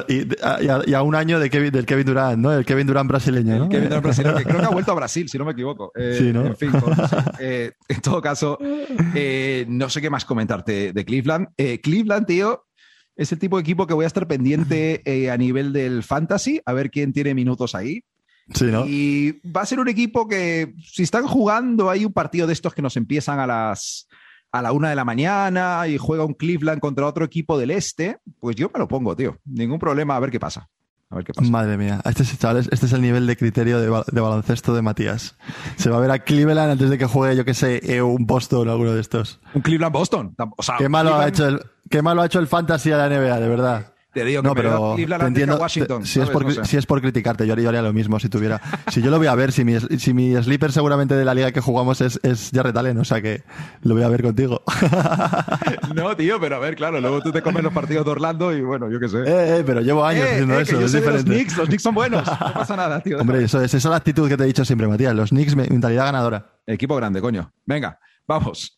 Y, 0.08 0.94
a, 0.94 1.02
un 1.02 1.14
año 1.16 1.40
de 1.40 1.50
Kevin, 1.50 1.72
del 1.72 1.86
Kevin 1.86 2.06
Durant, 2.06 2.38
¿no? 2.38 2.52
El 2.52 2.64
Kevin 2.64 2.86
Durant 2.86 3.08
brasileño, 3.08 3.58
¿no? 3.58 3.68
Kevin 3.68 3.88
Durant 3.88 4.04
brasileño, 4.04 4.36
que 4.36 4.44
creo 4.44 4.60
que 4.60 4.66
ha 4.66 4.70
vuelto 4.70 4.92
a 4.92 4.94
Brasil, 4.94 5.28
si 5.28 5.38
no 5.38 5.44
me 5.44 5.52
equivoco. 5.52 5.90
Eh, 5.96 6.16
sí, 6.18 6.32
¿no? 6.32 6.46
En 6.46 6.56
fin, 6.56 6.70
eh, 7.40 7.72
en 7.88 8.00
todo 8.00 8.22
caso, 8.22 8.58
eh, 9.14 9.64
no 9.68 9.90
sé 9.90 10.00
qué 10.00 10.08
más 10.08 10.24
comentarte 10.24 10.92
de 10.92 11.04
Cleveland. 11.04 11.48
Cleveland, 11.82 12.26
tío, 12.26 12.66
es 13.16 13.32
el 13.32 13.40
tipo 13.40 13.56
de 13.56 13.62
equipo 13.62 13.86
que 13.88 13.94
voy 13.94 14.04
a 14.04 14.06
estar 14.06 14.28
pendiente 14.28 15.02
a 15.30 15.36
nivel 15.36 15.72
del 15.72 16.04
fantasy, 16.04 16.60
a 16.64 16.72
ver 16.72 16.90
quién 16.90 17.12
tiene 17.12 17.34
minutos 17.34 17.74
ahí. 17.74 18.04
Sí, 18.54 18.66
¿no? 18.66 18.86
Y 18.86 19.40
va 19.50 19.62
a 19.62 19.66
ser 19.66 19.80
un 19.80 19.88
equipo 19.88 20.28
que, 20.28 20.74
si 20.84 21.02
están 21.02 21.26
jugando, 21.26 21.90
hay 21.90 22.04
un 22.04 22.12
partido 22.12 22.46
de 22.46 22.52
estos 22.52 22.74
que 22.74 22.82
nos 22.82 22.96
empiezan 22.96 23.40
a 23.40 23.46
las 23.46 24.08
a 24.52 24.62
la 24.62 24.72
una 24.72 24.90
de 24.90 24.96
la 24.96 25.04
mañana 25.04 25.86
y 25.88 25.98
juega 25.98 26.24
un 26.24 26.34
Cleveland 26.34 26.80
contra 26.80 27.06
otro 27.06 27.24
equipo 27.24 27.58
del 27.58 27.70
este, 27.70 28.20
pues 28.38 28.54
yo 28.54 28.70
me 28.72 28.78
lo 28.78 28.86
pongo, 28.86 29.16
tío. 29.16 29.38
Ningún 29.46 29.78
problema, 29.78 30.14
a 30.14 30.20
ver 30.20 30.30
qué 30.30 30.38
pasa. 30.38 30.68
A 31.08 31.16
ver 31.16 31.24
qué 31.24 31.32
pasa. 31.32 31.50
Madre 31.50 31.76
mía, 31.76 32.00
este 32.04 32.22
es, 32.22 32.32
este 32.32 32.86
es 32.86 32.92
el 32.92 33.02
nivel 33.02 33.26
de 33.26 33.36
criterio 33.36 33.80
de, 33.80 34.20
baloncesto 34.20 34.74
de 34.74 34.82
Matías. 34.82 35.36
Se 35.76 35.90
va 35.90 35.96
a 35.96 36.00
ver 36.00 36.10
a 36.10 36.18
Cleveland 36.20 36.72
antes 36.72 36.90
de 36.90 36.98
que 36.98 37.06
juegue, 37.06 37.34
yo 37.34 37.44
que 37.44 37.54
sé, 37.54 37.80
eh, 37.94 38.02
un 38.02 38.26
Boston 38.26 38.68
o 38.68 38.72
alguno 38.72 38.92
de 38.92 39.00
estos. 39.00 39.40
Un 39.54 39.62
Cleveland-Boston. 39.62 40.36
qué, 40.78 40.88
malo 40.88 41.16
ha 41.16 41.28
hecho 41.28 41.48
el, 41.48 41.62
qué 41.90 42.02
malo 42.02 42.22
ha 42.22 42.26
hecho 42.26 42.38
el 42.38 42.46
fantasy 42.46 42.90
de 42.90 42.96
la 42.96 43.08
NBA, 43.08 43.40
de 43.40 43.48
verdad. 43.48 43.91
Te 44.12 44.24
digo 44.26 44.42
que 44.42 44.48
no, 44.48 44.54
pero 44.54 44.94
te 44.94 45.26
entiendo, 45.26 45.56
Washington, 45.56 46.04
si, 46.04 46.20
es 46.20 46.28
por, 46.28 46.66
si 46.66 46.76
es 46.76 46.84
por 46.84 47.00
criticarte, 47.00 47.46
yo 47.46 47.54
haría, 47.54 47.80
lo 47.80 47.94
mismo 47.94 48.20
si 48.20 48.28
tuviera. 48.28 48.60
si 48.88 49.00
yo 49.00 49.10
lo 49.10 49.16
voy 49.16 49.26
a 49.26 49.34
ver, 49.34 49.52
si 49.52 49.64
mi, 49.64 49.80
si 49.80 50.12
mi 50.12 50.34
sleeper 50.42 50.70
seguramente 50.70 51.14
de 51.14 51.24
la 51.24 51.34
liga 51.34 51.50
que 51.50 51.62
jugamos 51.62 52.02
es, 52.02 52.20
es 52.22 52.50
Jared 52.52 52.76
Allen, 52.76 52.98
o 52.98 53.04
sea 53.04 53.22
que 53.22 53.42
lo 53.82 53.94
voy 53.94 54.02
a 54.02 54.08
ver 54.08 54.22
contigo. 54.22 54.62
no, 55.94 56.14
tío, 56.14 56.38
pero 56.38 56.56
a 56.56 56.58
ver, 56.58 56.76
claro, 56.76 57.00
luego 57.00 57.22
tú 57.22 57.32
te 57.32 57.40
comes 57.40 57.62
los 57.62 57.72
partidos 57.72 58.04
de 58.04 58.10
Orlando 58.10 58.54
y 58.54 58.60
bueno, 58.60 58.90
yo 58.90 59.00
qué 59.00 59.08
sé. 59.08 59.18
Eh, 59.20 59.58
eh, 59.58 59.64
pero 59.64 59.80
llevo 59.80 60.04
años 60.04 60.26
eh, 60.26 60.32
haciendo 60.32 60.58
eh, 60.58 60.62
eso. 60.62 60.80
es 60.80 60.92
diferente. 60.92 61.30
Los 61.30 61.36
Knicks, 61.36 61.56
los 61.56 61.66
Knicks 61.68 61.82
son 61.82 61.94
buenos, 61.94 62.26
no 62.26 62.52
pasa 62.54 62.76
nada, 62.76 63.00
tío. 63.00 63.18
Hombre, 63.18 63.44
eso 63.44 63.62
es, 63.62 63.72
esa 63.72 63.76
es 63.76 63.84
la 63.90 63.96
actitud 63.96 64.28
que 64.28 64.36
te 64.36 64.44
he 64.44 64.46
dicho 64.46 64.64
siempre, 64.66 64.86
Matías. 64.86 65.14
Los 65.14 65.30
Knicks, 65.30 65.56
mentalidad 65.56 66.04
ganadora. 66.04 66.58
Equipo 66.66 66.96
grande, 66.96 67.22
coño. 67.22 67.50
Venga, 67.64 67.98
vamos. 68.26 68.76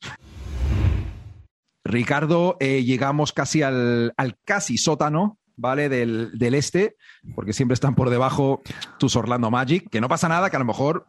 Ricardo, 1.85 2.57
eh, 2.61 2.82
llegamos 2.82 3.32
casi 3.32 3.62
al, 3.62 4.14
casi 4.45 4.78
sótano, 4.78 5.39
¿vale? 5.57 5.89
Del, 5.89 6.30
del, 6.39 6.55
este, 6.55 6.97
porque 7.35 7.53
siempre 7.53 7.74
están 7.74 7.95
por 7.95 8.11
debajo 8.11 8.62
tus 8.99 9.14
Orlando 9.16 9.51
Magic, 9.51 9.89
que 9.91 10.01
no 10.01 10.09
pasa 10.09 10.28
nada, 10.28 10.51
que 10.51 10.57
a 10.57 10.61
lo 10.61 10.64
mejor 10.64 11.07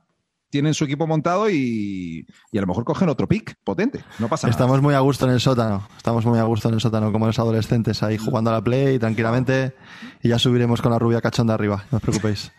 tienen 0.50 0.74
su 0.74 0.86
equipo 0.86 1.08
montado 1.08 1.50
y, 1.50 2.26
a 2.54 2.62
lo 2.62 2.68
mejor 2.68 2.86
cogen 2.86 3.10
otro 3.10 3.28
pick 3.28 3.56
potente. 3.64 4.04
No 4.20 4.30
pasa 4.30 4.48
Estamos 4.48 4.82
muy 4.82 4.94
a 4.94 5.00
gusto 5.00 5.26
en 5.26 5.34
el 5.34 5.42
sótano. 5.42 5.88
Estamos 5.98 6.26
muy 6.26 6.40
a 6.40 6.44
gusto 6.44 6.70
en 6.70 6.76
el 6.76 6.82
sótano, 6.82 7.12
como 7.12 7.26
los 7.26 7.40
adolescentes, 7.40 8.04
ahí 8.04 8.18
jugando 8.18 8.52
a 8.52 8.54
la 8.54 8.62
play 8.62 8.98
tranquilamente. 9.00 9.76
Y 10.24 10.30
ya 10.30 10.40
subiremos 10.40 10.82
con 10.82 10.92
la 10.92 11.00
rubia 11.00 11.20
cachonda 11.20 11.54
arriba, 11.54 11.84
no 11.92 11.98
os 11.98 12.02
preocupéis. 12.02 12.54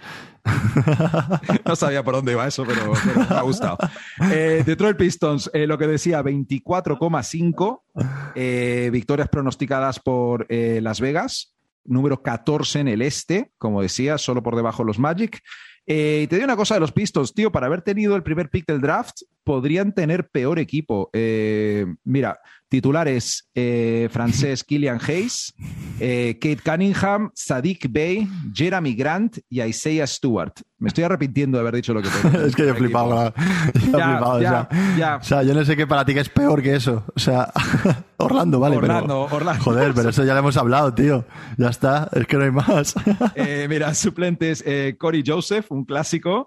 no 1.65 1.77
sabía 1.77 2.03
por 2.03 2.15
dónde 2.15 2.33
iba 2.33 2.47
eso, 2.47 2.65
pero, 2.65 2.93
me 3.17 3.37
ha 3.37 3.43
gustado. 3.43 3.79
Eh, 4.31 4.63
Detroit 4.65 4.97
Pistons, 4.97 5.51
eh, 5.53 5.67
lo 5.67 5.79
que 5.79 5.87
decía, 5.87 6.23
24,5 6.23 7.83
eh, 8.35 8.91
victorias 8.93 9.29
pronosticadas 9.29 10.01
por 10.01 10.47
Las 10.51 11.01
Vegas. 11.01 11.55
número 11.85 12.23
14 12.23 12.81
en 12.81 12.89
el 12.89 13.03
este, 13.03 13.53
como 13.59 13.83
decía, 13.83 14.19
solo 14.19 14.43
por 14.43 14.57
debajo 14.57 14.83
de 14.83 14.89
los 14.89 14.99
Magic. 14.99 15.41
Y 15.89 16.27
te 16.27 16.35
digo 16.35 16.45
una 16.45 16.57
cosa 16.57 16.75
de 16.75 16.81
los 16.81 16.91
Pistons, 16.91 17.33
tío, 17.33 17.53
para 17.53 17.67
haber 17.67 17.83
tenido 17.83 18.17
el 18.17 18.25
primer 18.25 18.51
pick 18.51 18.67
del 18.67 18.81
draft, 18.81 19.23
podrían 19.45 19.93
tener 19.93 20.29
peor 20.29 20.59
equipo. 20.59 21.11
Mira, 22.03 22.41
titulares 22.69 23.49
eh, 23.55 24.09
francés 24.11 24.65
Killian 24.69 25.01
Hayes, 25.07 25.55
Kate 25.99 26.59
Cunningham, 26.65 27.31
Sadiq 27.35 27.87
Bey, 27.89 28.29
Jeremy 28.53 28.95
Grant 28.95 29.39
y 29.49 29.63
Isaiah 29.63 30.07
Stewart. 30.07 30.53
Me 30.79 30.89
estoy 30.89 31.05
arrepintiendo 31.05 31.57
de 31.57 31.63
haber 31.63 31.77
dicho 31.77 31.95
lo 31.95 32.03
que 32.03 32.09
tengo. 32.09 32.39
es 32.47 32.55
que 32.55 32.65
yo 32.65 32.71
he 32.71 32.75
flipado, 32.75 33.33
ya, 33.93 34.69
ya, 34.99 35.17
o 35.17 35.25
sea, 35.25 35.43
yo 35.43 35.55
no 35.55 35.65
sé 35.65 35.75
qué 35.77 35.87
para 35.87 36.05
ti 36.05 36.13
que 36.13 36.21
es 36.21 36.29
peor 36.29 36.63
que 36.63 36.75
eso. 36.75 37.05
O 37.15 37.19
sea, 37.19 37.51
Orlando, 38.19 38.61
vale. 38.61 38.77
Orlando, 38.77 39.23
Orlando. 39.23 39.65
Joder, 39.65 39.95
pero 39.95 40.11
eso 40.11 40.25
ya 40.25 40.35
lo 40.35 40.41
hemos 40.41 40.57
hablado, 40.57 40.93
tío. 40.93 41.25
Ya 41.57 41.69
está, 41.69 42.11
es 42.13 42.27
que 42.27 42.37
no 42.37 42.45
hay 42.45 42.51
más. 42.51 42.95
mira, 43.69 43.95
suplentes 43.95 44.63
Corey 44.99 45.23
Joseph, 45.27 45.67
un 45.71 45.85
clásico, 45.85 46.47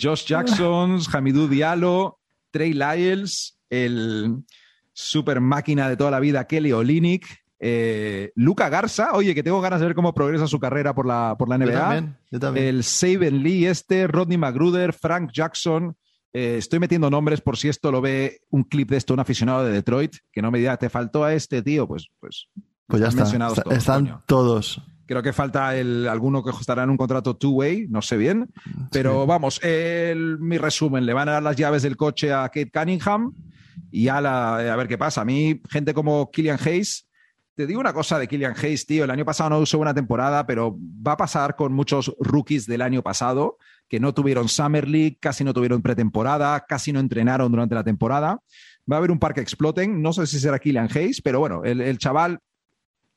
Josh 0.00 0.24
Jackson, 0.24 0.98
Hamidou 1.12 1.46
Diallo, 1.48 2.20
Trey 2.50 2.72
Lyles, 2.72 3.58
el 3.68 4.44
super 4.92 5.40
máquina 5.40 5.88
de 5.88 5.96
toda 5.96 6.10
la 6.10 6.20
vida, 6.20 6.46
Kelly 6.46 6.72
Olinick, 6.72 7.42
eh, 7.64 8.32
Luca 8.34 8.68
Garza, 8.68 9.12
oye, 9.12 9.36
que 9.36 9.44
tengo 9.44 9.60
ganas 9.60 9.78
de 9.78 9.86
ver 9.86 9.94
cómo 9.94 10.12
progresa 10.12 10.48
su 10.48 10.58
carrera 10.58 10.96
por 10.96 11.06
la, 11.06 11.36
por 11.38 11.48
la 11.48 11.58
NBA. 11.58 12.16
El 12.56 12.82
Saben 12.82 13.40
Lee, 13.44 13.66
este, 13.66 14.08
Rodney 14.08 14.36
Magruder, 14.36 14.92
Frank 14.92 15.30
Jackson. 15.32 15.96
Eh, 16.32 16.56
estoy 16.58 16.80
metiendo 16.80 17.08
nombres 17.08 17.40
por 17.40 17.56
si 17.56 17.68
esto 17.68 17.92
lo 17.92 18.00
ve 18.00 18.40
un 18.50 18.64
clip 18.64 18.90
de 18.90 18.96
esto, 18.96 19.14
un 19.14 19.20
aficionado 19.20 19.64
de 19.64 19.70
Detroit, 19.70 20.16
que 20.32 20.42
no 20.42 20.50
me 20.50 20.58
diga, 20.58 20.76
te 20.76 20.88
faltó 20.88 21.22
a 21.22 21.34
este 21.34 21.62
tío, 21.62 21.86
pues, 21.86 22.08
pues, 22.18 22.48
pues 22.88 23.00
ya 23.00 23.08
está. 23.08 23.54
están 23.70 24.22
todos. 24.26 24.82
Creo 25.06 25.22
que 25.22 25.32
falta 25.32 25.76
el, 25.76 26.08
alguno 26.08 26.42
que 26.42 26.50
estará 26.50 26.82
en 26.82 26.90
un 26.90 26.96
contrato 26.96 27.36
two-way, 27.36 27.86
no 27.88 28.02
sé 28.02 28.16
bien. 28.16 28.50
Pero 28.90 29.24
vamos, 29.24 29.60
mi 29.62 30.58
resumen, 30.58 31.06
le 31.06 31.12
van 31.12 31.28
a 31.28 31.32
dar 31.32 31.42
las 31.44 31.54
llaves 31.54 31.82
del 31.82 31.96
coche 31.96 32.32
a 32.32 32.48
Kate 32.48 32.72
Cunningham 32.72 33.34
y 33.90 34.08
a, 34.08 34.18
a 34.18 34.76
ver 34.76 34.88
qué 34.88 34.98
pasa. 34.98 35.22
A 35.22 35.24
mí, 35.24 35.60
gente 35.70 35.94
como 35.94 36.30
Killian 36.30 36.58
Hayes, 36.64 37.08
te 37.54 37.66
digo 37.66 37.80
una 37.80 37.92
cosa 37.92 38.18
de 38.18 38.28
Killian 38.28 38.54
Hayes, 38.56 38.86
tío, 38.86 39.04
el 39.04 39.10
año 39.10 39.24
pasado 39.24 39.50
no 39.50 39.58
usó 39.58 39.78
una 39.78 39.94
temporada, 39.94 40.46
pero 40.46 40.76
va 40.78 41.12
a 41.12 41.16
pasar 41.16 41.54
con 41.54 41.72
muchos 41.72 42.14
rookies 42.18 42.66
del 42.66 42.82
año 42.82 43.02
pasado 43.02 43.58
que 43.88 44.00
no 44.00 44.14
tuvieron 44.14 44.48
Summer 44.48 44.88
League, 44.88 45.18
casi 45.20 45.44
no 45.44 45.52
tuvieron 45.52 45.82
pretemporada, 45.82 46.64
casi 46.66 46.92
no 46.92 47.00
entrenaron 47.00 47.52
durante 47.52 47.74
la 47.74 47.84
temporada. 47.84 48.40
Va 48.90 48.96
a 48.96 48.98
haber 48.98 49.10
un 49.10 49.18
parque 49.18 49.42
exploten, 49.42 50.00
no 50.00 50.14
sé 50.14 50.26
si 50.26 50.40
será 50.40 50.58
Killian 50.58 50.88
Hayes, 50.94 51.20
pero 51.20 51.40
bueno, 51.40 51.62
el, 51.64 51.80
el 51.82 51.98
chaval 51.98 52.40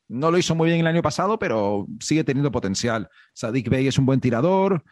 no 0.08 0.30
lo 0.30 0.38
hizo 0.38 0.54
muy 0.54 0.68
bien 0.68 0.80
el 0.80 0.86
año 0.86 1.02
pasado, 1.02 1.38
pero 1.38 1.86
sigue 2.00 2.24
teniendo 2.24 2.52
potencial. 2.52 3.08
Sadik 3.32 3.68
Bey 3.68 3.86
es 3.88 3.98
un 3.98 4.06
buen 4.06 4.20
tirador. 4.20 4.84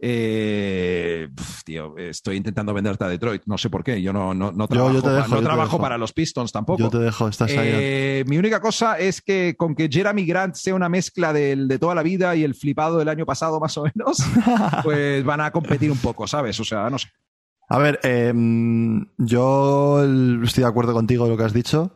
Eh, 0.00 1.28
tío, 1.64 1.96
estoy 1.98 2.36
intentando 2.36 2.72
venderte 2.72 3.04
a 3.04 3.08
Detroit, 3.08 3.42
no 3.46 3.58
sé 3.58 3.68
por 3.68 3.82
qué. 3.82 4.00
Yo 4.00 4.12
no, 4.12 4.32
no, 4.32 4.52
no 4.52 4.68
trabajo, 4.68 5.80
para 5.80 5.98
los 5.98 6.12
Pistons 6.12 6.52
tampoco. 6.52 6.78
Yo 6.78 6.90
te 6.90 6.98
dejo, 6.98 7.28
estás 7.28 7.50
ahí. 7.50 7.68
Eh, 7.72 8.24
mi 8.28 8.38
única 8.38 8.60
cosa 8.60 8.98
es 8.98 9.20
que 9.20 9.56
con 9.56 9.74
que 9.74 9.88
Jeremy 9.90 10.24
Grant 10.24 10.54
sea 10.54 10.74
una 10.74 10.88
mezcla 10.88 11.32
del, 11.32 11.66
de 11.66 11.78
toda 11.78 11.94
la 11.94 12.02
vida 12.02 12.36
y 12.36 12.44
el 12.44 12.54
flipado 12.54 12.98
del 12.98 13.08
año 13.08 13.26
pasado, 13.26 13.58
más 13.58 13.76
o 13.76 13.84
menos, 13.84 14.18
pues 14.84 15.24
van 15.24 15.40
a 15.40 15.50
competir 15.50 15.90
un 15.90 15.98
poco, 15.98 16.26
¿sabes? 16.26 16.58
O 16.60 16.64
sea, 16.64 16.88
no 16.90 16.98
sé. 16.98 17.08
A 17.70 17.78
ver, 17.78 18.00
em, 18.02 19.04
yo 19.18 20.02
estoy 20.42 20.62
de 20.62 20.68
acuerdo 20.68 20.94
contigo 20.94 21.24
en 21.24 21.32
lo 21.32 21.36
que 21.36 21.44
has 21.44 21.52
dicho. 21.52 21.92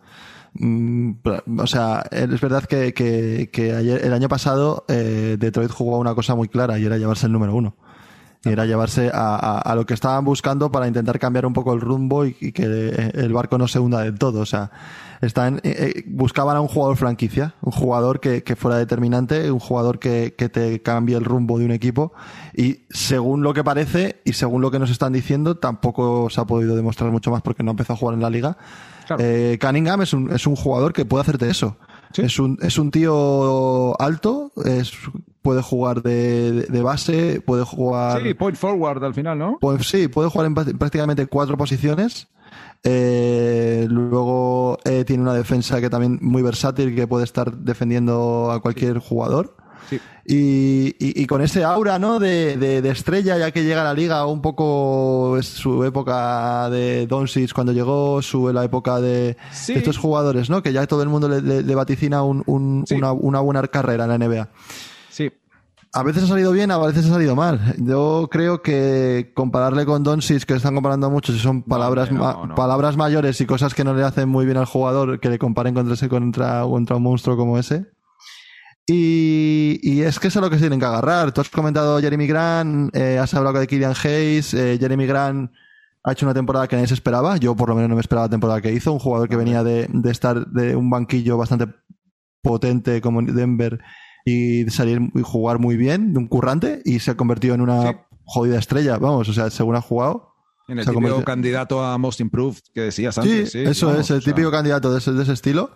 Mm, 0.54 1.12
o 1.58 1.66
sea, 1.66 2.04
es 2.10 2.40
verdad 2.40 2.64
que, 2.64 2.92
que, 2.92 3.72
ayer, 3.72 4.04
el 4.04 4.12
año 4.12 4.28
pasado 4.28 4.84
eh, 4.88 5.36
Detroit 5.38 5.70
jugó 5.70 5.98
una 5.98 6.14
cosa 6.14 6.34
muy 6.34 6.48
clara 6.48 6.78
y 6.78 6.84
era 6.84 6.98
llevarse 6.98 7.26
el 7.26 7.32
número 7.32 7.54
uno. 7.54 7.76
Y 8.44 8.50
era 8.50 8.66
llevarse 8.66 9.10
a, 9.12 9.58
a, 9.58 9.74
lo 9.76 9.86
que 9.86 9.94
estaban 9.94 10.24
buscando 10.24 10.72
para 10.72 10.88
intentar 10.88 11.18
cambiar 11.18 11.46
un 11.46 11.52
poco 11.52 11.72
el 11.74 11.80
rumbo 11.80 12.26
y, 12.26 12.32
que 12.32 12.64
el 13.14 13.32
barco 13.32 13.56
no 13.56 13.68
se 13.68 13.78
hunda 13.78 14.00
del 14.00 14.18
todo. 14.18 14.40
O 14.40 14.46
sea, 14.46 14.72
están, 15.20 15.60
eh, 15.62 15.94
eh, 15.96 16.04
buscaban 16.08 16.56
a 16.56 16.60
un 16.60 16.66
jugador 16.66 16.96
franquicia, 16.96 17.54
un 17.60 17.70
jugador 17.70 18.18
que, 18.18 18.42
que 18.42 18.56
fuera 18.56 18.78
determinante, 18.78 19.52
un 19.52 19.60
jugador 19.60 20.00
que, 20.00 20.34
que 20.36 20.48
te 20.48 20.82
cambie 20.82 21.16
el 21.16 21.24
rumbo 21.24 21.58
de 21.58 21.66
un 21.66 21.70
equipo. 21.70 22.12
Y 22.56 22.80
según 22.90 23.42
lo 23.42 23.54
que 23.54 23.62
parece 23.62 24.20
y 24.24 24.32
según 24.32 24.60
lo 24.60 24.72
que 24.72 24.80
nos 24.80 24.90
están 24.90 25.12
diciendo, 25.12 25.56
tampoco 25.58 26.28
se 26.28 26.40
ha 26.40 26.44
podido 26.44 26.74
demostrar 26.74 27.12
mucho 27.12 27.30
más 27.30 27.42
porque 27.42 27.62
no 27.62 27.70
empezó 27.70 27.92
a 27.92 27.96
jugar 27.96 28.14
en 28.14 28.22
la 28.22 28.30
liga 28.30 28.56
eh, 29.18 29.58
Cunningham 29.60 30.02
es 30.02 30.12
un, 30.12 30.30
es 30.32 30.46
un 30.46 30.56
jugador 30.56 30.92
que 30.92 31.04
puede 31.04 31.22
hacerte 31.22 31.48
eso. 31.48 31.76
Es, 32.16 32.38
un, 32.38 32.58
es 32.60 32.78
un 32.78 32.90
tío 32.90 34.00
alto, 34.00 34.52
es, 34.64 34.92
puede 35.42 35.62
jugar 35.62 36.02
de, 36.02 36.62
de, 36.62 36.82
base, 36.82 37.40
puede 37.44 37.64
jugar. 37.64 38.22
Sí, 38.22 38.34
point 38.34 38.56
forward 38.56 39.04
al 39.04 39.14
final, 39.14 39.38
¿no? 39.38 39.58
Pues, 39.60 39.88
sí, 39.88 40.08
puede 40.08 40.30
jugar 40.30 40.46
en 40.46 40.54
prácticamente 40.54 41.26
cuatro 41.26 41.56
posiciones. 41.56 42.28
Eh, 42.84 43.86
luego 43.88 44.78
eh, 44.84 45.04
tiene 45.04 45.22
una 45.22 45.34
defensa 45.34 45.80
que 45.80 45.90
también 45.90 46.18
muy 46.20 46.42
versátil, 46.42 46.94
que 46.94 47.06
puede 47.06 47.24
estar 47.24 47.52
defendiendo 47.56 48.50
a 48.50 48.60
cualquier 48.60 48.98
jugador. 48.98 49.56
Y, 50.24 50.94
y, 51.00 51.26
con 51.26 51.42
ese 51.42 51.64
aura, 51.64 51.98
¿no? 51.98 52.20
De, 52.20 52.56
de, 52.56 52.88
estrella, 52.88 53.36
ya 53.38 53.50
que 53.50 53.64
llega 53.64 53.80
a 53.80 53.84
la 53.84 53.92
liga, 53.92 54.24
un 54.26 54.40
poco 54.40 55.36
es 55.36 55.46
su 55.46 55.82
época 55.84 56.70
de 56.70 57.08
Doncic 57.08 57.52
cuando 57.52 57.72
llegó, 57.72 58.22
su 58.22 58.52
la 58.52 58.64
época 58.64 59.00
de, 59.00 59.36
estos 59.68 59.98
jugadores, 59.98 60.48
¿no? 60.48 60.62
Que 60.62 60.72
ya 60.72 60.86
todo 60.86 61.02
el 61.02 61.08
mundo 61.08 61.28
le, 61.28 61.74
vaticina 61.74 62.22
un, 62.22 62.44
un, 62.46 62.84
una, 62.92 63.12
una, 63.12 63.40
buena 63.40 63.66
carrera 63.66 64.04
en 64.04 64.10
la 64.10 64.18
NBA. 64.18 64.48
A 65.94 66.02
veces 66.02 66.24
ha 66.24 66.26
salido 66.26 66.52
bien, 66.52 66.70
a 66.70 66.78
veces 66.78 67.06
ha 67.06 67.10
salido 67.10 67.36
mal. 67.36 67.74
Yo 67.78 68.28
creo 68.30 68.62
que 68.62 69.32
compararle 69.34 69.84
con 69.84 70.02
Doncic, 70.02 70.44
que 70.44 70.54
están 70.54 70.74
comparando 70.74 71.10
mucho, 71.10 71.32
si 71.32 71.38
son 71.38 71.62
palabras, 71.62 72.08
palabras 72.56 72.96
mayores 72.96 73.40
y 73.40 73.46
cosas 73.46 73.74
que 73.74 73.84
no 73.84 73.92
le 73.92 74.02
hacen 74.02 74.28
muy 74.28 74.46
bien 74.46 74.56
al 74.56 74.64
jugador, 74.64 75.20
que 75.20 75.28
le 75.28 75.38
comparen 75.38 75.74
contra 75.74 75.94
ese 75.94 76.08
contra, 76.08 76.62
contra 76.62 76.96
un 76.96 77.02
monstruo 77.02 77.36
como 77.36 77.58
ese 77.58 77.86
y, 78.86 80.02
es 80.02 80.18
que 80.18 80.28
eso 80.28 80.40
es 80.40 80.42
lo 80.42 80.50
que 80.50 80.56
se 80.56 80.62
tienen 80.62 80.80
que 80.80 80.86
agarrar. 80.86 81.32
Tú 81.32 81.40
has 81.40 81.48
comentado 81.48 82.00
Jeremy 82.00 82.26
Grant, 82.26 82.94
eh, 82.96 83.18
has 83.18 83.32
hablado 83.34 83.60
de 83.60 83.66
Killian 83.66 83.94
Hayes, 84.04 84.54
eh, 84.54 84.76
Jeremy 84.78 85.06
Grant 85.06 85.50
ha 86.04 86.12
hecho 86.12 86.26
una 86.26 86.34
temporada 86.34 86.66
que 86.66 86.76
nadie 86.76 86.88
se 86.88 86.94
esperaba. 86.94 87.36
Yo 87.36 87.54
por 87.54 87.68
lo 87.68 87.74
menos 87.76 87.88
no 87.88 87.94
me 87.94 88.00
esperaba 88.00 88.26
la 88.26 88.30
temporada 88.30 88.60
que 88.60 88.72
hizo. 88.72 88.92
Un 88.92 88.98
jugador 88.98 89.28
que 89.28 89.36
venía 89.36 89.62
de, 89.62 89.88
estar 90.06 90.46
de 90.48 90.74
un 90.74 90.90
banquillo 90.90 91.38
bastante 91.38 91.68
potente 92.42 93.00
como 93.00 93.22
Denver 93.22 93.78
y 94.24 94.64
salir 94.70 95.00
y 95.14 95.22
jugar 95.22 95.58
muy 95.58 95.76
bien, 95.76 96.12
de 96.12 96.18
un 96.18 96.28
currante, 96.28 96.82
y 96.84 97.00
se 97.00 97.12
ha 97.12 97.16
convertido 97.16 97.54
en 97.54 97.60
una 97.60 98.06
jodida 98.24 98.58
estrella. 98.58 98.98
Vamos, 98.98 99.28
o 99.28 99.32
sea, 99.32 99.50
según 99.50 99.76
ha 99.76 99.80
jugado. 99.80 100.30
En 100.68 100.78
el 100.78 100.86
típico 100.86 101.24
candidato 101.24 101.84
a 101.84 101.98
Most 101.98 102.20
Improved 102.20 102.60
que 102.74 102.82
decías 102.82 103.18
antes. 103.18 103.52
Sí, 103.52 103.58
eso 103.58 103.94
es, 103.96 104.10
el 104.10 104.22
típico 104.22 104.50
candidato 104.50 104.92
de 104.92 104.98
ese, 104.98 105.12
de 105.12 105.22
ese 105.22 105.32
estilo. 105.32 105.70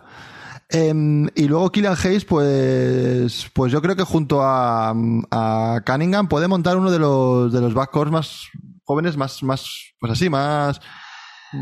Em, 0.69 1.27
y 1.35 1.47
luego 1.47 1.71
Killian 1.71 1.95
Hayes, 2.03 2.25
pues, 2.25 3.49
pues 3.53 3.71
yo 3.71 3.81
creo 3.81 3.95
que 3.95 4.03
junto 4.03 4.41
a, 4.41 4.93
a 5.31 5.81
Cunningham 5.85 6.27
puede 6.27 6.47
montar 6.47 6.77
uno 6.77 6.91
de 6.91 6.99
los, 6.99 7.53
de 7.53 7.61
los 7.61 7.73
backcourts 7.73 8.11
más 8.11 8.47
jóvenes, 8.83 9.17
más, 9.17 9.43
más, 9.43 9.69
pues 9.99 10.11
así, 10.11 10.29
más 10.29 10.81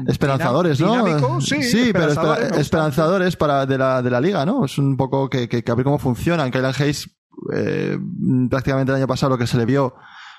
esperanzadores, 0.07 0.79
¿no? 0.79 1.41
Sí, 1.41 1.91
pero 1.93 2.11
esperanzadores 2.57 3.35
para, 3.35 3.65
de 3.65 3.77
la, 3.77 4.01
de 4.01 4.09
la 4.09 4.21
liga, 4.21 4.45
¿no? 4.45 4.65
Es 4.65 4.77
un 4.77 4.97
poco 4.97 5.29
que, 5.29 5.47
que, 5.47 5.63
que 5.63 5.71
a 5.71 5.75
ver 5.75 5.83
cómo 5.83 5.99
funcionan. 5.99 6.51
Killian 6.51 6.73
Hayes, 6.77 7.09
eh, 7.53 7.97
prácticamente 8.49 8.91
el 8.91 8.97
año 8.97 9.07
pasado 9.07 9.31
lo 9.31 9.37
que 9.37 9.47
se 9.47 9.57
le 9.57 9.65
vio, 9.65 9.95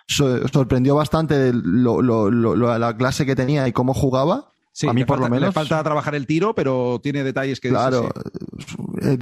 sorprendió 0.08 0.94
bastante 0.94 1.52
lo, 1.52 2.02
lo, 2.02 2.30
lo, 2.30 2.78
la 2.78 2.96
clase 2.96 3.26
que 3.26 3.36
tenía 3.36 3.66
y 3.68 3.72
cómo 3.72 3.94
jugaba. 3.94 4.52
Sí, 4.72 4.86
a 4.86 4.92
mí 4.92 5.06
por 5.06 5.18
lo 5.18 5.30
menos. 5.30 5.48
Le 5.48 5.52
falta 5.52 5.82
trabajar 5.82 6.14
el 6.14 6.26
tiro, 6.26 6.54
pero 6.54 7.00
tiene 7.02 7.24
detalles 7.24 7.60
que. 7.60 7.70
Claro, 7.70 8.10
eh, 9.00 9.16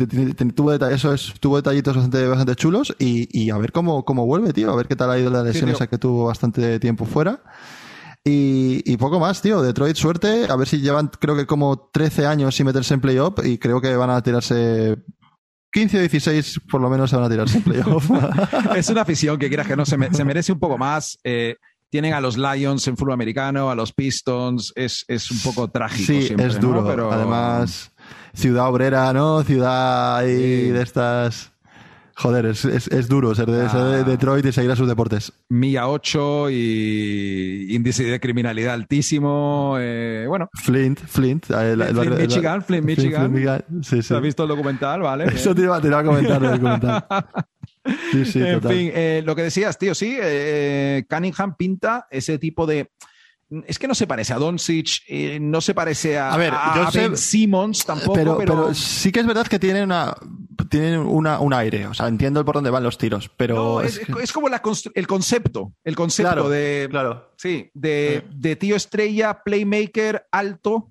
tuvo, 0.53 0.73
eso 0.73 1.15
es, 1.15 1.33
tuvo 1.39 1.57
detallitos 1.57 1.95
bastante, 1.95 2.27
bastante 2.27 2.57
chulos 2.57 2.97
y, 2.99 3.29
y, 3.31 3.51
a 3.51 3.59
ver 3.59 3.71
cómo, 3.71 4.05
cómo 4.05 4.27
vuelve, 4.27 4.53
tío. 4.53 4.73
A 4.73 4.75
ver 4.75 4.89
qué 4.89 4.97
tal 4.97 5.13
ha 5.13 5.19
ido 5.19 5.31
la 5.31 5.45
lesión 5.45 5.69
esa 5.69 5.87
que 5.87 5.97
tuvo 5.97 6.25
bastante 6.25 6.81
tiempo 6.81 7.05
fuera. 7.05 7.41
Y, 8.25 8.83
y, 8.91 8.97
poco 8.97 9.21
más, 9.21 9.43
tío. 9.43 9.61
Detroit, 9.61 9.97
suerte. 9.97 10.47
A 10.49 10.57
ver 10.57 10.67
si 10.67 10.81
llevan, 10.81 11.09
creo 11.09 11.37
que 11.37 11.47
como 11.47 11.91
13 11.93 12.27
años 12.27 12.55
sin 12.55 12.65
meterse 12.65 12.95
en 12.95 13.01
playoff 13.01 13.45
y 13.45 13.59
creo 13.59 13.81
que 13.83 13.95
van 13.97 14.11
a 14.11 14.23
tirarse 14.23 14.97
15 15.73 15.99
o 15.99 16.01
16 16.01 16.61
por 16.71 16.81
lo 16.81 16.89
menos 16.89 17.11
se 17.11 17.17
van 17.17 17.27
a 17.27 17.29
tirarse 17.29 17.59
en 17.59 17.65
playoff. 17.65 18.11
es 18.77 18.89
una 18.89 19.03
afición 19.03 19.39
que 19.39 19.49
quieras 19.49 19.67
que 19.67 19.77
no 19.77 19.85
se, 19.85 19.99
se 20.13 20.25
merece 20.25 20.53
un 20.53 20.59
poco 20.59 20.79
más. 20.79 21.19
Eh, 21.23 21.57
tienen 21.91 22.15
a 22.15 22.21
los 22.21 22.37
Lions 22.37 22.89
en 22.89 22.97
fútbol 22.97 23.13
americano, 23.13 23.71
a 23.71 23.75
los 23.75 23.93
Pistons, 23.93 24.73
es, 24.75 25.05
es 25.07 25.31
un 25.31 25.39
poco 25.41 25.69
trágico. 25.69 26.07
Sí, 26.07 26.35
es 26.37 26.59
duro, 26.59 26.85
pero 26.85 27.13
además 27.13 27.93
ciudad 28.33 28.69
obrera, 28.69 29.13
¿no? 29.13 29.43
Ciudad 29.45 30.17
ahí 30.17 30.71
de 30.71 30.83
estas 30.83 31.54
Joder, 32.17 32.47
es, 32.47 32.65
es, 32.65 32.87
es 32.89 33.09
duro 33.09 33.35
ser 33.35 33.47
de, 33.47 33.69
ser 33.69 33.81
de 33.81 33.97
Ah. 34.01 34.05
Detroit 34.05 34.47
y 34.47 34.53
seguir 34.53 34.71
a 34.71 34.77
sus 34.77 34.87
deportes. 34.87 35.33
Milla 35.49 35.89
8 35.89 36.49
y 36.51 37.67
índice 37.75 38.05
de 38.05 38.21
criminalidad 38.21 38.75
altísimo. 38.75 39.77
eh, 39.81 40.25
bueno, 40.29 40.49
Flint, 40.63 41.01
Flint. 41.01 41.51
eh, 41.51 41.73
el- 41.73 41.81
el 41.81 41.87
Flint, 41.89 41.97
barrio- 41.99 42.17
el- 42.17 42.23
Michigan, 42.29 42.63
Flint, 42.63 42.85
Michigan. 42.87 43.63
Sí, 43.83 44.03
sí. 44.03 44.15
¿has 44.15 44.23
visto 44.23 44.45
el 44.45 44.49
documental? 44.49 45.01
Vale. 45.03 45.25
Eso 45.35 45.55
te 45.55 45.63
iba, 45.63 45.81
te 45.81 45.89
iba 45.89 45.99
a 45.99 46.05
comentar 46.05 46.41
del 46.41 46.53
documental. 46.53 47.05
Sí, 48.13 48.25
sí, 48.25 48.41
en 48.41 48.55
total. 48.63 48.73
fin, 48.77 48.91
eh, 48.95 49.23
lo 49.27 49.37
que 49.37 49.43
decías, 49.43 49.77
tío, 49.79 49.95
sí, 49.95 50.17
eh, 50.19 51.05
Cunningham 51.11 51.55
pinta 51.55 52.07
ese 52.11 52.39
tipo 52.39 52.65
de. 52.65 52.91
Es 53.67 53.79
que 53.79 53.87
no 53.89 53.95
se 53.95 54.07
parece 54.07 54.33
a 54.33 54.37
Doncic, 54.39 55.03
eh, 55.09 55.39
no 55.41 55.61
se 55.61 55.75
parece 55.75 56.19
a, 56.19 56.33
A 56.33 56.37
ver, 56.37 56.53
yo 56.53 56.83
a 56.83 56.91
sé- 56.91 57.01
Ben 57.01 57.17
Simmons 57.17 57.85
tampoco, 57.85 58.13
pero, 58.15 58.37
pero, 58.39 58.55
pero 58.65 58.75
sí 58.75 59.13
que 59.13 59.21
es 59.21 59.27
verdad 59.27 59.47
que 59.47 59.59
tiene 59.59 59.83
una 59.83 60.15
tiene 60.71 60.99
una, 60.99 61.41
un 61.41 61.53
aire. 61.53 61.87
O 61.87 61.95
sea, 61.95 62.09
entiendo 62.09 62.45
por 62.45 62.55
dónde 62.57 62.71
van 62.71 62.83
los 62.83 62.97
tiros, 62.99 63.31
pero 63.37 63.55
no, 63.55 63.81
es 63.81 63.99
es, 63.99 64.07
que- 64.07 64.23
es 64.23 64.33
como 64.33 64.49
la 64.49 64.63
el 64.95 65.07
concepto, 65.07 65.73
el 65.85 65.95
concepto 65.97 66.33
Claro, 66.33 66.49
de, 66.49 66.87
claro. 66.91 67.33
sí, 67.37 67.71
de, 67.75 68.25
de 68.35 68.57
tío 68.57 68.75
estrella, 68.77 69.43
playmaker, 69.45 70.27
alto, 70.33 70.91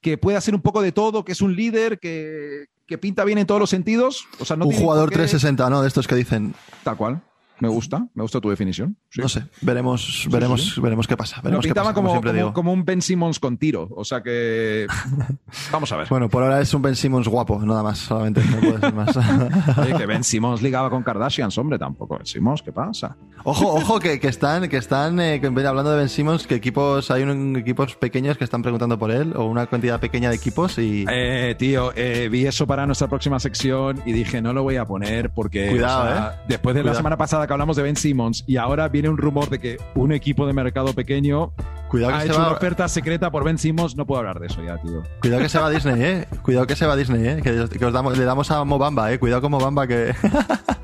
que 0.00 0.18
puede 0.18 0.36
hacer 0.36 0.54
un 0.54 0.60
poco 0.62 0.82
de 0.82 0.92
todo, 0.92 1.24
que 1.24 1.32
es 1.32 1.40
un 1.40 1.54
líder, 1.56 1.98
que, 1.98 2.66
que 2.86 2.98
pinta 2.98 3.24
bien 3.24 3.38
en 3.38 3.46
todos 3.46 3.60
los 3.60 3.70
sentidos. 3.70 4.26
O 4.38 4.44
sea, 4.44 4.56
no 4.56 4.66
un 4.66 4.72
jugador 4.74 5.04
por 5.06 5.10
qué- 5.10 5.16
360, 5.18 5.68
¿no? 5.70 5.82
De 5.82 5.88
estos 5.88 6.06
que 6.06 6.14
dicen, 6.14 6.54
Tal 6.84 6.96
cual. 6.96 7.22
Me 7.60 7.68
gusta, 7.68 8.06
me 8.14 8.22
gusta 8.22 8.40
tu 8.40 8.50
definición. 8.50 8.96
Sí. 9.08 9.20
no 9.20 9.28
sé, 9.28 9.44
veremos, 9.60 10.26
veremos, 10.30 10.80
veremos 10.80 11.06
qué 11.06 11.16
pasa. 11.16 11.40
Veremos 11.42 11.64
qué 11.64 11.74
pasa, 11.74 11.92
como, 11.92 12.08
como, 12.08 12.10
siempre 12.10 12.30
como, 12.30 12.38
digo. 12.38 12.52
como 12.52 12.72
un 12.72 12.84
Ben 12.84 13.02
Simmons 13.02 13.38
con 13.38 13.58
tiro. 13.58 13.88
O 13.94 14.04
sea 14.04 14.22
que. 14.22 14.86
Vamos 15.72 15.92
a 15.92 15.96
ver. 15.96 16.08
Bueno, 16.08 16.28
por 16.28 16.42
ahora 16.42 16.60
es 16.60 16.72
un 16.74 16.82
Ben 16.82 16.96
Simmons 16.96 17.28
guapo, 17.28 17.60
nada 17.64 17.82
más, 17.82 17.98
solamente, 17.98 18.42
no 18.44 18.60
puede 18.60 18.80
ser 18.80 18.94
más. 18.94 19.16
Oye, 19.78 19.94
que 19.94 20.06
Ben 20.06 20.24
Simmons 20.24 20.62
ligaba 20.62 20.90
con 20.90 21.02
Kardashians, 21.02 21.56
hombre, 21.58 21.78
tampoco. 21.78 22.16
Ben 22.16 22.26
Simmons, 22.26 22.62
¿qué 22.62 22.72
pasa? 22.72 23.16
Ojo, 23.44 23.74
ojo, 23.74 24.00
que, 24.00 24.20
que 24.20 24.28
están, 24.28 24.68
que 24.68 24.76
están 24.76 25.18
eh, 25.20 25.40
hablando 25.44 25.90
de 25.90 25.98
Ben 25.98 26.08
Simmons, 26.08 26.46
que 26.46 26.54
equipos, 26.54 27.10
hay 27.10 27.22
un, 27.22 27.56
equipos 27.56 27.96
pequeños 27.96 28.36
que 28.36 28.44
están 28.44 28.62
preguntando 28.62 28.98
por 28.98 29.10
él, 29.10 29.34
o 29.36 29.44
una 29.44 29.66
cantidad 29.66 30.00
pequeña 30.00 30.30
de 30.30 30.36
equipos 30.36 30.78
y... 30.78 31.04
Eh, 31.10 31.54
tío, 31.58 31.92
eh, 31.94 32.28
vi 32.30 32.46
eso 32.46 32.66
para 32.66 32.86
nuestra 32.86 33.08
próxima 33.08 33.38
sección 33.38 34.02
y 34.04 34.12
dije, 34.12 34.40
no 34.40 34.52
lo 34.52 34.62
voy 34.62 34.76
a 34.76 34.84
poner 34.84 35.30
porque. 35.30 35.68
Cuidado, 35.68 36.02
o 36.02 36.06
sea, 36.06 36.42
Después 36.48 36.74
de 36.74 36.82
la 36.82 36.94
semana 36.94 37.16
pasada 37.16 37.46
que 37.50 37.54
hablamos 37.54 37.76
de 37.76 37.82
Ben 37.82 37.96
Simmons 37.96 38.44
y 38.46 38.58
ahora 38.58 38.88
viene 38.88 39.08
un 39.08 39.18
rumor 39.18 39.50
de 39.50 39.58
que 39.58 39.78
un 39.96 40.12
equipo 40.12 40.46
de 40.46 40.52
mercado 40.52 40.92
pequeño 40.92 41.52
Cuidado 41.88 42.14
ha 42.14 42.18
que, 42.18 42.26
se 42.26 42.28
hecho 42.28 42.38
una 42.38 42.48
va, 42.50 42.54
oferta 42.54 42.88
secreta 42.88 43.32
por 43.32 43.42
Ben 43.42 43.58
Simmons. 43.58 43.96
No 43.96 44.06
puedo 44.06 44.20
hablar 44.20 44.38
de 44.38 44.46
eso 44.46 44.62
ya, 44.62 44.78
tío. 44.78 45.02
cuidado 45.20 45.42
que 45.42 45.48
se 45.48 45.58
va 45.58 45.66
a 45.66 45.70
Disney, 45.70 46.00
eh. 46.00 46.28
Cuidado 46.42 46.68
que 46.68 46.76
se 46.76 46.86
va 46.86 46.92
a 46.92 46.96
Disney, 46.96 47.26
eh. 47.26 47.40
Que, 47.42 47.76
que 47.76 47.84
os 47.84 47.92
damos, 47.92 48.16
le 48.16 48.24
damos 48.24 48.48
a 48.52 48.62
Mobamba, 48.62 49.12
eh. 49.12 49.18
Cuidado 49.18 49.42
con 49.42 49.50
Mobamba 49.50 49.88
que 49.88 50.14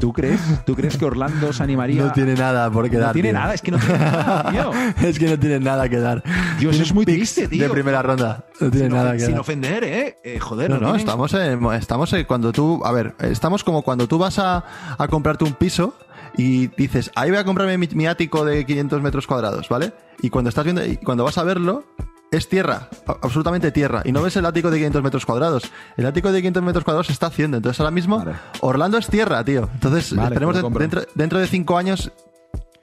¿Tú 0.00 0.12
crees? 0.12 0.40
¿Tú 0.64 0.74
crees 0.74 0.96
que 0.96 1.04
Orlando 1.04 1.52
se 1.52 1.62
animaría? 1.62 2.02
no 2.04 2.12
tiene 2.12 2.34
nada 2.34 2.70
por 2.70 2.88
qué 2.90 2.96
No 2.96 3.12
tiene 3.12 3.30
tío. 3.30 3.38
nada, 3.38 3.54
es 3.54 3.62
que 3.62 3.70
no 3.70 3.78
tiene 3.78 3.98
nada, 3.98 4.50
tío. 4.50 4.70
es 5.08 5.18
que 5.18 5.26
no 5.28 5.38
tiene 5.38 5.60
nada 5.60 5.88
que 5.88 5.98
dar. 5.98 6.22
Dios, 6.58 6.78
es 6.80 6.92
muy 6.94 7.04
triste, 7.04 7.46
tío. 7.48 7.62
De 7.64 7.70
primera 7.70 8.02
ronda. 8.02 8.44
No 8.60 8.70
tiene 8.70 8.86
sin, 8.86 8.94
nada 8.96 9.12
que 9.12 9.20
sin 9.20 9.30
dar. 9.32 9.40
ofender, 9.40 9.84
¿eh? 9.84 10.16
Eh, 10.24 10.38
Joder, 10.40 10.70
No, 10.70 10.76
no, 10.76 10.86
tienen- 10.86 11.00
estamos 11.00 11.34
en, 11.34 11.64
estamos 11.74 12.12
en 12.12 12.24
cuando 12.24 12.52
tú, 12.52 12.80
a 12.84 12.92
ver, 12.92 13.14
estamos 13.20 13.62
como 13.64 13.82
cuando 13.82 14.06
tú 14.08 14.18
vas 14.18 14.38
a, 14.38 14.64
a 14.98 15.08
comprarte 15.08 15.44
un 15.44 15.52
piso 15.54 15.94
y 16.36 16.68
dices, 16.68 17.10
ahí 17.16 17.30
voy 17.30 17.38
a 17.38 17.44
comprarme 17.44 17.76
mi, 17.78 17.88
mi 17.94 18.06
ático 18.06 18.44
de 18.44 18.64
500 18.64 19.02
metros 19.02 19.26
cuadrados, 19.26 19.68
¿vale? 19.68 19.92
Y 20.22 20.30
cuando 20.30 20.48
estás 20.48 20.64
viendo, 20.64 20.84
y 20.84 20.96
cuando 20.96 21.24
vas 21.24 21.38
a 21.38 21.44
verlo, 21.44 21.84
es 22.30 22.48
tierra, 22.48 22.88
absolutamente 23.22 23.72
tierra, 23.72 24.02
y 24.04 24.12
no 24.12 24.22
ves 24.22 24.36
el 24.36 24.46
ático 24.46 24.70
de 24.70 24.76
500 24.78 25.02
metros 25.02 25.26
cuadrados. 25.26 25.64
El 25.96 26.06
ático 26.06 26.30
de 26.30 26.38
500 26.40 26.62
metros 26.62 26.84
cuadrados 26.84 27.06
se 27.08 27.12
está 27.12 27.26
haciendo, 27.26 27.56
entonces 27.56 27.80
ahora 27.80 27.90
mismo 27.90 28.18
Vale. 28.18 28.32
Orlando 28.60 28.98
es 28.98 29.08
tierra, 29.08 29.44
tío. 29.44 29.68
Entonces 29.74 30.14
Vale, 30.14 30.28
esperemos 30.34 30.52
te 30.54 30.58
de- 30.58 30.62
lo 30.62 30.66
compro. 30.66 30.80
dentro, 30.80 31.02
dentro 31.14 31.38
de 31.40 31.46
cinco 31.48 31.76
años, 31.76 32.12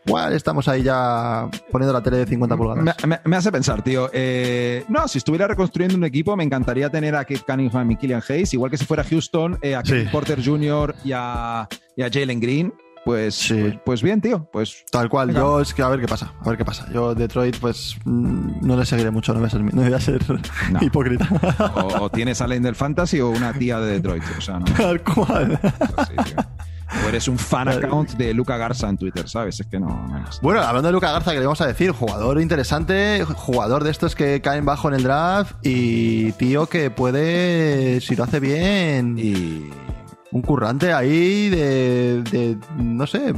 igual 0.05 0.33
estamos 0.33 0.67
ahí 0.67 0.83
ya 0.83 1.49
poniendo 1.71 1.93
la 1.93 2.01
tele 2.01 2.17
de 2.17 2.25
50 2.25 2.55
pulgadas. 2.57 2.83
Me, 2.83 3.07
me- 3.07 3.19
me 3.23 3.35
hace 3.37 3.51
pensar, 3.51 3.81
tío. 3.83 4.09
Eh, 4.13 4.83
no, 4.89 5.07
si 5.07 5.17
estuviera 5.17 5.47
reconstruyendo 5.47 5.95
un 5.97 6.03
equipo, 6.03 6.35
me 6.35 6.43
encantaría 6.43 6.89
tener 6.89 7.15
a 7.15 7.23
Kate 7.25 7.41
Cunningham 7.47 7.91
y 7.91 7.95
Killian 7.97 8.21
Hayes, 8.27 8.53
igual 8.53 8.71
que 8.71 8.77
si 8.77 8.85
fuera 8.85 9.03
Houston, 9.03 9.57
eh, 9.61 9.75
a 9.75 9.81
Sí. 9.83 9.91
Kevin 9.93 10.09
Porter 10.11 10.43
Jr. 10.43 10.95
y 11.05 11.11
a, 11.13 11.67
y 11.95 12.01
a 12.03 12.09
Jalen 12.11 12.39
Green. 12.39 12.73
Pues, 13.07 13.35
Sí. 13.35 13.53
pues, 13.55 13.75
pues 13.85 14.01
bien, 14.03 14.19
tío. 14.21 14.49
Pues 14.51 14.83
Tal 14.91 15.07
cual, 15.09 15.27
Venga. 15.27 15.39
yo 15.39 15.61
es 15.61 15.73
que 15.73 15.81
a 15.81 15.87
ver 15.87 15.99
qué 16.01 16.07
pasa, 16.07 16.33
a 16.43 16.49
ver 16.49 16.57
qué 16.57 16.65
pasa. 16.65 16.85
Yo 16.93 17.15
Detroit, 17.15 17.57
pues 17.57 17.95
mm, 18.05 18.65
no 18.67 18.75
le 18.75 18.85
seguiré 18.85 19.11
mucho, 19.11 19.33
no 19.33 19.39
voy 19.39 19.47
a 19.47 19.49
ser, 19.49 19.61
no 19.63 19.81
voy 19.81 19.93
a 19.93 19.99
ser 19.99 20.21
No. 20.71 20.79
hipócrita. 20.81 21.27
o, 21.75 22.03
o 22.03 22.09
tienes 22.09 22.41
a 22.41 22.47
Lane 22.47 22.61
del 22.61 22.75
Fantasy 22.75 23.19
o 23.21 23.29
una 23.29 23.53
tía 23.53 23.79
de 23.79 23.93
Detroit. 23.93 24.23
O 24.37 24.41
sea, 24.41 24.59
no. 24.59 24.65
Tal 24.65 25.01
cual. 25.03 25.57
Sí, 26.07 26.15
tío. 26.25 26.35
O 27.05 27.09
eres 27.09 27.27
un 27.27 27.37
fan 27.37 27.67
account 27.67 28.11
de 28.11 28.33
Luca 28.33 28.55
Garza 28.57 28.87
en 28.89 28.97
Twitter, 28.97 29.27
¿sabes? 29.27 29.59
Es 29.59 29.67
que 29.67 29.77
no. 29.79 30.09
Bueno, 30.41 30.61
hablando 30.61 30.87
de 30.87 30.93
Luca 30.93 31.11
Garza, 31.11 31.31
que 31.33 31.39
le 31.39 31.45
vamos 31.45 31.59
a 31.61 31.67
decir, 31.67 31.91
jugador 31.91 32.39
interesante, 32.41 33.25
jugador 33.25 33.83
de 33.83 33.91
estos 33.91 34.15
que 34.15 34.41
caen 34.41 34.65
bajo 34.65 34.87
en 34.87 34.93
el 34.95 35.03
draft 35.03 35.55
y 35.63 36.31
tío 36.33 36.67
que 36.67 36.89
puede, 36.89 37.99
si 38.01 38.15
lo 38.15 38.23
hace 38.23 38.39
bien, 38.39 39.17
Y. 39.19 39.69
un 40.31 40.41
currante 40.41 40.93
ahí 40.93 41.49
de, 41.49 42.21
de, 42.23 42.57
no 42.77 43.07
sé, 43.07 43.33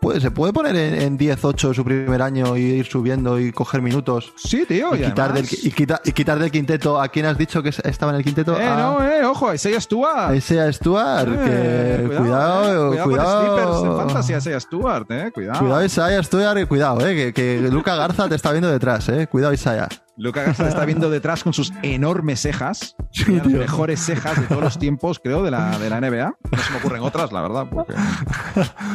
puede, 0.00 0.20
se 0.20 0.30
puede 0.30 0.52
poner 0.52 0.74
en, 0.76 0.94
en 1.00 1.18
10-8 1.18 1.74
su 1.74 1.84
primer 1.84 2.22
año 2.22 2.56
y 2.56 2.60
ir 2.62 2.86
subiendo 2.86 3.38
y 3.38 3.52
coger 3.52 3.82
minutos. 3.82 4.32
Sí, 4.36 4.64
tío. 4.66 4.94
Y 4.96 5.02
Y, 5.02 5.04
quitar, 5.06 5.32
del, 5.32 5.44
además- 5.44 5.64
y, 5.64 5.70
quita- 5.70 6.00
y 6.04 6.12
quitar 6.12 6.38
del 6.38 6.50
quinteto 6.50 7.00
a 7.00 7.08
quién 7.08 7.26
has 7.26 7.36
dicho 7.38 7.62
que 7.62 7.68
estaba 7.68 8.12
en 8.12 8.18
el 8.18 8.24
quinteto. 8.24 8.58
Eh, 8.58 8.66
A- 8.66 8.76
no, 8.76 9.04
eh, 9.04 9.24
ojo, 9.24 9.52
Isaiah 9.54 9.80
Stewart. 9.80 10.32
Ese 10.34 10.72
Stuart, 10.72 11.28
Eh, 11.38 12.06
que 12.10 12.16
cuidado, 12.16 12.92
eh, 12.94 13.02
cuidado, 13.02 13.56
con 13.56 13.66
Sleepers 13.66 13.82
en 13.84 13.96
Fantasy, 14.08 14.34
Isaiah 14.34 14.60
Stewart, 14.60 15.06
eh, 15.10 15.30
cuidado. 15.32 15.58
Cuidado 15.60 15.84
Isaiah 15.84 16.22
Stuart, 16.22 16.66
cuidado, 16.68 17.06
eh, 17.06 17.14
que, 17.14 17.32
que 17.32 17.68
Luca 17.70 17.94
Garza 17.96 18.28
te 18.28 18.34
está 18.34 18.50
viendo 18.52 18.70
detrás, 18.70 19.08
eh. 19.08 19.26
Cuidado 19.26 19.52
Isaiah. 19.52 19.88
Luca 20.16 20.42
Garza 20.42 20.68
está 20.68 20.84
viendo 20.84 21.08
detrás 21.08 21.42
con 21.42 21.52
sus 21.54 21.72
enormes 21.82 22.40
cejas. 22.40 22.94
Sí, 23.10 23.36
las 23.36 23.46
mejores 23.46 24.00
cejas 24.00 24.38
de 24.38 24.46
todos 24.46 24.62
los 24.62 24.78
tiempos, 24.78 25.18
creo, 25.18 25.42
de 25.42 25.50
la, 25.50 25.78
de 25.78 25.88
la 25.88 25.98
NBA. 26.00 26.34
No 26.50 26.58
se 26.62 26.70
me 26.72 26.78
ocurren 26.78 27.02
otras, 27.02 27.32
la 27.32 27.40
verdad. 27.40 27.66
Porque... 27.70 27.94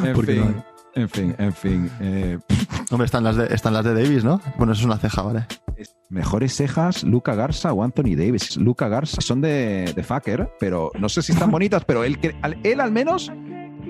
En 0.03 0.13
¿Por 0.13 0.25
qué 0.25 0.33
fin, 0.33 0.55
no? 0.55 0.74
En 0.95 1.09
fin, 1.09 1.35
en 1.37 1.53
fin. 1.53 1.91
eh, 2.01 2.39
Hombre, 2.91 3.05
están 3.05 3.23
las 3.23 3.35
de, 3.35 3.47
están 3.53 3.73
las 3.73 3.83
de 3.85 3.93
Davis, 3.93 4.23
¿no? 4.23 4.41
Bueno, 4.57 4.73
eso 4.73 4.81
es 4.81 4.85
una 4.85 4.97
ceja, 4.97 5.21
¿vale? 5.21 5.45
es- 5.77 5.95
mejores 6.09 6.55
cejas, 6.55 7.03
Luca 7.03 7.35
Garza 7.35 7.73
o 7.73 7.83
Anthony 7.83 8.15
Davis. 8.15 8.57
Luca 8.57 8.87
Garza 8.87 9.21
son 9.21 9.41
de, 9.41 9.91
de 9.95 10.03
fucker, 10.03 10.49
pero 10.59 10.91
no 10.99 11.09
sé 11.09 11.21
si 11.21 11.31
están 11.33 11.51
bonitas, 11.51 11.83
pero 11.85 12.03
él, 12.03 12.17
él 12.63 12.79
al 12.79 12.91
menos 12.91 13.31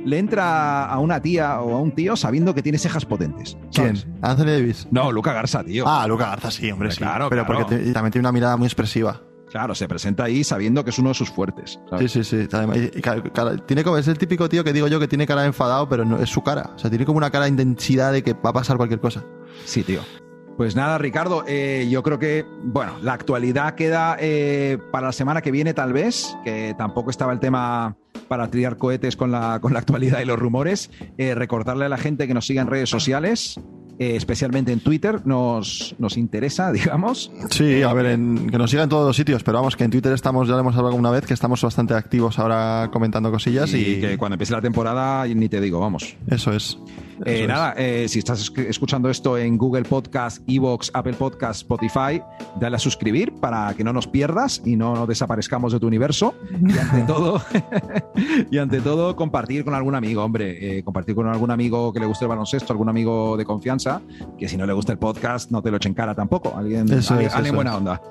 le 0.05 0.17
entra 0.19 0.85
a 0.85 0.99
una 0.99 1.19
tía 1.21 1.59
o 1.61 1.75
a 1.75 1.81
un 1.81 1.91
tío 1.91 2.15
sabiendo 2.15 2.53
que 2.55 2.61
tiene 2.61 2.77
cejas 2.77 3.05
potentes. 3.05 3.57
¿Quién? 3.73 3.97
Anthony 4.21 4.45
Davis. 4.45 4.87
No, 4.91 5.11
Luca 5.11 5.33
Garza, 5.33 5.63
tío. 5.63 5.83
Ah, 5.87 6.07
Luca 6.07 6.27
Garza, 6.27 6.51
sí, 6.51 6.71
hombre, 6.71 6.91
sí. 6.91 6.97
Claro, 6.97 7.27
Pero 7.29 7.45
claro. 7.45 7.65
porque 7.67 7.77
te- 7.83 7.91
también 7.91 8.11
tiene 8.11 8.23
una 8.27 8.31
mirada 8.31 8.55
muy 8.57 8.65
expresiva. 8.67 9.21
Claro, 9.55 9.73
se 9.73 9.87
presenta 9.87 10.25
ahí 10.25 10.43
sabiendo 10.43 10.83
que 10.83 10.89
es 10.89 10.99
uno 10.99 11.07
de 11.09 11.15
sus 11.15 11.29
fuertes. 11.29 11.79
¿sabes? 11.89 12.11
Sí, 12.11 12.25
sí, 12.25 12.41
sí. 12.43 12.47
Además, 12.51 12.75
y- 12.77 12.97
y 12.99 13.01
cara- 13.01 13.23
cara- 13.23 13.55
tiene 13.55 13.85
como, 13.85 13.97
es 13.97 14.05
el 14.09 14.17
típico 14.17 14.49
tío 14.49 14.65
que 14.65 14.73
digo 14.73 14.89
yo 14.89 14.99
que 14.99 15.07
tiene 15.07 15.25
cara 15.25 15.43
de 15.43 15.47
enfadado, 15.47 15.87
pero 15.87 16.03
no 16.03 16.19
es 16.21 16.29
su 16.29 16.43
cara. 16.43 16.71
O 16.75 16.77
sea, 16.77 16.89
tiene 16.89 17.05
como 17.05 17.19
una 17.19 17.31
cara 17.31 17.45
de 17.45 17.51
intensidad 17.51 18.11
de 18.11 18.21
que 18.21 18.33
va 18.33 18.49
a 18.49 18.53
pasar 18.53 18.75
cualquier 18.75 18.99
cosa. 18.99 19.23
Sí, 19.63 19.83
tío. 19.83 20.01
Pues 20.57 20.75
nada, 20.75 20.97
Ricardo, 20.97 21.45
eh, 21.47 21.87
yo 21.89 22.03
creo 22.03 22.19
que, 22.19 22.45
bueno, 22.63 22.97
la 23.01 23.13
actualidad 23.13 23.75
queda 23.75 24.17
eh, 24.19 24.77
para 24.91 25.07
la 25.07 25.13
semana 25.13 25.41
que 25.41 25.51
viene 25.51 25.73
tal 25.73 25.93
vez, 25.93 26.35
que 26.43 26.75
tampoco 26.77 27.09
estaba 27.09 27.31
el 27.31 27.39
tema 27.39 27.95
para 28.27 28.49
tirar 28.51 28.75
cohetes 28.77 29.15
con 29.15 29.31
la, 29.31 29.59
con 29.61 29.71
la 29.71 29.79
actualidad 29.79 30.19
y 30.19 30.25
los 30.25 30.37
rumores. 30.37 30.91
Eh, 31.17 31.33
recordarle 31.33 31.85
a 31.85 31.89
la 31.89 31.97
gente 31.97 32.27
que 32.27 32.33
nos 32.33 32.45
siga 32.45 32.61
en 32.61 32.67
redes 32.67 32.89
sociales, 32.89 33.57
eh, 33.99 34.15
especialmente 34.15 34.71
en 34.71 34.79
Twitter, 34.81 35.21
nos, 35.25 35.95
nos 35.99 36.17
interesa, 36.17 36.71
digamos. 36.73 37.31
Sí, 37.49 37.81
a 37.83 37.93
ver, 37.93 38.07
en- 38.07 38.49
que 38.49 38.57
nos 38.57 38.69
sigan 38.71 38.83
en 38.85 38.89
todos 38.89 39.07
los 39.07 39.15
sitios, 39.15 39.43
pero 39.43 39.57
vamos, 39.59 39.75
que 39.75 39.83
en 39.83 39.91
Twitter 39.91 40.11
estamos, 40.13 40.47
ya 40.47 40.53
lo 40.55 40.59
hemos 40.61 40.75
hablado 40.75 40.95
una 40.95 41.11
vez, 41.11 41.25
que 41.25 41.33
estamos 41.33 41.61
bastante 41.61 41.93
activos 41.93 42.37
ahora 42.39 42.89
comentando 42.91 43.31
cosillas 43.31 43.73
y, 43.73 43.77
Y 43.77 44.01
que 44.01 44.17
cuando 44.17 44.33
empiece 44.35 44.53
la 44.53 44.61
temporada, 44.61 45.25
ni 45.27 45.47
te 45.49 45.61
digo, 45.61 45.79
vamos. 45.79 46.15
eso 46.27 46.51
es. 46.53 46.77
Eh, 47.25 47.41
es. 47.43 47.47
nada, 47.47 47.73
eh, 47.77 48.07
si 48.09 48.19
estás 48.19 48.51
esc- 48.51 48.65
escuchando 48.67 49.09
esto 49.09 49.37
en 49.37 49.57
Google 49.57 49.83
Podcast, 49.83 50.41
Evox, 50.47 50.91
Apple 50.93 51.13
Podcast, 51.13 51.61
Spotify, 51.61 52.21
dale 52.59 52.75
a 52.75 52.79
suscribir 52.79 53.33
para 53.39 53.73
que 53.75 53.83
no 53.83 53.93
nos 53.93 54.07
pierdas 54.07 54.61
y 54.65 54.75
no 54.75 55.05
desaparezcamos 55.07 55.71
de 55.71 55.79
tu 55.79 55.87
universo. 55.87 56.33
Y 56.51 56.77
ante 56.77 57.01
todo, 57.07 57.41
y 58.51 58.57
ante 58.57 58.81
todo 58.81 59.15
compartir 59.15 59.63
con 59.63 59.73
algún 59.73 59.95
amigo, 59.95 60.23
hombre, 60.23 60.79
eh, 60.79 60.83
compartir 60.83 61.15
con 61.15 61.27
algún 61.27 61.51
amigo 61.51 61.93
que 61.93 61.99
le 61.99 62.05
guste 62.05 62.25
el 62.25 62.29
baloncesto, 62.29 62.73
algún 62.73 62.89
amigo 62.89 63.37
de 63.37 63.45
confianza, 63.45 64.01
que 64.37 64.49
si 64.49 64.57
no 64.57 64.65
le 64.65 64.73
gusta 64.73 64.91
el 64.91 64.97
podcast 64.97 65.51
no 65.51 65.61
te 65.61 65.71
lo 65.71 65.77
echen 65.77 65.93
cara 65.93 66.15
tampoco. 66.15 66.53
Alguien, 66.57 66.91
Eso 66.91 67.13
alguien, 67.13 67.29
es, 67.29 67.35
alguien 67.35 67.53
eso 67.53 67.55
buena 67.55 67.77
onda. 67.77 68.01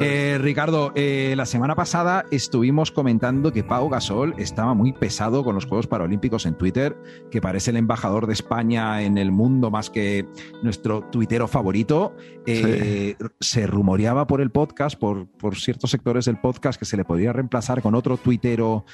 Eh, 0.00 0.38
Ricardo, 0.40 0.92
eh, 0.94 1.34
la 1.36 1.44
semana 1.44 1.74
pasada 1.74 2.24
estuvimos 2.30 2.90
comentando 2.90 3.52
que 3.52 3.62
Pau 3.62 3.90
Gasol 3.90 4.34
estaba 4.38 4.72
muy 4.72 4.94
pesado 4.94 5.44
con 5.44 5.54
los 5.54 5.66
Juegos 5.66 5.86
Paralímpicos 5.86 6.46
en 6.46 6.54
Twitter, 6.56 6.96
que 7.30 7.42
parece 7.42 7.70
el 7.70 7.76
embajador 7.76 8.26
de 8.26 8.32
España 8.32 8.53
en 8.60 9.18
el 9.18 9.32
mundo 9.32 9.70
más 9.70 9.90
que 9.90 10.26
nuestro 10.62 11.02
tuitero 11.10 11.48
favorito. 11.48 12.14
Eh, 12.46 13.16
Se 13.40 13.66
rumoreaba 13.66 14.26
por 14.26 14.40
el 14.40 14.50
podcast, 14.50 14.98
por, 14.98 15.26
por 15.28 15.56
ciertos 15.56 15.90
sectores 15.90 16.24
del 16.26 16.38
podcast, 16.38 16.78
que 16.78 16.84
se 16.84 16.96
le 16.96 17.04
podría 17.04 17.32
reemplazar 17.32 17.82
con 17.82 17.94
otro 17.94 18.16
tuitero 18.16 18.84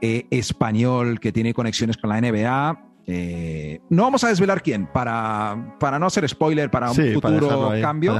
eh, 0.00 0.26
español 0.30 1.18
que 1.20 1.32
tiene 1.32 1.54
conexiones 1.54 1.96
con 1.96 2.10
la 2.10 2.20
NBA. 2.20 2.84
Eh, 3.06 3.80
no 3.88 4.02
vamos 4.02 4.22
a 4.24 4.28
desvelar 4.28 4.62
quién, 4.62 4.86
para, 4.86 5.76
para 5.80 5.98
no 5.98 6.06
hacer 6.06 6.28
spoiler, 6.28 6.70
para 6.70 6.90
un 6.90 6.96
Sí, 6.96 7.14
futuro 7.14 7.70
ahí, 7.70 7.80
cambio. 7.80 8.14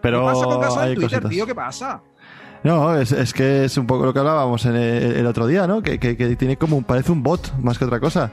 para 0.00 0.18
¿Qué 0.18 0.24
pasa 0.24 0.44
con 0.44 0.78
hay 0.82 0.88
en 0.90 0.94
Twitter, 0.94 1.10
cositas. 1.20 1.30
tío? 1.30 1.46
¿Qué 1.46 1.54
pasa? 1.54 2.02
No, 2.62 2.94
es, 2.94 3.12
es 3.12 3.32
que 3.32 3.64
es 3.64 3.78
un 3.78 3.86
poco 3.86 4.04
lo 4.04 4.12
que 4.12 4.18
hablábamos 4.18 4.66
en 4.66 4.76
el, 4.76 5.26
otro 5.26 5.46
día, 5.46 5.66
¿no? 5.66 5.82
Que, 5.82 5.98
que- 5.98 6.16
que 6.16 6.36
tiene 6.36 6.56
como 6.58 6.76
un, 6.76 6.84
parece 6.84 7.10
un 7.10 7.22
bot 7.22 7.54
más 7.62 7.78
que 7.78 7.86
otra 7.86 8.00
cosa 8.00 8.32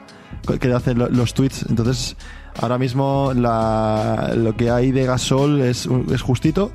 que 0.60 0.72
hacen 0.72 0.98
lo- 0.98 1.08
los 1.08 1.32
tweets. 1.32 1.64
Entonces, 1.68 2.16
ahora 2.60 2.76
mismo 2.76 3.32
la- 3.34 4.32
lo 4.36 4.54
que 4.56 4.70
hay 4.70 4.92
de 4.92 5.06
Gasol 5.06 5.60
es, 5.62 5.88
es 6.12 6.20
justito. 6.22 6.72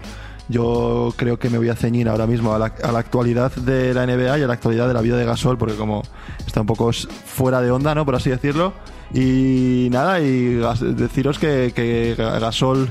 Yo 0.49 1.13
creo 1.15 1.37
que 1.39 1.49
me 1.49 1.57
voy 1.57 1.69
a 1.69 1.75
ceñir 1.75 2.09
ahora 2.09 2.25
mismo 2.27 2.53
a 2.53 2.59
la, 2.59 2.73
a 2.83 2.91
la 2.91 2.99
actualidad 2.99 3.51
de 3.55 3.93
la 3.93 4.05
NBA 4.05 4.39
y 4.39 4.41
a 4.43 4.47
la 4.47 4.53
actualidad 4.53 4.87
de 4.87 4.93
la 4.93 5.01
vida 5.01 5.15
de 5.17 5.25
Gasol, 5.25 5.57
porque 5.57 5.75
como 5.75 6.01
está 6.45 6.61
un 6.61 6.67
poco 6.67 6.91
fuera 6.91 7.61
de 7.61 7.69
onda, 7.71 7.93
¿no? 7.95 8.03
Por 8.05 8.15
así 8.15 8.29
decirlo. 8.31 8.73
Y 9.13 9.87
nada, 9.91 10.19
y 10.19 10.59
deciros 10.95 11.37
que, 11.39 11.71
que 11.75 12.15
Gasol 12.17 12.89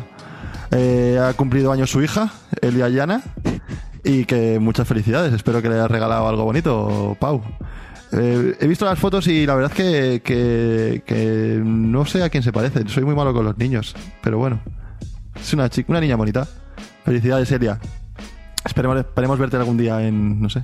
eh, 0.70 1.18
ha 1.20 1.34
cumplido 1.34 1.72
años 1.72 1.90
su 1.90 2.00
hija, 2.00 2.30
Elia 2.62 2.88
Yana, 2.88 3.22
y 4.04 4.24
que 4.24 4.58
muchas 4.58 4.86
felicidades. 4.86 5.32
Espero 5.32 5.62
que 5.62 5.68
le 5.68 5.74
hayas 5.76 5.90
regalado 5.90 6.28
algo 6.28 6.44
bonito, 6.44 7.16
Pau. 7.20 7.42
Eh, 8.12 8.56
he 8.60 8.66
visto 8.66 8.84
las 8.84 8.98
fotos 8.98 9.26
y 9.26 9.46
la 9.46 9.54
verdad 9.54 9.72
que, 9.72 10.20
que, 10.22 11.02
que 11.06 11.60
no 11.64 12.04
sé 12.04 12.22
a 12.22 12.28
quién 12.28 12.42
se 12.42 12.52
parece. 12.52 12.86
Soy 12.88 13.04
muy 13.04 13.14
malo 13.14 13.32
con 13.32 13.44
los 13.44 13.56
niños, 13.56 13.94
pero 14.22 14.38
bueno. 14.38 14.60
Es 15.40 15.52
una 15.54 15.68
chica, 15.68 15.90
una 15.90 16.00
niña 16.00 16.16
bonita. 16.16 16.46
Felicidades, 17.04 17.50
Elia. 17.52 17.80
Esperemos, 18.64 18.98
esperemos 18.98 19.38
verte 19.38 19.56
algún 19.56 19.76
día 19.76 20.06
en, 20.06 20.40
no 20.40 20.48
sé, 20.48 20.62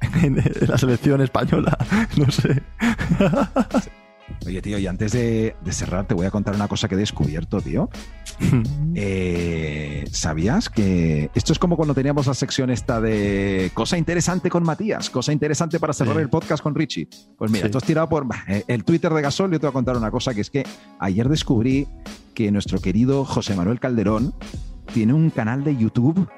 en 0.22 0.42
la 0.66 0.76
selección 0.78 1.20
española. 1.20 1.76
No 2.16 2.30
sé. 2.30 2.62
Oye, 4.46 4.62
tío, 4.62 4.78
y 4.78 4.86
antes 4.86 5.12
de, 5.12 5.56
de 5.64 5.72
cerrar, 5.72 6.06
te 6.06 6.14
voy 6.14 6.26
a 6.26 6.30
contar 6.30 6.54
una 6.54 6.68
cosa 6.68 6.88
que 6.88 6.94
he 6.94 6.98
descubierto, 6.98 7.60
tío. 7.60 7.88
Eh, 9.00 10.04
¿Sabías 10.10 10.68
que 10.68 11.30
esto 11.34 11.52
es 11.52 11.58
como 11.58 11.76
cuando 11.76 11.94
teníamos 11.94 12.26
la 12.26 12.34
sección 12.34 12.70
esta 12.70 13.00
de 13.00 13.70
cosa 13.74 13.96
interesante 13.96 14.50
con 14.50 14.64
Matías, 14.64 15.08
cosa 15.10 15.32
interesante 15.32 15.78
para 15.78 15.92
cerrar 15.92 16.16
Sí. 16.16 16.22
el 16.22 16.28
podcast 16.30 16.62
con 16.62 16.74
Richie? 16.74 17.08
Pues 17.36 17.50
mira, 17.50 17.62
Sí. 17.62 17.66
esto 17.66 17.78
es 17.78 17.84
tirado 17.84 18.08
por 18.08 18.26
eh, 18.48 18.64
el 18.66 18.82
Twitter 18.84 19.12
de 19.12 19.22
Gasol. 19.22 19.52
Yo 19.52 19.60
te 19.60 19.66
voy 19.66 19.70
a 19.70 19.72
contar 19.72 19.96
una 19.96 20.10
cosa 20.10 20.34
que 20.34 20.40
es 20.40 20.50
que 20.50 20.64
ayer 20.98 21.28
descubrí 21.28 21.86
que 22.34 22.50
nuestro 22.50 22.80
querido 22.80 23.24
José 23.24 23.54
Manuel 23.54 23.78
Calderón 23.78 24.34
tiene 24.92 25.12
un 25.12 25.30
canal 25.30 25.62
de 25.62 25.76
YouTube 25.76 26.28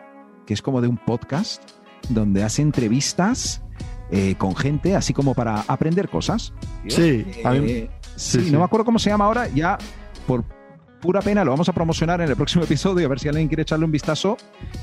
que 0.46 0.52
es 0.54 0.60
como 0.60 0.80
de 0.82 0.88
un 0.88 0.96
podcast 0.98 1.62
donde 2.08 2.42
hace 2.42 2.60
entrevistas 2.62 3.62
eh, 4.10 4.34
con 4.36 4.54
gente 4.56 4.96
así 4.96 5.12
como 5.12 5.34
para 5.34 5.60
aprender 5.68 6.08
cosas. 6.08 6.52
Sí, 6.88 7.24
a 7.44 7.52
mí- 7.52 7.88
sí, 8.16 8.50
no 8.50 8.58
me 8.58 8.64
acuerdo 8.64 8.84
cómo 8.84 8.98
se 8.98 9.10
llama 9.10 9.24
ahora, 9.26 9.48
ya 9.48 9.78
por 10.26 10.44
pura 11.00 11.22
pena 11.22 11.42
lo 11.44 11.50
vamos 11.52 11.66
a 11.66 11.72
promocionar 11.72 12.20
en 12.20 12.28
el 12.28 12.36
próximo 12.36 12.62
episodio, 12.64 13.06
a 13.06 13.08
ver 13.08 13.18
si 13.18 13.26
alguien 13.28 13.48
quiere 13.48 13.62
echarle 13.62 13.86
un 13.86 13.90
vistazo. 13.92 14.36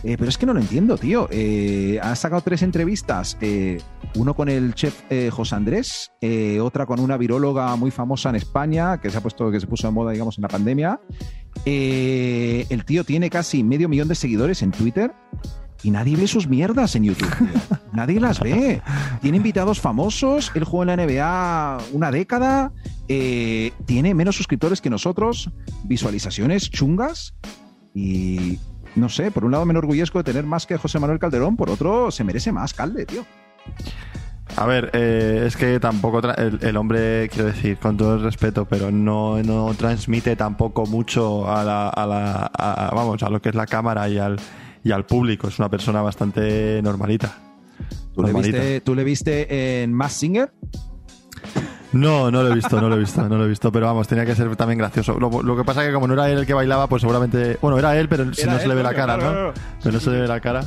Eh, 0.04 0.16
pero 0.18 0.30
es 0.30 0.38
que 0.38 0.46
no 0.48 0.54
lo 0.54 0.60
entiendo, 0.60 0.98
tío. 0.98 1.28
Eh, 1.30 2.00
ha 2.02 2.16
sacado 2.16 2.42
tres 2.42 2.64
entrevistas, 2.64 3.38
eh, 3.40 3.80
uno 4.16 4.34
con 4.34 4.50
el 4.50 4.74
chef 4.74 5.04
José 5.32 5.56
Andrés, 5.56 6.12
otra 6.62 6.86
con 6.88 7.00
una 7.00 7.18
viróloga 7.18 7.76
muy 7.76 7.92
famosa 7.92 8.30
en 8.30 8.36
España, 8.38 9.00
que 9.00 9.10
se 9.12 9.18
ha 9.18 9.22
puesto, 9.22 9.52
que 9.52 9.60
se 9.60 9.68
puso 9.68 9.88
de 9.88 9.94
moda, 9.94 10.12
digamos, 10.12 10.38
en 10.40 10.42
la 10.42 10.48
pandemia. 10.48 11.00
El 11.66 12.84
tío 12.86 13.04
tiene 13.04 13.30
casi 13.30 13.64
medio 13.64 13.88
millón 13.90 14.08
de 14.08 14.16
seguidores 14.16 14.62
en 14.64 14.72
Twitter. 14.72 15.14
Y 15.84 15.92
nadie 15.92 16.16
ve 16.18 16.28
sus 16.28 16.48
mierdas 16.48 16.96
en 16.96 17.04
YouTube. 17.06 17.30
tío. 17.38 17.78
Nadie 17.94 18.20
las 18.20 18.40
ve. 18.40 18.82
Tiene 19.22 19.38
invitados 19.38 19.80
famosos. 19.80 20.52
Él 20.56 20.64
jugó 20.64 20.84
en 20.84 20.88
la 20.88 20.96
NBA 20.98 21.78
una 21.94 22.12
década. 22.12 22.72
eh, 23.08 23.72
tiene 23.86 24.14
menos 24.14 24.36
suscriptores 24.36 24.82
que 24.82 24.90
nosotros. 24.90 25.50
Visualizaciones 25.84 26.70
chungas. 26.70 27.34
Y 27.94 28.60
no 28.96 29.08
sé, 29.10 29.32
por 29.32 29.46
un 29.46 29.52
lado 29.52 29.66
me 29.66 29.72
enorgullezco 29.72 30.18
de 30.20 30.24
tener 30.24 30.46
más 30.46 30.66
que 30.66 30.78
José 30.78 31.00
Manuel 31.00 31.20
Calderón. 31.20 31.56
Por 31.56 31.70
otro, 31.70 32.12
se 32.12 32.24
merece 32.24 32.52
más, 32.52 32.74
Calde, 32.74 33.06
tío. 33.06 33.24
A 34.56 34.66
ver, 34.66 34.90
eh, 34.94 35.44
es 35.46 35.56
que 35.56 35.80
tampoco 35.80 36.20
el 36.36 36.78
hombre, 36.78 37.30
quiero 37.30 37.48
decir, 37.48 37.78
con 37.78 37.96
todo 37.98 38.16
el 38.16 38.24
respeto, 38.24 38.66
pero 38.66 38.90
no, 38.92 39.42
no 39.44 39.72
transmite 39.78 40.36
tampoco 40.36 40.86
mucho 40.88 41.48
a 41.52 41.64
la, 41.64 41.90
a 41.90 42.06
la 42.08 42.52
a- 42.58 42.92
vamos, 42.96 43.22
a 43.22 43.30
lo 43.30 43.40
que 43.42 43.50
es 43.50 43.56
la 43.56 43.68
cámara 43.68 44.10
y 44.10 44.18
al, 44.18 44.38
y 44.88 44.92
al 44.92 45.06
público. 45.06 45.50
Es 45.50 45.60
una 45.60 45.70
persona 45.70 46.02
bastante 46.02 46.82
normalita. 46.82 47.36
¿Tú 48.16 48.24
le, 48.24 48.34
viste, 48.34 48.82
¿Tú 48.82 48.96
le 48.96 49.04
viste 49.04 49.84
en 49.84 49.94
Mass 49.94 50.14
Singer? 50.14 50.52
No, 51.92 52.32
no 52.32 52.42
lo 52.44 52.52
he 52.52 52.56
visto, 52.56 52.82
no 52.82 52.90
lo 52.90 52.96
he 52.96 53.00
visto, 53.00 53.28
no 53.28 53.38
lo 53.38 53.46
he 53.46 53.48
visto, 53.48 53.72
pero 53.72 53.86
vamos, 53.86 54.08
tenía 54.08 54.26
que 54.26 54.34
ser 54.34 54.56
también 54.56 54.80
gracioso. 54.80 55.20
Lo, 55.20 55.44
lo 55.44 55.58
que 55.58 55.64
pasa 55.64 55.82
es 55.82 55.90
que 55.90 55.94
como 55.94 56.08
no 56.08 56.14
era 56.14 56.30
él 56.30 56.40
el 56.40 56.46
que 56.46 56.54
bailaba, 56.54 56.88
pues 56.88 57.02
seguramente, 57.02 57.58
bueno, 57.62 57.78
era 57.78 57.98
él, 57.98 58.08
pero 58.10 58.34
si 58.34 58.46
no 58.46 58.58
se 58.60 58.68
le 58.68 58.76
ve 58.76 58.84
la 58.84 58.94
cara, 58.94 59.18
claro, 59.18 59.48
¿no? 59.48 59.54
Pero 59.84 59.94
no 59.94 60.00
se 60.00 60.10
le 60.10 60.22
ve 60.22 60.28
la 60.28 60.40
cara. 60.40 60.62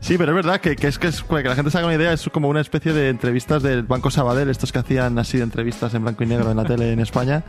Sí, 0.00 0.18
pero 0.18 0.32
es 0.32 0.36
verdad 0.36 0.60
que, 0.60 0.74
que 0.74 0.88
es 0.88 0.98
que 0.98 1.06
es, 1.06 1.22
que 1.22 1.42
la 1.42 1.54
gente 1.54 1.70
se 1.70 1.78
haga 1.78 1.86
una 1.86 1.96
idea, 1.96 2.12
es 2.12 2.28
como 2.32 2.48
una 2.48 2.60
especie 2.60 2.92
de 2.92 3.08
entrevistas 3.08 3.62
del 3.62 3.84
Banco 3.84 4.10
Sabadell, 4.10 4.50
estos 4.50 4.72
que 4.72 4.80
hacían 4.80 5.18
así 5.18 5.38
de 5.38 5.44
entrevistas 5.44 5.94
en 5.94 6.02
blanco 6.02 6.24
y 6.24 6.26
negro 6.26 6.50
en 6.50 6.56
la 6.56 6.64
tele 6.64 6.92
en 6.92 7.00
España. 7.00 7.44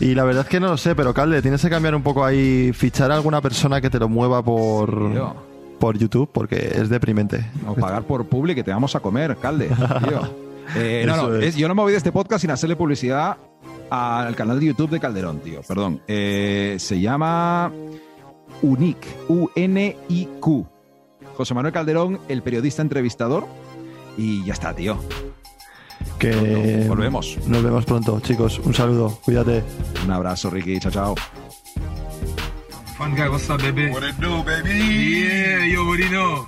Y 0.00 0.14
la 0.14 0.24
verdad 0.24 0.44
es 0.44 0.48
que 0.48 0.60
no 0.60 0.68
lo 0.68 0.76
sé, 0.78 0.94
pero 0.94 1.12
Calde, 1.12 1.42
tienes 1.42 1.60
que 1.60 1.68
cambiar 1.68 1.94
un 1.94 2.02
poco 2.02 2.24
ahí, 2.24 2.72
fichar 2.72 3.10
a 3.12 3.14
alguna 3.16 3.40
persona 3.42 3.80
que 3.80 3.90
te 3.90 3.98
lo 3.98 4.08
mueva 4.08 4.42
por, 4.42 5.12
Tío. 5.12 5.34
por 5.78 5.98
YouTube, 5.98 6.30
porque 6.32 6.56
es 6.74 6.88
deprimente. 6.88 7.44
O 7.66 7.74
pagar 7.74 8.04
por 8.04 8.24
publi 8.26 8.54
que 8.54 8.64
te 8.64 8.70
vamos 8.70 8.96
a 8.96 9.00
comer, 9.00 9.36
Calde. 9.36 9.68
tío. 9.68 10.50
Eh, 10.76 11.02
no, 11.04 11.16
no, 11.16 11.34
es- 11.34 11.56
yo 11.56 11.66
no 11.66 11.74
me 11.74 11.82
voy 11.82 11.90
de 11.90 11.98
este 11.98 12.12
podcast 12.12 12.42
sin 12.42 12.52
hacerle 12.52 12.76
publicidad 12.76 13.36
al 13.90 14.36
canal 14.36 14.60
de 14.60 14.66
YouTube 14.66 14.88
de 14.90 15.00
Calderón, 15.00 15.40
tío. 15.40 15.62
Perdón. 15.66 16.00
Eh, 16.06 16.76
se 16.78 17.00
llama 17.00 17.72
UNIC, 18.62 18.96
U-N-I-Q. 19.28 20.66
José 21.36 21.54
Manuel 21.54 21.72
Calderón, 21.74 22.20
el 22.28 22.42
periodista 22.42 22.82
entrevistador. 22.82 23.46
Y 24.16 24.44
ya 24.44 24.52
está, 24.52 24.72
tío. 24.72 24.96
Que 26.20 26.84
Volvemos. 26.86 27.38
Nos 27.46 27.62
vemos 27.62 27.86
pronto, 27.86 28.20
chicos. 28.20 28.58
Un 28.58 28.74
saludo, 28.74 29.18
cuídate. 29.24 29.64
Un 30.04 30.10
abrazo, 30.10 30.50
Ricky. 30.50 30.78
Chao, 30.78 30.92
chao. 30.92 31.14
Fun 32.98 33.14
guy, 33.14 33.28
what's 33.30 33.48
up, 33.48 33.62
baby? 33.62 33.88
What 33.90 34.02
it 34.04 34.20
do, 34.20 34.42
baby? 34.44 34.68
Yeah, 34.68 35.64
you 35.64 35.80
already 35.80 36.10
know. 36.10 36.46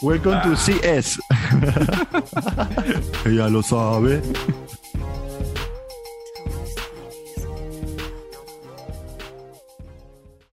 Welcome 0.00 0.40
to 0.42 0.56
CS. 0.56 1.18
Ella 3.26 3.48
lo 3.48 3.60
sabe. 3.60 4.22